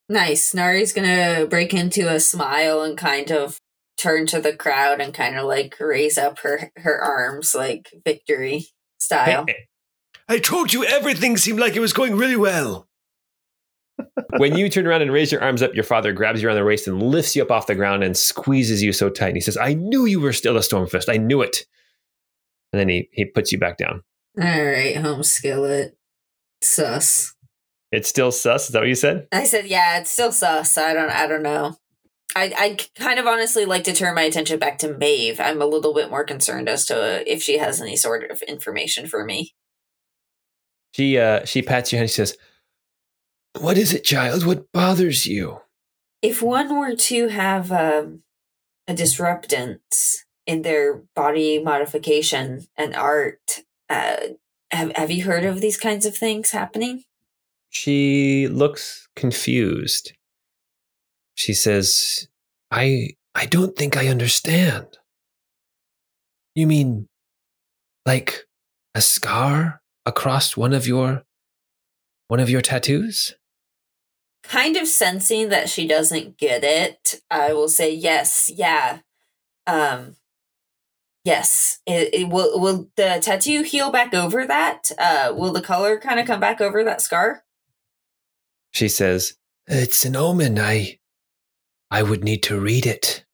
Nice. 0.08 0.52
Nari's 0.52 0.92
gonna 0.92 1.46
break 1.48 1.72
into 1.72 2.12
a 2.12 2.20
smile 2.20 2.82
and 2.82 2.98
kind 2.98 3.30
of 3.30 3.58
turn 3.96 4.26
to 4.26 4.40
the 4.40 4.54
crowd 4.54 5.00
and 5.00 5.14
kind 5.14 5.38
of 5.38 5.46
like 5.46 5.76
raise 5.78 6.18
up 6.18 6.40
her 6.40 6.72
her 6.76 7.00
arms 7.00 7.54
like 7.54 7.94
victory 8.04 8.66
style. 8.98 9.46
I 10.28 10.38
told 10.38 10.72
you 10.72 10.84
everything 10.84 11.36
seemed 11.36 11.60
like 11.60 11.76
it 11.76 11.80
was 11.80 11.92
going 11.92 12.16
really 12.16 12.36
well. 12.36 12.88
When 14.38 14.56
you 14.56 14.68
turn 14.68 14.86
around 14.86 15.02
and 15.02 15.12
raise 15.12 15.30
your 15.30 15.42
arms 15.42 15.62
up, 15.62 15.74
your 15.74 15.84
father 15.84 16.12
grabs 16.12 16.42
you 16.42 16.48
around 16.48 16.56
the 16.56 16.64
waist 16.64 16.88
and 16.88 17.02
lifts 17.02 17.36
you 17.36 17.42
up 17.42 17.50
off 17.50 17.66
the 17.66 17.74
ground 17.74 18.02
and 18.02 18.16
squeezes 18.16 18.82
you 18.82 18.92
so 18.92 19.08
tight. 19.08 19.28
And 19.28 19.36
he 19.36 19.40
says, 19.40 19.56
I 19.56 19.74
knew 19.74 20.06
you 20.06 20.20
were 20.20 20.32
still 20.32 20.56
a 20.56 20.60
Stormfist. 20.60 21.12
I 21.12 21.18
knew 21.18 21.42
it. 21.42 21.66
And 22.72 22.80
then 22.80 22.88
he, 22.88 23.08
he 23.12 23.24
puts 23.26 23.52
you 23.52 23.58
back 23.58 23.76
down. 23.76 24.02
All 24.40 24.64
right, 24.64 24.96
home 24.96 25.22
skillet. 25.22 25.96
Sus. 26.62 27.34
It's 27.90 28.08
still 28.08 28.32
sus. 28.32 28.66
Is 28.66 28.72
that 28.72 28.80
what 28.80 28.88
you 28.88 28.94
said? 28.94 29.28
I 29.30 29.44
said, 29.44 29.66
yeah, 29.66 29.98
it's 29.98 30.10
still 30.10 30.32
sus. 30.32 30.78
I 30.78 30.94
don't 30.94 31.10
I 31.10 31.26
don't 31.26 31.42
know. 31.42 31.76
I 32.34 32.52
I 32.56 32.78
kind 32.98 33.18
of 33.18 33.26
honestly 33.26 33.66
like 33.66 33.84
to 33.84 33.92
turn 33.92 34.14
my 34.14 34.22
attention 34.22 34.58
back 34.58 34.78
to 34.78 34.96
Maeve. 34.96 35.38
I'm 35.38 35.60
a 35.60 35.66
little 35.66 35.92
bit 35.92 36.08
more 36.08 36.24
concerned 36.24 36.70
as 36.70 36.86
to 36.86 37.30
if 37.30 37.42
she 37.42 37.58
has 37.58 37.82
any 37.82 37.96
sort 37.96 38.30
of 38.30 38.40
information 38.42 39.06
for 39.06 39.24
me. 39.24 39.52
She 40.92 41.18
uh 41.18 41.44
she 41.44 41.60
pats 41.60 41.92
you 41.92 41.98
and 41.98 42.08
she 42.08 42.14
says, 42.14 42.38
What 43.58 43.78
is 43.78 43.92
it, 43.92 44.04
child? 44.04 44.46
What 44.46 44.72
bothers 44.72 45.26
you? 45.26 45.60
If 46.22 46.42
one 46.42 46.78
were 46.78 46.94
to 46.94 47.28
have 47.28 47.70
um, 47.72 48.22
a 48.86 48.94
disruptance 48.94 50.24
in 50.46 50.62
their 50.62 51.02
body 51.14 51.62
modification 51.62 52.66
and 52.76 52.94
art, 52.94 53.60
uh, 53.90 54.16
have 54.70 54.92
have 54.96 55.10
you 55.10 55.24
heard 55.24 55.44
of 55.44 55.60
these 55.60 55.76
kinds 55.76 56.06
of 56.06 56.16
things 56.16 56.50
happening? 56.50 57.04
She 57.68 58.48
looks 58.48 59.08
confused. 59.16 60.12
She 61.34 61.52
says, 61.52 62.28
I 62.70 63.10
I 63.34 63.46
don't 63.46 63.76
think 63.76 63.96
I 63.96 64.08
understand. 64.08 64.86
You 66.54 66.66
mean 66.66 67.08
like 68.06 68.46
a 68.94 69.00
scar 69.00 69.82
across 70.06 70.56
one 70.56 70.72
of 70.72 70.86
your 70.86 71.22
one 72.28 72.40
of 72.40 72.50
your 72.50 72.62
tattoos? 72.62 73.34
Kind 74.42 74.76
of 74.76 74.88
sensing 74.88 75.48
that 75.50 75.68
she 75.68 75.86
doesn't 75.86 76.36
get 76.36 76.64
it, 76.64 77.22
I 77.30 77.52
will 77.52 77.68
say 77.68 77.94
yes, 77.94 78.50
yeah. 78.54 78.98
Um 79.66 80.16
yes. 81.24 81.80
It, 81.86 82.12
it 82.12 82.28
will 82.28 82.60
will 82.60 82.90
the 82.96 83.20
tattoo 83.22 83.62
heal 83.62 83.90
back 83.90 84.12
over 84.14 84.46
that? 84.46 84.90
Uh 84.98 85.32
will 85.34 85.52
the 85.52 85.62
color 85.62 85.98
kind 85.98 86.18
of 86.18 86.26
come 86.26 86.40
back 86.40 86.60
over 86.60 86.82
that 86.84 87.00
scar? 87.00 87.44
She 88.72 88.88
says, 88.88 89.34
It's 89.66 90.04
an 90.04 90.16
omen. 90.16 90.58
I 90.58 90.98
I 91.90 92.02
would 92.02 92.24
need 92.24 92.42
to 92.44 92.58
read 92.60 92.86
it 92.86 93.24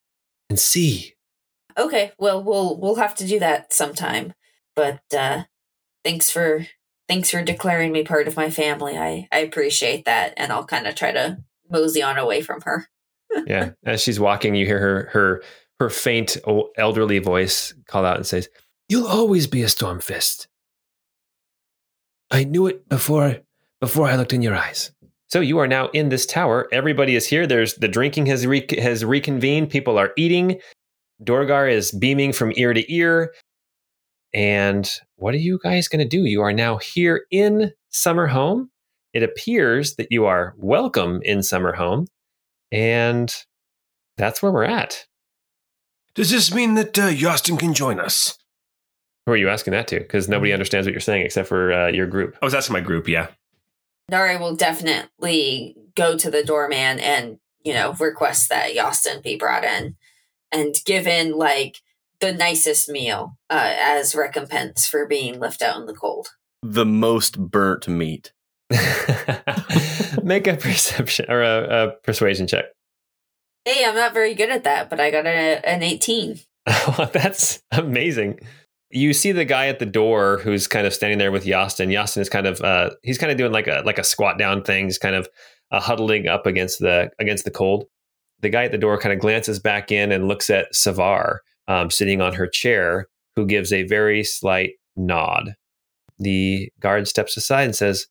and 0.51 0.59
see. 0.59 1.15
Okay, 1.77 2.13
well 2.19 2.43
we'll 2.43 2.79
we'll 2.79 2.97
have 2.97 3.15
to 3.17 3.27
do 3.27 3.39
that 3.39 3.73
sometime. 3.73 4.35
But 4.77 5.01
uh 5.17 5.45
thanks 6.05 6.31
for 6.31 6.67
thanks 7.09 7.31
for 7.31 7.43
declaring 7.43 7.93
me 7.93 8.05
part 8.05 8.29
of 8.29 8.37
my 8.37 8.51
family. 8.51 8.97
I 8.97 9.29
I 9.33 9.39
appreciate 9.39 10.05
that 10.05 10.35
and 10.37 10.53
I'll 10.53 10.67
kind 10.67 10.87
of 10.87 10.95
try 10.95 11.13
to 11.13 11.39
mosey 11.71 12.03
on 12.03 12.19
away 12.19 12.41
from 12.43 12.61
her. 12.63 12.87
yeah, 13.47 13.71
as 13.85 14.03
she's 14.03 14.21
walking, 14.21 14.55
you 14.55 14.67
hear 14.67 14.79
her 14.79 15.09
her 15.13 15.43
her 15.81 15.91
faint 15.91 16.37
elderly 16.77 17.19
voice 17.19 17.75
call 17.87 18.05
out 18.05 18.17
and 18.17 18.27
says, 18.27 18.49
"You'll 18.89 19.07
always 19.07 19.47
be 19.47 19.63
a 19.63 19.67
Stormfist. 19.67 20.47
I 22.31 22.45
knew 22.45 22.67
it 22.67 22.89
before 22.89 23.39
before 23.81 24.07
I 24.07 24.17
looked 24.17 24.33
in 24.33 24.43
your 24.43 24.57
eyes." 24.57 24.93
So 25.29 25.41
you 25.41 25.59
are 25.59 25.69
now 25.69 25.89
in 25.89 26.09
this 26.09 26.25
tower. 26.25 26.69
Everybody 26.73 27.15
is 27.15 27.27
here. 27.27 27.47
There's 27.47 27.75
the 27.75 27.89
drinking 27.89 28.27
has 28.27 28.47
re- 28.47 28.67
has 28.79 29.05
reconvened. 29.05 29.69
People 29.71 29.99
are 29.99 30.13
eating. 30.17 30.59
Dorgar 31.23 31.71
is 31.71 31.93
beaming 31.93 32.33
from 32.33 32.53
ear 32.57 32.73
to 32.73 32.93
ear. 32.93 33.35
And 34.35 34.91
what 35.16 35.35
are 35.35 35.39
you 35.39 35.59
guys 35.62 35.89
going 35.89 36.01
to 36.01 36.09
do? 36.09 36.24
You 36.24 36.43
are 36.43 36.53
now 36.53 36.76
here 36.76 37.24
in 37.31 37.72
Summerhome. 37.93 38.68
It 39.12 39.22
appears 39.22 39.97
that 39.97 40.09
you 40.11 40.26
are 40.26 40.55
welcome 40.59 41.20
in 41.24 41.39
Summerhome. 41.39 42.07
And 42.70 43.35
that's 44.16 44.43
where 44.43 44.53
we're 44.53 44.64
at. 44.64 45.07
Does 46.14 46.31
this 46.31 46.53
mean 46.53 46.74
that 46.74 46.99
uh, 46.99 47.09
Yastin 47.09 47.59
can 47.59 47.72
join 47.72 47.99
us? 48.01 48.37
Who 49.26 49.33
are 49.33 49.37
you 49.37 49.49
asking 49.49 49.72
that 49.72 49.89
to? 49.89 49.99
Because 50.01 50.29
nobody 50.29 50.53
understands 50.53 50.87
what 50.87 50.93
you're 50.93 51.01
saying 51.01 51.24
except 51.24 51.49
for 51.49 51.72
uh, 51.72 51.89
your 51.89 52.07
group. 52.07 52.37
I 52.43 52.45
was 52.45 52.55
asking 52.55 52.74
my 52.74 52.81
group, 52.81 53.09
yeah. 53.09 53.29
Nari 54.11 54.37
will 54.37 54.57
definitely 54.57 55.76
go 55.95 56.16
to 56.16 56.31
the 56.31 56.43
doorman 56.43 56.99
and, 56.99 57.39
you 57.62 57.74
know, 57.74 57.93
request 57.95 58.49
that 58.49 58.74
Yastin 58.74 59.22
be 59.22 59.37
brought 59.37 59.64
in 59.64 59.97
and 60.51 60.74
given 60.85 61.33
like 61.33 61.81
the 62.21 62.33
nicest 62.33 62.89
meal 62.89 63.37
uh, 63.51 63.75
as 63.81 64.14
recompense 64.14 64.87
for 64.87 65.07
being 65.07 65.39
left 65.39 65.62
out 65.62 65.79
in 65.79 65.87
the 65.87 65.95
cold. 65.95 66.29
The 66.62 66.87
most 66.87 67.39
burnt 67.39 67.89
meat. 67.89 68.33
Make 70.23 70.47
a 70.47 70.57
perception 70.57 71.27
or 71.29 71.43
a, 71.43 71.87
a, 71.87 71.93
persuasion 72.03 72.47
check. 72.47 72.66
Hey, 73.64 73.85
I'm 73.85 73.95
not 73.95 74.14
very 74.14 74.35
good 74.35 74.51
at 74.51 74.64
that, 74.64 74.91
but 74.91 75.01
I 75.01 75.11
got 75.11 75.27
a, 75.27 75.61
an 75.64 75.83
18. 75.83 76.41
That's 77.12 77.61
amazing 77.73 78.41
you 78.91 79.12
see 79.12 79.33
the 79.33 79.45
guy 79.45 79.66
at 79.66 79.79
the 79.79 79.87
door 79.87 80.39
who's 80.39 80.66
kind 80.66 80.87
of 80.87 80.95
standing 80.95 81.19
there 81.19 81.33
with 81.33 81.45
Yastin. 81.45 81.89
Yastin 81.89 82.19
is 82.19 82.29
kind 82.29 82.47
of 82.47 82.61
uh, 82.61 82.91
he's 83.03 83.19
kind 83.19 83.31
of 83.31 83.39
doing 83.39 83.53
like 83.53 83.66
a 83.66 83.83
like 83.85 83.99
a 83.99 84.05
squat 84.05 84.39
down 84.39 84.62
thing. 84.62 84.87
He's 84.87 84.99
kind 84.99 85.14
of 85.14 85.29
uh, 85.71 85.81
huddling 85.81 86.29
up 86.29 86.47
against 86.47 86.79
the 86.79 87.11
against 87.19 87.45
the 87.45 87.51
cold. 87.51 87.85
The 88.41 88.49
guy 88.49 88.64
at 88.64 88.73
the 88.73 88.79
door 88.79 88.99
kind 88.99 89.12
of 89.12 89.19
glances 89.19 89.59
back 89.59 89.93
in 89.93 90.12
and 90.12 90.29
looks 90.29 90.49
at 90.49 90.73
Savar 90.73 91.39
um, 91.69 91.91
sitting 91.91 92.21
on 92.21 92.35
her 92.35 92.49
chair, 92.49 93.07
who 93.37 93.47
gives 93.47 93.73
a 93.73 93.85
very 93.85 94.25
slight 94.25 94.73
nod. 94.97 95.55
The 96.19 96.73
guard 96.81 97.07
steps 97.07 97.37
aside 97.37 97.64
and 97.64 97.77
says, 97.77 98.07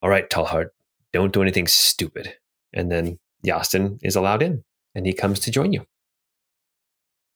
"All 0.00 0.08
right, 0.08 0.28
Tallhard, 0.30 0.68
don't 1.12 1.32
do 1.32 1.42
anything 1.42 1.66
stupid." 1.66 2.34
And 2.72 2.90
then 2.90 3.18
Yastin 3.46 3.98
is 4.02 4.16
allowed 4.16 4.42
in, 4.42 4.64
and 4.94 5.06
he 5.06 5.12
comes 5.12 5.40
to 5.40 5.50
join 5.50 5.72
you. 5.72 5.84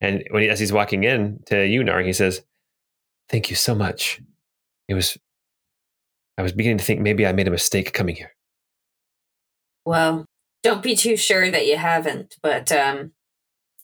And 0.01 0.25
when 0.31 0.43
he, 0.43 0.49
as 0.49 0.61
he's 0.61 0.73
walking 0.73 1.05
in 1.05 1.41
to 1.47 1.67
you, 1.67 1.83
Nar, 1.83 2.01
he 2.01 2.13
says, 2.13 2.43
Thank 3.29 3.51
you 3.51 3.57
so 3.57 3.75
much. 3.75 4.21
It 4.89 4.95
was, 4.95 5.19
I 6.39 6.43
was 6.43 6.53
beginning 6.53 6.79
to 6.79 6.85
think 6.85 7.01
maybe 7.01 7.27
I 7.27 7.33
made 7.33 7.49
a 7.49 7.51
mistake 7.51 7.93
coming 7.93 8.17
here. 8.17 8.33
Well, 9.85 10.27
don't 10.63 10.83
be 10.83 10.95
too 10.95 11.17
sure 11.17 11.51
that 11.51 11.67
you 11.67 11.77
haven't, 11.77 12.37
but 12.43 12.71
um, 12.71 13.13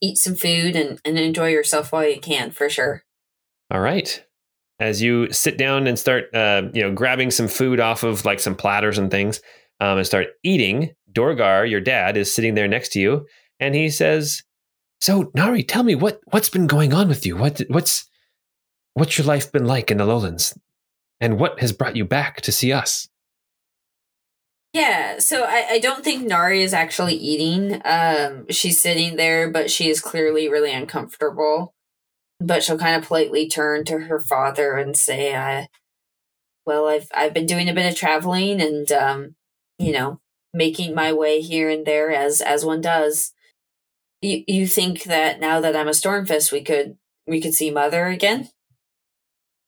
eat 0.03 0.19
some 0.19 0.35
food 0.35 0.77
and, 0.77 1.01
and 1.05 1.19
enjoy 1.19 1.49
yourself 1.49 1.93
while 1.93 2.07
you 2.07 2.21
can, 2.21 2.51
for 2.51 2.69
sure. 2.69 3.05
All 3.71 3.81
right. 3.81 4.23
As 4.79 5.01
you 5.01 5.33
sit 5.33 5.57
down 5.57 5.87
and 5.87 5.99
start, 5.99 6.25
uh, 6.35 6.63
you 6.75 6.83
know, 6.83 6.93
grabbing 6.93 7.31
some 7.31 7.49
food 7.49 7.81
off 7.81 8.03
of 8.03 8.25
like 8.27 8.41
some 8.41 8.57
platters 8.57 8.99
and 8.99 9.11
things, 9.11 9.41
um, 9.81 9.97
and 9.97 10.07
start 10.07 10.29
eating, 10.43 10.91
Dorgar, 11.11 11.69
your 11.69 11.81
dad, 11.81 12.17
is 12.17 12.35
sitting 12.35 12.55
there 12.55 12.69
next 12.69 12.91
to 12.91 13.01
you, 13.01 13.27
and 13.59 13.75
he 13.75 13.89
says, 13.89 14.43
"So, 15.01 15.31
Nari, 15.35 15.63
tell 15.63 15.83
me 15.83 15.95
what 15.95 16.21
what's 16.31 16.49
been 16.49 16.67
going 16.67 16.93
on 16.93 17.09
with 17.09 17.25
you? 17.25 17.37
What 17.37 17.63
what's 17.69 18.07
What's 18.95 19.17
your 19.17 19.27
life 19.27 19.51
been 19.51 19.67
like 19.67 19.91
in 19.91 19.99
the 19.99 20.05
lowlands? 20.05 20.59
And 21.21 21.39
what 21.39 21.61
has 21.61 21.73
brought 21.73 21.97
you 21.97 22.05
back 22.05 22.41
to 22.43 22.53
see 22.53 22.73
us? 22.73 23.09
Yeah, 24.73 25.19
so 25.19 25.45
I, 25.45 25.67
I 25.73 25.79
don't 25.81 26.03
think 26.03 26.27
Nari 26.27 26.63
is 26.63 26.73
actually 26.73 27.15
eating. 27.15 27.83
Um, 27.85 28.47
she's 28.49 28.81
sitting 28.81 29.17
there, 29.17 29.51
but 29.51 29.71
she 29.71 29.91
is 29.91 30.01
clearly 30.01 30.49
really 30.49 30.73
uncomfortable. 30.73 31.75
But 32.41 32.63
she'll 32.63 32.79
kind 32.79 32.97
of 32.97 33.07
politely 33.07 33.49
turn 33.49 33.85
to 33.85 34.01
her 34.01 34.19
father 34.19 34.75
and 34.75 34.97
say, 34.97 35.37
"I, 35.37 35.69
well, 36.67 36.89
I've 36.89 37.09
I've 37.15 37.35
been 37.35 37.47
doing 37.47 37.69
a 37.69 37.75
bit 37.75 37.91
of 37.91 37.99
traveling 37.99 38.61
and 38.61 38.91
um, 38.93 39.37
you 39.79 39.93
know, 39.93 40.21
making 40.55 40.95
my 40.95 41.13
way 41.13 41.41
here 41.41 41.69
and 41.69 41.87
there 41.87 42.11
as 42.11 42.41
as 42.41 42.65
one 42.65 42.81
does. 42.81 43.33
You 44.23 44.43
you 44.47 44.67
think 44.67 45.05
that 45.05 45.39
now 45.39 45.61
that 45.61 45.77
I'm 45.77 45.89
a 45.89 45.93
Stormfist, 45.93 46.51
we 46.51 46.63
could 46.63 46.97
we 47.27 47.41
could 47.41 47.55
see 47.55 47.71
Mother 47.71 48.07
again? 48.07 48.49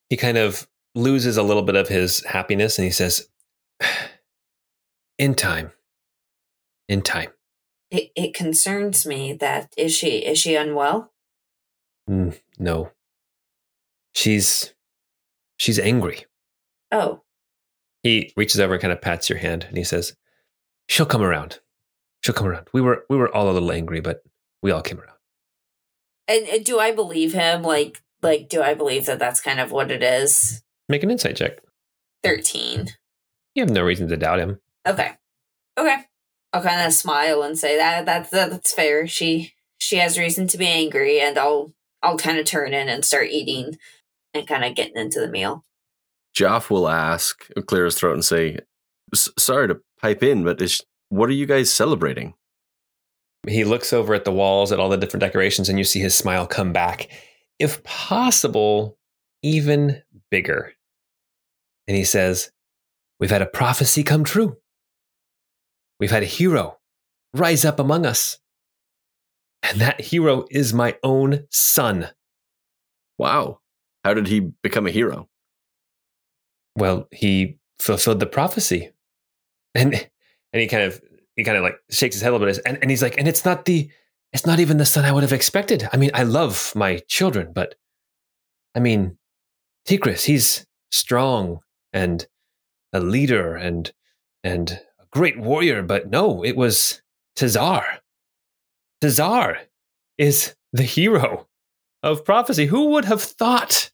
He 0.08 0.16
kind 0.16 0.38
of 0.38 0.66
loses 0.94 1.36
a 1.36 1.42
little 1.42 1.62
bit 1.62 1.76
of 1.76 1.88
his 1.88 2.24
happiness 2.24 2.78
and 2.78 2.84
he 2.84 2.90
says, 2.90 3.28
In 5.18 5.34
time. 5.34 5.72
In 6.88 7.02
time. 7.02 7.30
It 7.90 8.10
it 8.16 8.34
concerns 8.34 9.06
me 9.06 9.32
that 9.34 9.72
is 9.76 9.94
she 9.94 10.18
is 10.18 10.38
she 10.38 10.56
unwell? 10.56 11.12
Mm, 12.10 12.38
no. 12.58 12.90
She's 14.14 14.74
she's 15.56 15.78
angry. 15.78 16.24
Oh, 16.92 17.22
He 18.02 18.32
reaches 18.36 18.60
over 18.60 18.74
and 18.74 18.82
kind 18.82 18.92
of 18.92 19.00
pats 19.00 19.28
your 19.28 19.38
hand 19.38 19.64
and 19.68 19.76
he 19.76 19.84
says, 19.84 20.14
She'll 20.88 21.06
come 21.06 21.22
around. 21.22 21.60
She'll 22.22 22.34
come 22.34 22.46
around. 22.46 22.68
We 22.72 22.80
were 22.80 23.04
we 23.08 23.16
were 23.16 23.34
all 23.34 23.50
a 23.50 23.52
little 23.52 23.72
angry, 23.72 24.00
but 24.00 24.22
we 24.62 24.70
all 24.70 24.82
came 24.82 24.98
around. 25.00 25.16
and, 26.28 26.46
and 26.48 26.64
do 26.64 26.78
I 26.78 26.92
believe 26.92 27.32
him? 27.32 27.62
Like 27.62 28.02
like 28.22 28.48
do 28.48 28.62
I 28.62 28.74
believe 28.74 29.06
that 29.06 29.18
that's 29.18 29.40
kind 29.40 29.60
of 29.60 29.70
what 29.72 29.90
it 29.90 30.02
is? 30.02 30.62
Make 30.88 31.02
an 31.02 31.10
insight 31.10 31.36
check. 31.36 31.58
Thirteen. 32.22 32.88
You 33.54 33.62
have 33.62 33.70
no 33.70 33.82
reason 33.82 34.08
to 34.08 34.16
doubt 34.16 34.40
him. 34.40 34.58
Okay. 34.86 35.12
Okay. 35.78 35.96
I'll 36.52 36.62
kind 36.62 36.86
of 36.86 36.92
smile 36.92 37.42
and 37.42 37.58
say 37.58 37.76
that 37.76 38.06
that's 38.06 38.30
that's 38.30 38.72
fair. 38.72 39.06
She 39.06 39.54
she 39.78 39.96
has 39.96 40.18
reason 40.18 40.46
to 40.48 40.58
be 40.58 40.68
angry, 40.68 41.20
and 41.20 41.36
I'll 41.36 41.72
I'll 42.02 42.16
kind 42.16 42.38
of 42.38 42.46
turn 42.46 42.72
in 42.72 42.88
and 42.88 43.04
start 43.04 43.28
eating 43.30 43.76
and 44.32 44.46
kind 44.46 44.64
of 44.64 44.74
getting 44.74 44.96
into 44.96 45.20
the 45.20 45.28
meal. 45.28 45.64
Joff 46.36 46.70
will 46.70 46.88
ask, 46.88 47.48
clear 47.66 47.84
his 47.84 47.96
throat, 47.96 48.14
and 48.14 48.24
say, 48.24 48.58
"Sorry 49.14 49.68
to 49.68 49.80
pipe 50.00 50.22
in, 50.22 50.44
but 50.44 50.60
is, 50.60 50.80
what 51.08 51.28
are 51.28 51.32
you 51.32 51.46
guys 51.46 51.72
celebrating?" 51.72 52.34
He 53.46 53.64
looks 53.64 53.92
over 53.92 54.14
at 54.14 54.24
the 54.24 54.32
walls 54.32 54.72
at 54.72 54.80
all 54.80 54.88
the 54.88 54.96
different 54.96 55.20
decorations 55.20 55.68
and 55.68 55.78
you 55.78 55.84
see 55.84 56.00
his 56.00 56.16
smile 56.16 56.46
come 56.46 56.72
back. 56.72 57.08
If 57.58 57.84
possible, 57.84 58.96
even 59.42 60.02
bigger. 60.30 60.72
And 61.86 61.96
he 61.96 62.04
says, 62.04 62.50
We've 63.20 63.30
had 63.30 63.42
a 63.42 63.46
prophecy 63.46 64.02
come 64.02 64.24
true. 64.24 64.56
We've 66.00 66.10
had 66.10 66.22
a 66.22 66.26
hero 66.26 66.78
rise 67.34 67.64
up 67.64 67.78
among 67.78 68.06
us. 68.06 68.38
And 69.62 69.80
that 69.80 70.00
hero 70.00 70.44
is 70.50 70.72
my 70.72 70.96
own 71.02 71.46
son. 71.50 72.10
Wow, 73.18 73.60
how 74.04 74.14
did 74.14 74.28
he 74.28 74.40
become 74.40 74.86
a 74.86 74.90
hero? 74.90 75.28
Well, 76.76 77.08
he 77.10 77.58
fulfilled 77.78 78.20
the 78.20 78.26
prophecy. 78.26 78.90
And 79.74 79.94
and 80.52 80.60
he 80.60 80.68
kind 80.68 80.84
of 80.84 81.00
he 81.34 81.42
kind 81.42 81.56
of 81.56 81.64
like 81.64 81.76
shakes 81.90 82.14
his 82.14 82.22
head 82.22 82.30
a 82.30 82.32
little 82.32 82.46
bit 82.46 82.60
and, 82.64 82.78
and 82.80 82.90
he's 82.90 83.02
like, 83.02 83.18
and 83.18 83.26
it's 83.26 83.44
not 83.44 83.64
the 83.64 83.90
it's 84.32 84.46
not 84.46 84.60
even 84.60 84.76
the 84.76 84.86
son 84.86 85.04
I 85.04 85.12
would 85.12 85.22
have 85.22 85.32
expected. 85.32 85.88
I 85.92 85.96
mean, 85.96 86.10
I 86.14 86.24
love 86.24 86.72
my 86.76 86.98
children, 87.08 87.52
but 87.52 87.76
I 88.74 88.80
mean, 88.80 89.18
Tigris, 89.84 90.24
he's 90.24 90.66
strong 90.90 91.60
and 91.92 92.26
a 92.92 93.00
leader 93.00 93.56
and 93.56 93.92
and 94.42 94.80
great 95.14 95.38
warrior, 95.38 95.82
but 95.82 96.10
no, 96.10 96.44
it 96.44 96.56
was 96.56 97.00
Tazar. 97.36 97.84
Tazar 99.02 99.58
is 100.18 100.54
the 100.72 100.82
hero 100.82 101.46
of 102.02 102.24
prophecy. 102.24 102.66
Who 102.66 102.90
would 102.90 103.04
have 103.04 103.22
thought? 103.22 103.90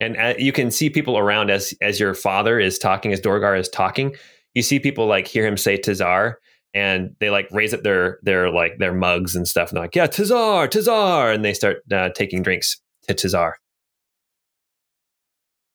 And 0.00 0.16
uh, 0.16 0.34
you 0.38 0.52
can 0.52 0.70
see 0.70 0.90
people 0.90 1.18
around 1.18 1.50
as 1.50 1.74
as 1.82 2.00
your 2.00 2.14
father 2.14 2.58
is 2.58 2.78
talking, 2.78 3.12
as 3.12 3.20
Dorgar 3.20 3.58
is 3.58 3.68
talking. 3.68 4.14
You 4.54 4.62
see 4.62 4.78
people 4.78 5.06
like 5.06 5.26
hear 5.26 5.46
him 5.46 5.56
say 5.56 5.76
Tazar, 5.76 6.34
and 6.72 7.14
they 7.20 7.30
like 7.30 7.48
raise 7.50 7.74
up 7.74 7.82
their 7.82 8.18
their 8.22 8.50
like 8.50 8.78
their 8.78 8.94
mugs 8.94 9.34
and 9.34 9.46
stuff, 9.46 9.70
and 9.70 9.76
they're 9.76 9.84
like, 9.84 9.96
"Yeah, 9.96 10.06
Tazar, 10.06 10.68
Tazar," 10.68 11.34
and 11.34 11.44
they 11.44 11.52
start 11.52 11.78
uh, 11.92 12.10
taking 12.10 12.42
drinks 12.42 12.80
to 13.08 13.14
Tazar. 13.14 13.54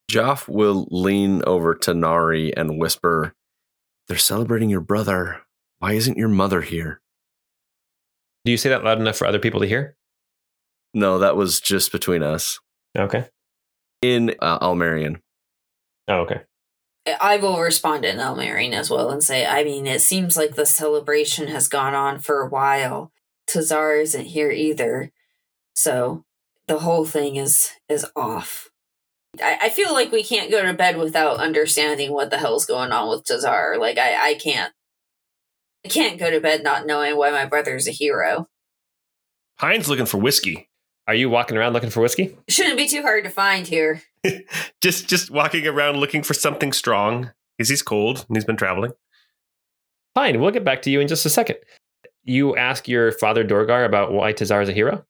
Joff 0.09 0.47
will 0.47 0.87
lean 0.89 1.41
over 1.45 1.75
to 1.75 1.93
Nari 1.93 2.55
and 2.55 2.79
whisper, 2.79 3.33
They're 4.07 4.17
celebrating 4.17 4.69
your 4.69 4.81
brother. 4.81 5.41
Why 5.79 5.93
isn't 5.93 6.17
your 6.17 6.29
mother 6.29 6.61
here? 6.61 7.01
Do 8.45 8.51
you 8.51 8.57
say 8.57 8.69
that 8.69 8.83
loud 8.83 8.99
enough 8.99 9.15
for 9.15 9.27
other 9.27 9.39
people 9.39 9.61
to 9.61 9.67
hear? 9.67 9.95
No, 10.93 11.19
that 11.19 11.35
was 11.35 11.59
just 11.59 11.91
between 11.91 12.23
us. 12.23 12.59
Okay. 12.97 13.27
In 14.01 14.35
uh, 14.41 14.59
Almerian. 14.61 15.21
Oh, 16.07 16.21
okay. 16.21 16.41
I 17.19 17.37
will 17.37 17.59
respond 17.59 18.05
in 18.05 18.19
Elmarine 18.19 18.73
as 18.73 18.89
well 18.89 19.09
and 19.09 19.23
say, 19.23 19.45
I 19.45 19.63
mean, 19.63 19.87
it 19.87 20.01
seems 20.01 20.37
like 20.37 20.55
the 20.55 20.65
celebration 20.65 21.47
has 21.47 21.67
gone 21.67 21.93
on 21.93 22.19
for 22.19 22.41
a 22.41 22.47
while. 22.47 23.11
Tazar 23.49 24.01
isn't 24.01 24.25
here 24.25 24.51
either. 24.51 25.11
So 25.73 26.23
the 26.67 26.79
whole 26.79 27.05
thing 27.05 27.35
is 27.35 27.71
is 27.89 28.05
off. 28.15 28.69
I, 29.41 29.57
I 29.63 29.69
feel 29.69 29.93
like 29.93 30.11
we 30.11 30.23
can't 30.23 30.51
go 30.51 30.63
to 30.63 30.73
bed 30.73 30.97
without 30.97 31.37
understanding 31.37 32.11
what 32.11 32.29
the 32.29 32.37
hell's 32.37 32.65
going 32.65 32.91
on 32.91 33.09
with 33.09 33.25
Tazar. 33.25 33.79
Like 33.79 33.97
I, 33.97 34.31
I 34.31 34.33
can't 34.35 34.73
I 35.85 35.89
can't 35.89 36.19
go 36.19 36.31
to 36.31 36.39
bed 36.39 36.63
not 36.63 36.85
knowing 36.85 37.17
why 37.17 37.31
my 37.31 37.45
brother's 37.45 37.87
a 37.87 37.91
hero. 37.91 38.47
Pine's 39.57 39.89
looking 39.89 40.05
for 40.05 40.17
whiskey. 40.17 40.69
Are 41.07 41.15
you 41.15 41.29
walking 41.29 41.57
around 41.57 41.73
looking 41.73 41.89
for 41.89 42.01
whiskey? 42.01 42.37
Shouldn't 42.49 42.77
be 42.77 42.87
too 42.87 43.01
hard 43.01 43.23
to 43.25 43.29
find 43.29 43.67
here. 43.67 44.01
Just 44.81 45.09
just 45.09 45.31
walking 45.31 45.67
around 45.67 45.97
looking 45.97 46.23
for 46.23 46.33
something 46.33 46.71
strong 46.71 47.31
because 47.57 47.69
he's 47.69 47.81
cold 47.81 48.25
and 48.27 48.37
he's 48.37 48.45
been 48.45 48.55
traveling. 48.55 48.93
Fine, 50.15 50.39
we'll 50.39 50.51
get 50.51 50.63
back 50.63 50.81
to 50.83 50.91
you 50.91 50.99
in 50.99 51.07
just 51.07 51.25
a 51.25 51.29
second. 51.29 51.57
You 52.23 52.55
ask 52.55 52.87
your 52.87 53.11
father 53.11 53.43
Dorgar 53.43 53.85
about 53.85 54.13
why 54.13 54.31
Tazar 54.31 54.61
is 54.63 54.69
a 54.69 54.73
hero? 54.73 55.05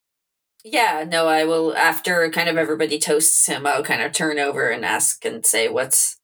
Yeah, 0.64 1.06
no, 1.08 1.28
I 1.28 1.44
will 1.44 1.76
after 1.76 2.30
kind 2.32 2.48
of 2.48 2.58
everybody 2.58 2.98
toasts 2.98 3.48
him, 3.48 3.66
I'll 3.68 3.84
kind 3.84 4.02
of 4.02 4.14
turn 4.14 4.40
over 4.40 4.70
and 4.70 4.86
ask 4.86 5.26
and 5.26 5.46
say 5.46 5.68
what's 5.68 6.18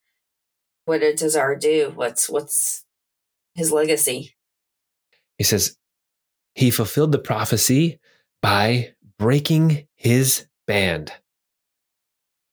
what 0.85 1.01
did 1.01 1.17
Tazar 1.17 1.59
do? 1.59 1.91
What's 1.93 2.29
what's 2.29 2.85
his 3.53 3.71
legacy? 3.71 4.35
He 5.37 5.43
says, 5.43 5.77
he 6.55 6.71
fulfilled 6.71 7.11
the 7.11 7.19
prophecy 7.19 7.99
by 8.41 8.93
breaking 9.17 9.87
his 9.95 10.47
band. 10.67 11.11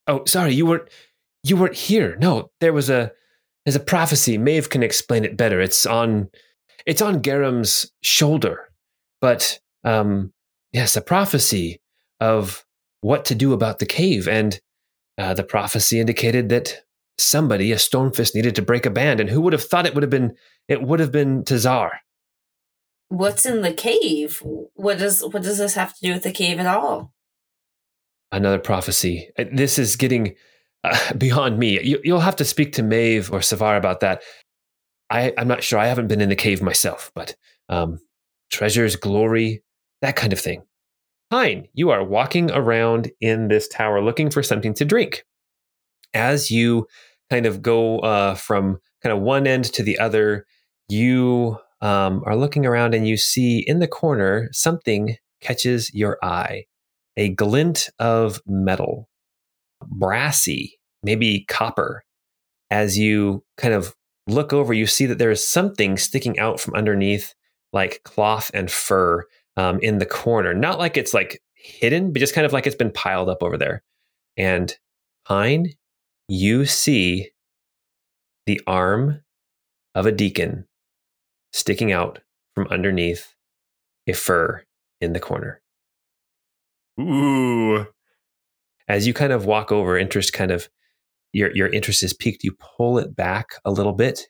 Oh, 0.07 0.25
sorry, 0.27 0.55
you 0.55 0.67
weren't 0.67 0.89
you 1.43 1.57
weren't 1.57 1.77
here. 1.77 2.17
No, 2.21 2.51
there 2.61 2.73
was 2.73 2.91
a 2.91 3.13
there's 3.65 3.77
a 3.77 3.81
prophecy. 3.81 4.39
Maeve 4.39 4.71
can 4.71 4.83
explain 4.83 5.25
it 5.25 5.37
better. 5.37 5.61
It's 5.61 5.87
on 5.87 6.29
it's 6.85 7.03
on 7.03 7.21
Garam's 7.23 7.91
shoulder. 8.03 8.69
But 9.21 9.61
um 9.85 10.33
yes, 10.73 10.97
a 10.97 11.01
prophecy 11.01 11.81
of 12.21 12.65
what 13.01 13.25
to 13.27 13.35
do 13.35 13.53
about 13.53 13.79
the 13.79 13.87
cave. 13.87 14.27
And 14.29 14.59
uh, 15.19 15.35
the 15.35 15.45
prophecy 15.45 16.01
indicated 16.01 16.49
that 16.51 16.83
somebody, 17.19 17.73
a 17.73 17.77
Stormfist, 17.77 18.35
needed 18.35 18.55
to 18.57 18.63
break 18.63 18.87
a 18.87 18.91
band. 18.91 19.21
And 19.21 19.31
who 19.31 19.41
would 19.43 19.53
have 19.53 19.65
thought 19.65 19.87
it 19.87 19.95
would 19.95 20.03
have 20.03 20.11
been 20.11 20.35
it 20.69 20.83
would 20.83 21.01
have 21.01 21.13
been 21.13 21.45
Tazar. 21.45 21.91
What's 23.09 23.47
in 23.47 23.63
the 23.63 23.73
cave? 23.73 24.43
What 24.75 24.99
does 24.99 25.23
what 25.23 25.43
does 25.43 25.59
this 25.59 25.75
have 25.75 25.95
to 25.95 26.01
do 26.01 26.13
with 26.13 26.25
the 26.25 26.33
cave 26.33 26.59
at 26.59 26.67
all? 26.67 27.13
another 28.33 28.59
prophecy. 28.59 29.31
Uh, 29.39 29.45
This 29.53 29.79
is 29.79 29.97
getting 29.97 30.35
uh, 30.85 31.15
beyond 31.19 31.59
me. 31.59 31.81
You, 31.83 32.01
you'll 32.05 32.21
have 32.21 32.37
to 32.37 32.45
speak 32.45 32.73
to 32.75 32.83
Maeve 32.83 33.33
or 33.33 33.41
Savar 33.41 33.77
about 33.77 34.01
that. 34.01 34.23
I, 35.11 35.33
I'm 35.39 35.49
not 35.49 35.63
sure. 35.63 35.79
I 35.79 35.87
haven't 35.87 36.09
been 36.09 36.21
in 36.21 36.29
the 36.29 36.37
cave 36.37 36.63
myself, 36.63 37.13
but 37.15 37.37
um, 37.69 37.99
treasures, 38.51 38.97
glory, 38.97 39.63
that 40.03 40.17
kind 40.17 40.33
of 40.33 40.41
thing. 40.41 40.65
Hein, 41.33 41.67
you 41.75 41.91
are 41.91 42.05
walking 42.05 42.53
around 42.53 43.11
in 43.21 43.49
this 43.49 43.67
tower 43.67 44.01
looking 44.01 44.31
for 44.31 44.45
something 44.45 44.75
to 44.75 44.85
drink. 44.85 45.25
As 46.15 46.51
you 46.53 46.87
kind 47.31 47.47
of 47.47 47.63
go 47.63 47.99
uh, 47.99 48.37
from 48.37 48.79
kind 49.03 49.13
of 49.13 49.23
one 49.23 49.47
end 49.47 49.65
to 49.65 49.83
the 49.83 49.99
other, 49.99 50.47
you 50.89 51.59
um, 51.81 52.23
are 52.27 52.37
looking 52.37 52.65
around 52.65 52.95
and 52.95 53.09
you 53.09 53.17
see 53.17 53.65
in 53.67 53.81
the 53.81 53.89
corner 53.89 54.49
something 54.53 55.17
catches 55.41 55.93
your 55.93 56.17
eye 56.23 56.65
a 57.17 57.31
glint 57.31 57.89
of 57.99 58.41
metal, 58.47 59.09
brassy, 59.85 60.79
maybe 61.03 61.45
copper. 61.49 62.05
As 62.71 62.99
you 62.99 63.43
kind 63.57 63.75
of 63.75 63.95
look 64.27 64.53
over, 64.53 64.73
you 64.75 64.87
see 64.87 65.07
that 65.07 65.19
there 65.19 65.31
is 65.31 65.47
something 65.47 65.97
sticking 65.97 66.39
out 66.39 66.61
from 66.61 66.75
underneath, 66.75 67.35
like 67.73 68.03
cloth 68.05 68.51
and 68.55 68.71
fur 68.71 69.25
um, 69.57 69.79
in 69.81 69.99
the 69.99 70.07
corner. 70.07 70.55
Not 70.55 70.79
like 70.79 70.97
it's 70.97 71.15
like 71.15 71.41
hidden, 71.55 72.13
but 72.13 72.21
just 72.21 72.35
kind 72.35 72.47
of 72.47 72.53
like 72.53 72.67
it's 72.67 72.77
been 72.77 72.93
piled 72.93 73.29
up 73.29 73.43
over 73.43 73.57
there. 73.57 73.83
And 74.37 74.77
Pine, 75.27 75.73
you 76.29 76.67
see 76.67 77.31
the 78.47 78.61
arm 78.67 79.23
of 79.95 80.07
a 80.07 80.13
deacon 80.13 80.67
sticking 81.53 81.93
out 81.93 82.21
from 82.55 82.69
underneath 82.69 83.35
a 84.07 84.13
fur 84.13 84.63
in 85.01 85.13
the 85.13 85.21
corner. 85.21 85.61
Ooh. 87.01 87.87
As 88.89 89.07
you 89.07 89.13
kind 89.13 89.33
of 89.33 89.47
walk 89.47 89.73
over, 89.73 89.99
interest 89.99 90.33
kind 90.33 90.51
of 90.51 90.69
your 91.33 91.55
your 91.55 91.69
interest 91.69 92.03
is 92.03 92.15
piqued. 92.15 92.45
You 92.45 92.53
pull 92.53 92.99
it 92.99 93.17
back 93.17 93.51
a 93.65 93.71
little 93.71 93.93
bit, 93.93 94.29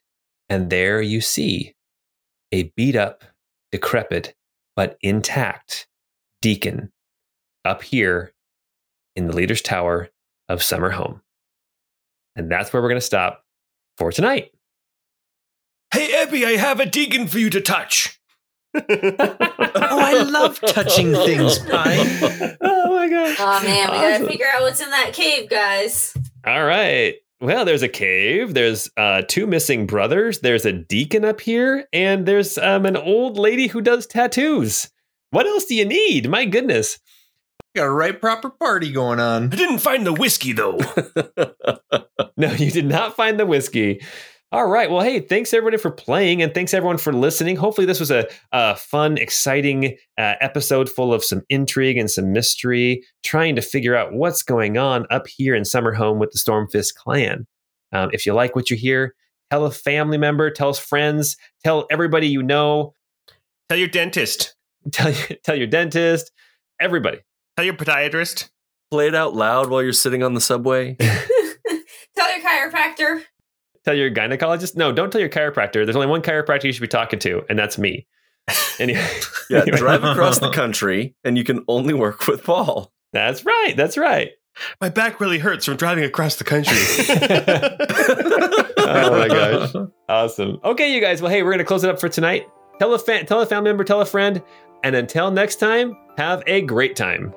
and 0.49 0.71
there 0.71 1.01
you 1.03 1.21
see 1.21 1.75
a 2.53 2.73
beat 2.77 2.97
up, 2.97 3.23
decrepit, 3.71 4.35
but 4.77 4.99
intact 5.01 5.89
deacon 6.43 6.93
up 7.65 7.83
here 7.83 8.33
in 9.17 9.27
the 9.27 9.35
leader's 9.35 9.63
tower 9.63 10.11
of 10.49 10.63
Summer 10.63 10.91
Home. 10.91 11.23
And 12.37 12.51
that's 12.51 12.73
where 12.73 12.83
we're 12.83 12.89
going 12.89 13.01
to 13.01 13.07
stop 13.07 13.43
for 13.97 14.13
tonight. 14.13 14.53
Hey, 15.93 16.09
Ebby, 16.25 16.45
I 16.45 16.53
have 16.53 16.79
a 16.79 16.87
deacon 16.87 17.27
for 17.27 17.39
you 17.39 17.49
to 17.51 17.61
touch. 17.61 18.21
oh, 18.75 18.83
I 18.85 20.23
love 20.23 20.61
touching 20.61 21.15
things, 21.15 21.59
Pine. 21.61 22.07
oh 22.61 22.95
my 22.95 23.09
gosh. 23.09 23.37
Oh 23.41 23.63
man, 23.65 23.91
we 23.91 23.97
gotta 23.97 24.27
figure 24.27 24.47
out 24.55 24.61
what's 24.61 24.83
in 24.83 24.91
that 24.91 25.15
cave, 25.15 25.49
guys. 25.49 26.15
All 26.45 26.63
right. 26.63 27.15
Well, 27.41 27.65
there's 27.65 27.83
a 27.83 27.89
cave. 27.89 28.55
There's 28.55 28.91
uh, 28.97 29.23
two 29.29 29.47
missing 29.47 29.87
brothers. 29.87 30.41
There's 30.41 30.65
a 30.65 30.73
deacon 30.73 31.25
up 31.25 31.41
here, 31.41 31.87
and 31.93 32.25
there's 32.27 32.57
um, 32.57 32.87
an 32.87 32.97
old 32.97 33.39
lady 33.39 33.67
who 33.67 33.83
does 33.83 34.07
tattoos. 34.07 34.91
What 35.31 35.47
else 35.47 35.67
do 35.67 35.75
you 35.75 35.85
need? 35.85 36.31
My 36.31 36.47
goodness. 36.47 36.99
Got 37.75 37.85
a 37.85 37.91
right 37.91 38.19
proper 38.19 38.49
party 38.49 38.91
going 38.91 39.21
on. 39.21 39.53
I 39.53 39.57
didn't 39.57 39.81
find 39.81 40.07
the 40.07 40.15
whiskey 40.15 40.53
though. 40.53 40.79
No, 42.37 42.53
you 42.53 42.71
did 42.71 42.85
not 42.85 43.17
find 43.17 43.41
the 43.41 43.47
whiskey. 43.47 44.03
All 44.53 44.67
right. 44.67 44.91
Well, 44.91 45.03
hey, 45.03 45.21
thanks 45.21 45.53
everybody 45.53 45.77
for 45.77 45.91
playing, 45.91 46.41
and 46.41 46.55
thanks 46.55 46.73
everyone 46.73 46.99
for 46.99 47.13
listening. 47.13 47.57
Hopefully, 47.57 47.87
this 47.87 47.99
was 47.99 48.11
a, 48.11 48.29
a 48.53 48.77
fun, 48.77 49.19
exciting 49.19 49.97
uh, 50.19 50.35
episode 50.41 50.89
full 50.89 51.13
of 51.13 51.25
some 51.25 51.43
intrigue 51.49 51.99
and 51.99 52.11
some 52.11 52.33
mystery, 52.33 53.03
trying 53.25 53.57
to 53.57 53.63
figure 53.63 53.97
out 53.97 54.13
what's 54.13 54.43
going 54.43 54.79
on 54.79 55.05
up 55.11 55.27
here 55.27 55.55
in 55.55 55.65
Summer 55.65 55.93
Home 55.93 56.21
with 56.21 56.31
the 56.31 56.39
Stormfist 56.39 56.95
clan. 56.95 57.47
Um, 57.93 58.11
if 58.13 58.25
you 58.25 58.35
like 58.35 58.55
what 58.55 58.71
you 58.71 58.77
hear, 58.77 59.15
tell 59.51 59.65
a 59.65 59.71
family 59.71 60.19
member, 60.19 60.49
tell 60.51 60.73
friends, 60.75 61.37
tell 61.65 61.87
everybody 61.91 62.29
you 62.29 62.43
know, 62.43 62.95
Tell 63.69 63.79
your 63.79 63.89
dentist. 63.89 64.55
tell 64.93 65.13
tell 65.43 65.57
your 65.57 65.67
dentist, 65.67 66.31
everybody. 66.81 67.19
Tell 67.57 67.65
your 67.65 67.75
podiatrist. 67.75 68.51
Play 68.91 69.09
it 69.09 69.15
out 69.15 69.35
loud 69.35 69.71
while 69.71 69.83
you're 69.83 69.93
sitting 69.93 70.23
on 70.23 70.35
the 70.35 70.41
subway. 70.41 70.97
Tell 71.01 72.39
your 72.39 72.49
chiropractor. 72.49 73.25
Tell 73.87 73.95
your 73.95 74.11
gynecologist. 74.11 74.77
No, 74.77 74.93
don't 74.93 75.11
tell 75.11 75.21
your 75.21 75.31
chiropractor. 75.31 75.85
There's 75.85 75.97
only 75.97 76.09
one 76.09 76.21
chiropractor 76.21 76.65
you 76.65 76.73
should 76.73 76.83
be 76.83 76.89
talking 76.89 77.19
to, 77.21 77.43
and 77.49 77.59
that's 77.59 77.79
me. 77.79 78.07
Anyway, 78.79 79.07
Yeah, 79.51 79.61
anyway, 79.63 79.79
drive 79.79 80.05
across 80.05 80.41
the 80.41 80.51
country 80.55 81.15
and 81.25 81.39
you 81.39 81.45
can 81.45 81.65
only 81.69 81.95
work 81.95 82.27
with 82.27 82.43
Paul. 82.45 82.93
that's 83.13 83.45
right. 83.45 83.75
That's 83.77 83.97
right. 83.97 84.33
My 84.81 84.89
back 84.89 85.21
really 85.21 85.39
hurts 85.39 85.67
from 85.67 85.77
driving 85.77 86.05
across 86.05 86.37
the 86.37 86.45
country. 86.45 86.77
oh 88.79 89.11
my 89.19 89.29
gosh. 89.29 89.73
Awesome. 90.09 90.59
Okay, 90.65 90.95
you 90.95 91.01
guys. 91.01 91.21
Well, 91.23 91.31
hey, 91.31 91.43
we're 91.43 91.51
going 91.51 91.59
to 91.59 91.65
close 91.65 91.85
it 91.85 91.91
up 91.91 92.01
for 92.01 92.09
tonight. 92.09 92.47
Tell 92.79 92.93
a, 92.95 92.99
fa- 92.99 93.25
tell 93.25 93.41
a 93.41 93.47
family 93.47 93.71
member, 93.71 93.85
tell 93.85 94.01
a 94.01 94.07
friend. 94.07 94.43
And 94.83 94.95
until 94.97 95.31
next 95.31 95.57
time, 95.57 95.97
have 96.19 96.43
a 96.47 96.61
great 96.63 96.97
time. 96.97 97.35